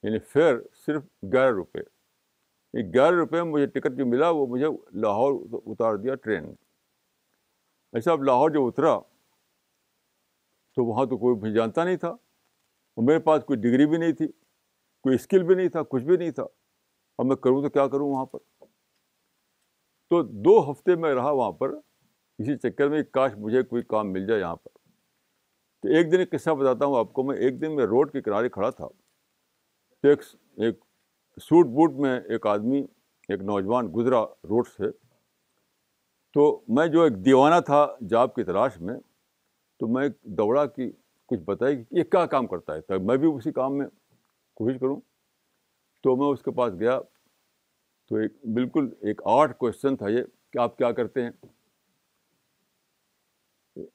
[0.02, 1.80] یعنی پھر صرف گیارہ روپے
[2.96, 4.66] گیارہ روپے میں مجھے ٹکٹ جو ملا وہ مجھے
[5.06, 6.52] لاہور اتار دیا ٹرین
[7.98, 8.98] ایسا اب لاہور جب اترا
[10.76, 12.14] تو وہاں تو کوئی جانتا نہیں تھا
[12.97, 14.27] اور میرے پاس کوئی ڈگری بھی نہیں تھی
[15.02, 16.43] کوئی اسکل بھی نہیں تھا کچھ بھی نہیں تھا
[17.19, 18.39] اب میں کروں تو کیا کروں وہاں پر
[20.10, 21.73] تو دو ہفتے میں رہا وہاں پر
[22.39, 24.70] اسی چکر میں کاش مجھے کوئی کام مل جائے یہاں پر
[25.82, 28.23] تو ایک دن ایک قصہ بتاتا ہوں آپ کو میں ایک دن میں روڈ کے
[28.23, 28.86] کنارے کھڑا تھا
[30.10, 30.20] ایک
[30.64, 30.78] ایک
[31.48, 32.81] سوٹ بوٹ میں ایک آدمی
[33.28, 34.90] ایک نوجوان گزرا روڈ سے
[36.35, 36.44] تو
[36.77, 38.97] میں جو ایک دیوانہ تھا جاب کی تلاش میں
[39.81, 40.09] تو میں
[40.39, 40.90] دوڑا کہ
[41.32, 43.86] کچھ بتائے کہ یہ کیا کام کرتا ہے میں بھی اسی کام میں
[44.56, 45.00] کوشش کروں
[46.02, 46.98] تو میں اس کے پاس گیا
[48.09, 50.22] تو ایک بالکل ایک آٹھ کوشچن تھا یہ
[50.52, 51.30] کہ آپ کیا کرتے ہیں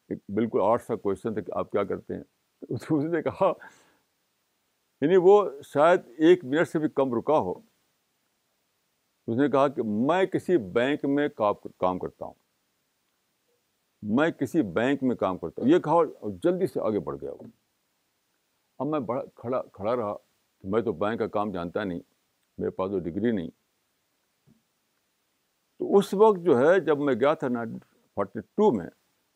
[0.09, 2.23] ایک بالکل آرٹ سا کوشچن تھا کہ آپ کیا کرتے ہیں
[2.69, 3.51] اس نے کہا
[5.01, 5.33] یعنی وہ
[5.73, 7.53] شاید ایک منٹ سے بھی کم رکا ہو
[9.27, 12.33] اس نے کہا کہ میں کسی بینک میں کام کرتا ہوں
[14.15, 17.31] میں کسی بینک میں کام کرتا ہوں یہ کہا اور جلدی سے آگے بڑھ گیا
[17.31, 17.43] وہ
[18.79, 20.13] اب میں بڑا کھڑا کھڑا رہا
[20.61, 21.99] کہ میں تو بینک کا کام جانتا نہیں
[22.57, 23.49] میرے پاس تو ڈگری نہیں
[25.79, 27.79] تو اس وقت جو ہے جب میں گیا تھا نائنٹین
[28.15, 28.87] فورٹی ٹو میں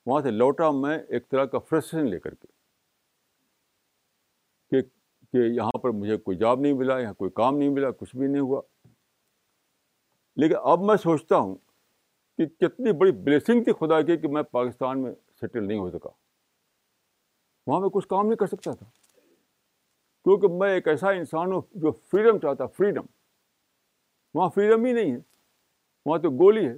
[0.05, 2.49] وہاں سے لوٹا میں ایک طرح کا فریشن لے کر کے
[4.81, 8.27] کہ یہاں پر مجھے کوئی جاب نہیں ملا یہاں کوئی کام نہیں ملا کچھ بھی
[8.27, 8.61] نہیں ہوا
[10.41, 11.55] لیکن اب میں سوچتا ہوں
[12.45, 16.09] کہ کتنی بڑی بلیسنگ تھی خدا کی کہ میں پاکستان میں سیٹل نہیں ہو سکا
[17.67, 18.85] وہاں میں کچھ کام نہیں کر سکتا تھا
[20.23, 23.05] کیونکہ میں ایک ایسا انسان ہوں جو فریڈم چاہتا فریڈم
[24.33, 25.19] وہاں فریڈم ہی نہیں ہے
[26.05, 26.75] وہاں تو گولی ہے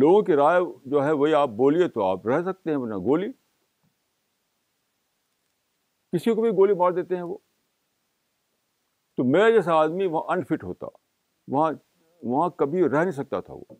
[0.00, 0.60] لوگوں کی رائے
[0.90, 3.28] جو ہے وہی آپ بولیے تو آپ رہ سکتے ہیں ورنہ گولی
[6.12, 7.36] کسی کو بھی گولی مار دیتے ہیں وہ
[9.16, 10.86] تو میرا جیسا آدمی وہاں انفٹ ہوتا
[11.52, 11.70] وہاں
[12.32, 13.74] وہاں کبھی رہ نہیں سکتا تھا وہ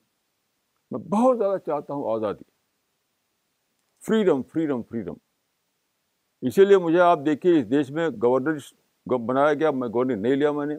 [0.94, 2.44] میں بہت زیادہ چاہتا ہوں آزادی
[4.06, 5.14] فریڈم فریڈم فریڈم
[6.48, 8.56] اسی لیے مجھے آپ دیکھیے اس دیش میں گورنر
[9.28, 10.74] بنایا گیا میں گورنر نہیں لیا میں نے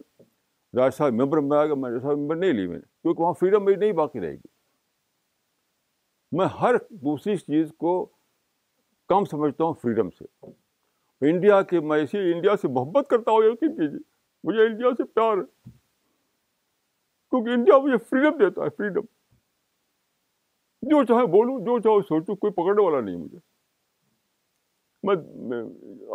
[0.76, 3.76] راجیہ سبھا ممبر بنایا گیا میں ممبر نہیں لی میں نے کیونکہ وہاں فریڈم میری
[3.82, 4.48] نہیں باقی رہے گی
[6.38, 6.76] میں ہر
[7.06, 7.92] دوسری چیز کو
[9.08, 13.76] کم سمجھتا ہوں فریڈم سے انڈیا کے میں اسی انڈیا سے محبت کرتا ہوں یقین
[13.76, 13.98] کیجیے
[14.46, 15.68] مجھے انڈیا سے پیار ہے
[17.30, 19.04] کیونکہ انڈیا مجھے فریڈم دیتا ہے فریڈم
[20.90, 23.38] جو چاہے بولوں جو چاہے سوچوں کوئی پکڑنے والا نہیں مجھے
[25.48, 25.60] میں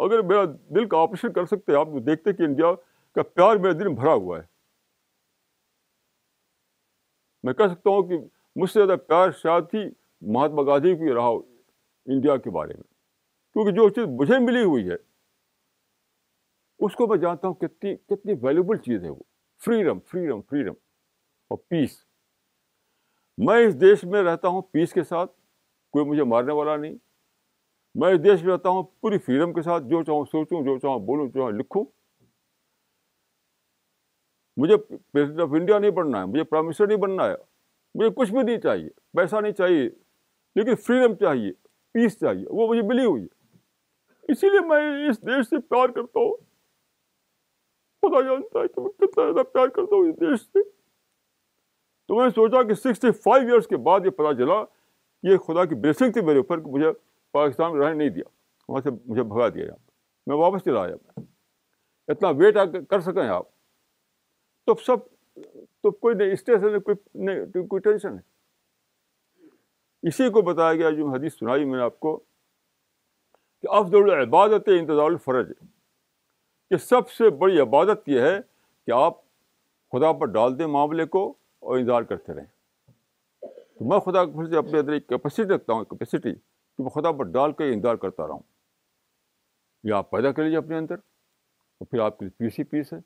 [0.05, 0.43] اگر میرا
[0.75, 2.71] دل کا آپریشن کر سکتے آپ دیکھتے کہ انڈیا
[3.15, 4.43] کا پیار میرے دل بھرا ہوا ہے
[7.47, 8.17] میں کہہ سکتا ہوں کہ
[8.61, 9.79] مجھ سے زیادہ پیار شاید تھی
[10.35, 11.29] مہاتما گاندھی کو رہا
[12.15, 12.83] انڈیا کے بارے میں
[13.53, 14.95] کیونکہ جو چیز مجھے ملی ہوئی ہے
[16.85, 19.23] اس کو میں جانتا ہوں کتنی کتنی ویلیوبل چیز ہے وہ
[19.65, 20.73] فریڈم فریڈم فریڈم
[21.53, 21.97] اور پیس
[23.45, 25.31] میں اس دیش میں رہتا ہوں پیس کے ساتھ
[25.93, 26.95] کوئی مجھے مارنے والا نہیں
[28.01, 30.99] میں اس دیش میں رہتا ہوں پوری فریڈم کے ساتھ جو چاہوں سوچوں جو چاہوں
[31.05, 31.83] بولوں جو چاہوں لکھوں
[34.61, 37.33] مجھے پریزیڈنٹ آف انڈیا نہیں بننا ہے مجھے پرائم منسٹر نہیں بننا ہے
[37.99, 39.89] مجھے کچھ بھی نہیں چاہیے پیسہ نہیں چاہیے
[40.59, 41.51] لیکن فریڈم چاہیے
[41.93, 46.19] پیس چاہیے وہ مجھے ملی ہوئی ہے اسی لیے میں اس دیش سے پیار کرتا
[46.19, 46.31] ہوں
[48.05, 50.69] خدا جانتا ہے کہ میں کتنا زیادہ پیار کرتا ہوں اس دیش سے
[52.11, 54.53] تو میں نے سوچا کہ سکسٹی فائیو ایئرس کے بعد یہ پتا چلا
[55.29, 56.89] یہ خدا کی بلیسنگ تھی میرے اوپر کہ مجھے
[57.33, 58.23] پاکستان میں رہنے نہیں دیا
[58.69, 59.77] وہاں سے مجھے بھگا دیا یہاں
[60.27, 61.23] میں واپس چلا آیا میں
[62.13, 63.45] اتنا ویٹ آ کر سکیں آپ
[64.67, 65.05] تو سب
[65.83, 69.47] تو کوئی نہیں اسٹیشن کوئی نہیں کوئی ٹینشن ہے
[70.07, 72.15] اسی کو بتایا گیا جو حدیث سنائی میں نے آپ کو
[73.61, 75.51] کہ افضل العبادت انتظار الفرج
[76.69, 78.37] کہ سب سے بڑی عبادت یہ ہے
[78.85, 79.21] کہ آپ
[79.93, 81.31] خدا پر ڈال دیں معاملے کو
[81.61, 82.45] اور انتظار کرتے رہیں
[83.77, 84.47] تو میں خدا کے پھر
[86.05, 88.41] سے اپنے خدا پر ڈال کے انتظار کرتا رہا ہوں
[89.89, 92.93] یا آپ پیدا کر لیجیے اپنے اندر اور پھر آپ کے لیے پیس ہی پیس
[92.93, 92.99] ہے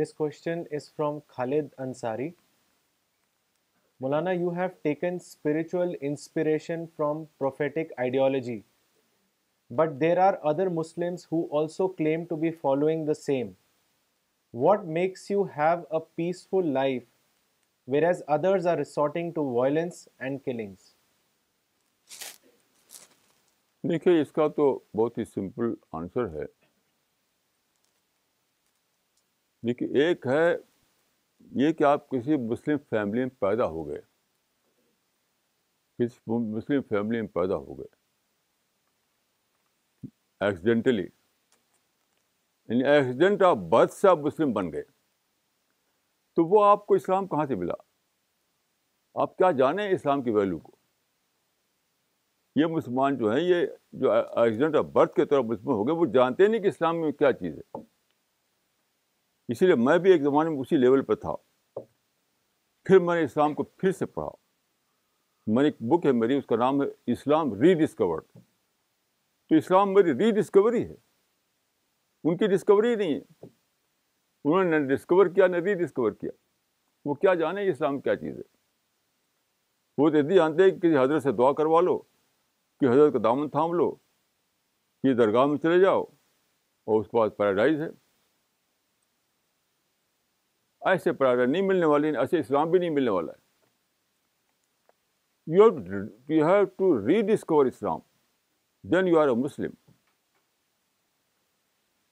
[0.00, 2.28] this question is from Khalid Ansari
[4.00, 8.60] Maulana you have taken spiritual inspiration from prophetic ideology
[9.76, 13.50] but there are other Muslims who also claim to be following the same
[14.64, 17.02] what makes you have a peaceful life
[18.06, 18.82] whereas others are
[19.34, 20.96] to violence and killings
[23.88, 26.44] دیکھیے اس کا تو بہت ہی simple answer ہے
[29.68, 30.46] دیکھیے ایک ہے
[31.64, 34.00] یہ کہ آپ کسی مسلم فیملی میں پیدا ہو گئے
[35.98, 37.96] کسی مسلم فیملی میں پیدا ہو گئے
[40.42, 41.08] یعنی
[42.84, 43.58] ایکسیڈنٹ آپ
[44.24, 44.82] مسلم بن گئے
[46.36, 47.74] تو وہ آپ کو اسلام کہاں سے ملا
[49.22, 50.72] آپ کیا جانیں اسلام کی ویلو کو
[52.60, 53.66] یہ مسلمان جو ہیں یہ
[54.00, 57.00] جو ایکسیڈنٹ آف برتھ کے طور پر مسلم ہو گئے وہ جانتے نہیں کہ اسلام
[57.00, 57.80] میں کیا چیز ہے
[59.52, 61.34] اسی لیے میں بھی ایک زمانے میں اسی لیول پہ تھا
[61.84, 64.30] پھر میں نے اسلام کو پھر سے پڑھا
[65.54, 68.22] میں نے ایک بک ہے میری اس کا نام ہے اسلام ری ڈسکورڈ
[69.48, 70.94] تو اسلام میری ری ڈسکوری ہے
[72.28, 73.46] ان کی ڈسکوری نہیں ہے
[74.44, 76.30] انہوں نے نہ ڈسکور کیا نہ ری ڈسکور کیا
[77.04, 78.42] وہ کیا جانے اسلام کیا چیز ہے
[80.02, 81.98] وہ تو اتنی جانتے ہیں کسی حضرت سے دعا کروا لو
[82.80, 83.90] کہ حضرت کا دامن تھام لو
[85.02, 87.88] کہ درگاہ میں چلے جاؤ اور اس کے بعد پیراڈائز ہے
[90.90, 93.46] ایسے پیراڈائز نہیں ملنے والے ایسے اسلام بھی نہیں ملنے والا ہے
[95.56, 96.96] you have to
[97.34, 97.98] rediscover Islam
[98.92, 99.70] then you are a Muslim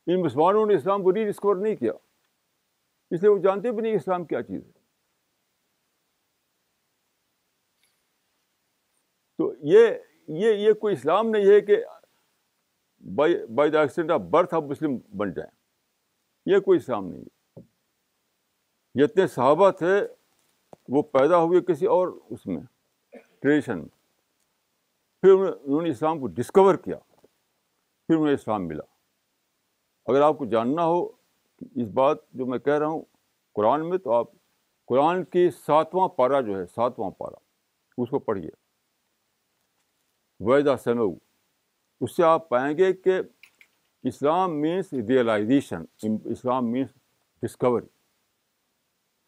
[0.06, 1.92] ان مسلمانوں نے اسلام کو ری ڈسکور نہیں کیا
[3.10, 4.72] اس لیے وہ جانتے بھی نہیں اسلام کیا چیز ہے
[9.38, 9.88] تو یہ
[10.44, 11.76] یہ یہ کوئی اسلام نہیں ہے کہ
[13.16, 15.50] by by the accident of birth آپ مسلم بن جائیں
[16.52, 17.22] یہ کوئی اسلام نہیں
[17.60, 19.96] ہے جتنے صحابہ تھے
[20.96, 22.60] وہ پیدا ہوئے کسی اور اس میں
[23.40, 23.94] ٹریڈیشن میں
[25.22, 26.96] پھر انہوں نے اسلام کو ڈسکور کیا
[28.06, 28.82] پھر انہیں اسلام ملا
[30.12, 31.04] اگر آپ کو جاننا ہو
[31.82, 33.02] اس بات جو میں کہہ رہا ہوں
[33.54, 34.30] قرآن میں تو آپ
[34.88, 37.36] قرآن کی ساتواں پارا جو ہے ساتواں پارا
[38.02, 38.50] اس کو پڑھیے
[40.50, 41.08] ویدا سنو
[42.00, 43.20] اس سے آپ پائیں گے کہ
[44.08, 45.84] Islam means realization
[46.34, 46.90] Islam means
[47.42, 47.86] discovery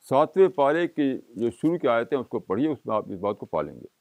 [0.09, 3.19] ساتویں پارے کی جو شروع کی آئے تھے اس کو پڑھیے اس میں آپ اس
[3.21, 3.97] بات کو پالیں گے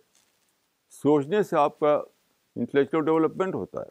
[1.03, 1.93] سوچنے سے آپ کا
[2.57, 3.89] انٹلیکچل ڈیولپمنٹ ہوتا ہے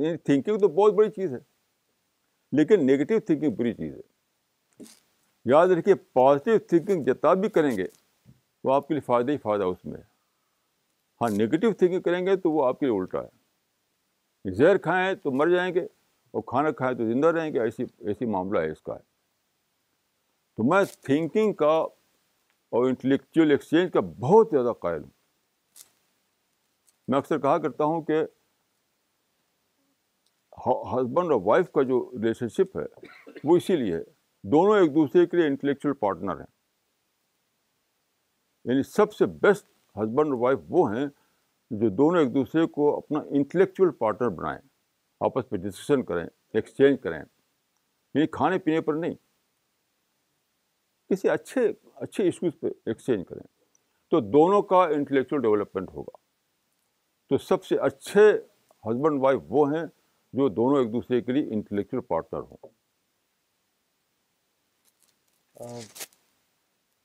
[0.00, 1.38] تھنکنگ تو بہت بڑی چیز ہے
[2.56, 4.82] لیکن نگیٹیو تھنکنگ بری چیز ہے
[5.50, 7.86] یاد رکھیے پازیٹیو تھنکنگ جتنا بھی کریں گے
[8.64, 10.02] وہ آپ کے لیے فائدہ ہی فائدہ اس میں ہے
[11.20, 15.30] ہاں نگیٹو تھنکنگ کریں گے تو وہ آپ کے لیے الٹا ہے زہر کھائیں تو
[15.32, 15.80] مر جائیں گے
[16.30, 19.02] اور کھانا کھائیں تو زندہ رہیں گے ایسی ایسی معاملہ ہے اس کا ہے
[20.56, 21.72] تو میں تھنکنگ کا
[22.70, 25.10] اور انٹلیکچوئل ایکسچینج کا بہت زیادہ قائل ہوں
[27.08, 28.22] میں اکثر کہا کرتا ہوں کہ
[30.66, 32.84] ہسبینڈ اور وائف کا جو ریلیشن شپ ہے
[33.44, 34.02] وہ اسی لیے ہے
[34.52, 36.46] دونوں ایک دوسرے کے لیے انٹلیکچوئل پارٹنر ہیں
[38.70, 39.66] یعنی سب سے بیسٹ
[39.96, 41.06] ہسبینڈ اور وائف وہ ہیں
[41.80, 44.58] جو دونوں ایک دوسرے کو اپنا انٹلیکچوئل پارٹنر بنائیں
[45.28, 49.14] آپس میں ڈسکشن کریں ایکسچینج کریں یعنی کھانے پینے پر نہیں
[51.10, 51.70] کسی اچھے
[52.06, 53.42] اچھے ایشوز پہ ایکسچینج کریں
[54.10, 56.16] تو دونوں کا انٹلیکچوئل ڈیولپمنٹ ہوگا
[57.28, 58.30] تو سب سے اچھے
[58.88, 59.84] ہسبینڈ وائف وہ ہیں
[60.34, 62.56] جو دونوں ایک دوسرے کے لیے انٹلیکچل پارٹنر ہوں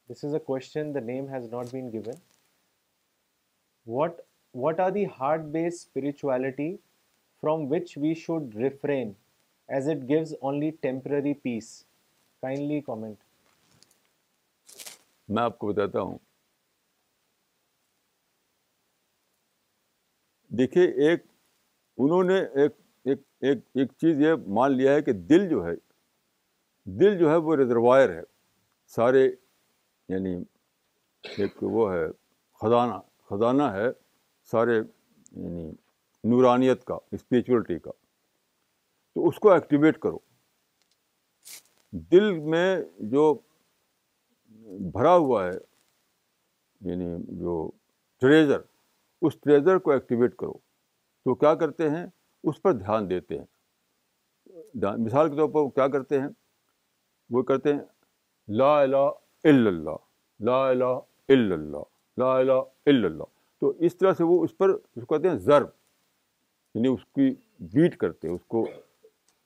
[0.10, 2.14] this is a question the name has not been given
[3.98, 4.22] what
[4.64, 6.76] what are the hard spirituality
[7.42, 9.12] from which we should refrain
[9.76, 11.70] as it gives only temporary peace
[12.42, 13.24] kindly comment
[15.36, 16.18] میں آپ کو بتاتا ہوں
[20.58, 21.26] دیکھیے ایک
[22.02, 25.74] انہوں نے ایک ایک ایک ایک چیز یہ مان لیا ہے کہ دل جو ہے
[27.00, 28.22] دل جو ہے وہ ریزروائر ہے
[28.96, 29.24] سارے
[30.10, 30.36] یعنی
[31.38, 32.06] ایک وہ ہے
[32.62, 32.98] خزانہ
[33.30, 33.86] خزانہ ہے
[34.52, 35.70] سارے یعنی
[36.30, 37.92] نورانیت کا اسپریچولیٹی کا
[39.16, 40.18] تو اس کو ایکٹیویٹ کرو
[42.12, 42.76] دل میں
[43.12, 43.34] جو
[44.94, 45.58] بھرا ہوا ہے
[46.90, 47.06] یعنی
[47.40, 47.70] جو
[48.22, 48.62] ٹریزر
[49.28, 50.54] اس ٹریزر کو ایکٹیویٹ کرو
[51.26, 52.06] تو کیا کرتے ہیں
[52.48, 53.46] اس پر دھیان دیتے ہیں
[54.98, 56.28] مثال کے طور پر وہ کیا کرتے ہیں
[57.32, 57.80] وہ کرتے ہیں
[58.58, 59.02] لا لا
[59.50, 60.96] الہ لا لا
[61.32, 63.24] الا لا
[63.62, 65.68] تو اس طرح سے وہ اس پر اس کو کہتے ہیں ضرب
[66.76, 67.34] یعنی اس کی
[67.74, 68.66] بیٹ کرتے ہیں اس کو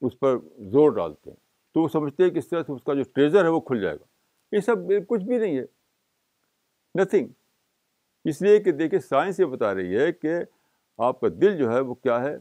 [0.08, 0.38] اس پر
[0.72, 1.38] زور ڈالتے ہیں
[1.74, 3.82] تو وہ سمجھتے ہیں کہ اس طرح سے اس کا جو ٹریزر ہے وہ کھل
[3.82, 5.66] جائے گا یہ سب کچھ بھی نہیں ہے
[7.02, 7.28] نتھنگ
[8.30, 10.36] اس لیے کہ دیکھیں سائنس یہ بتا رہی ہے کہ
[11.08, 12.36] آپ کا دل جو ہے وہ کیا ہے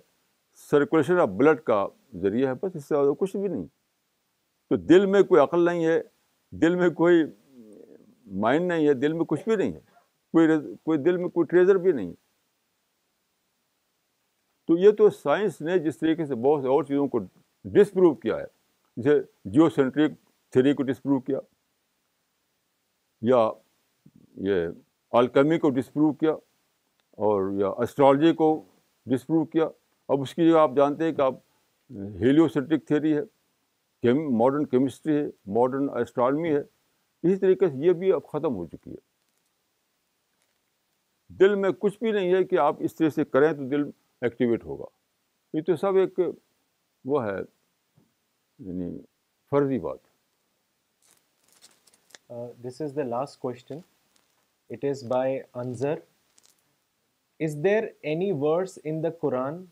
[0.70, 1.86] سرکولیشن آف بلڈ کا
[2.22, 3.64] ذریعہ ہے بس اس سے زیادہ کچھ بھی نہیں
[4.70, 6.00] تو دل میں کوئی عقل نہیں ہے
[6.62, 7.22] دل میں کوئی
[8.40, 9.80] مائنڈ نہیں ہے دل میں کچھ بھی نہیں ہے
[10.32, 10.48] کوئی
[10.84, 12.20] کوئی دل میں کوئی ٹریزر بھی نہیں ہے
[14.68, 17.18] تو یہ تو سائنس نے جس طریقے سے بہت سے اور چیزوں کو
[17.74, 18.44] ڈسپروو کیا ہے
[19.02, 20.12] جیسے سینٹرک
[20.52, 21.38] تھیری کو ڈسپروو کیا
[23.30, 23.38] یا
[24.50, 24.66] یہ
[25.18, 26.32] الکمی کو ڈسپروو کیا
[27.26, 28.48] اور یا اسٹرالوجی کو
[29.10, 29.66] ڈسپروو کیا
[30.08, 31.34] اب اس کی جگہ آپ جانتے ہیں کہ آپ
[32.20, 33.22] ہیلیوسٹرک تھیری ہے
[34.36, 35.24] ماڈرن کیمسٹری ہے
[35.54, 39.10] ماڈرن اسٹرانمی ہے اسی طریقے سے یہ بھی اب ختم ہو چکی ہے
[41.40, 43.82] دل میں کچھ بھی نہیں ہے کہ آپ اس طرح سے کریں تو دل
[44.20, 44.84] ایکٹیویٹ ہوگا
[45.56, 46.18] یہ تو سب ایک
[47.12, 48.90] وہ ہے یعنی
[49.50, 49.98] فرضی بات
[52.66, 53.78] this is the last question
[54.74, 55.98] it is by Anzar
[57.44, 59.64] is there any words in the Quran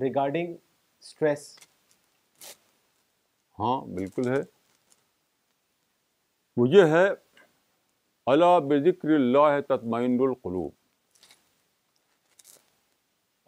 [0.00, 0.54] regarding
[1.00, 1.46] stress
[3.58, 4.40] ہاں بالکل ہے
[6.56, 7.06] وہ یہ ہے
[8.32, 10.70] اللہ بے ذکر اللہ تتمعین القلوب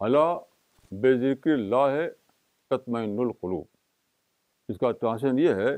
[0.05, 0.37] اللہ
[1.01, 1.99] بے ذکر اللہ
[2.69, 3.65] تطمئن القلوب
[4.71, 5.77] اس کا ٹرانسلیشن یہ ہے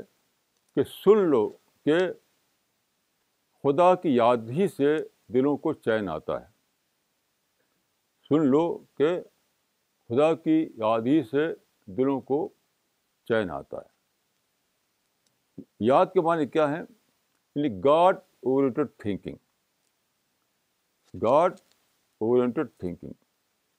[0.74, 1.46] کہ سن لو
[1.84, 1.98] کہ
[3.62, 4.96] خدا کی یاد ہی سے
[5.34, 6.46] دلوں کو چین آتا ہے
[8.28, 8.62] سن لو
[8.98, 9.16] کہ
[10.08, 11.46] خدا کی یاد ہی سے
[11.96, 12.46] دلوں کو
[13.28, 18.16] چین آتا ہے یاد کے معنی کیا ہیں یعنی God
[18.52, 19.36] oriented thinking
[21.22, 21.60] God
[22.26, 23.12] oriented thinking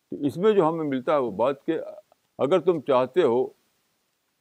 [0.10, 1.80] تو اس میں جو ہمیں ملتا ہے وہ بات کہ
[2.46, 3.46] اگر تم چاہتے ہو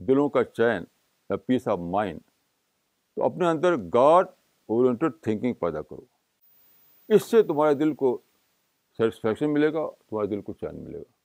[0.09, 0.85] دلوں کا چین
[1.31, 2.20] یا پیس آف مائنڈ
[3.16, 4.27] تو اپنے اندر گاڈ
[4.77, 6.05] اورینٹیڈ تھنکنگ پیدا کرو
[7.15, 8.16] اس سے تمہارے دل کو
[8.98, 11.16] سیٹسفیکشن ملے گا تمہارے دل کو چین ملے گا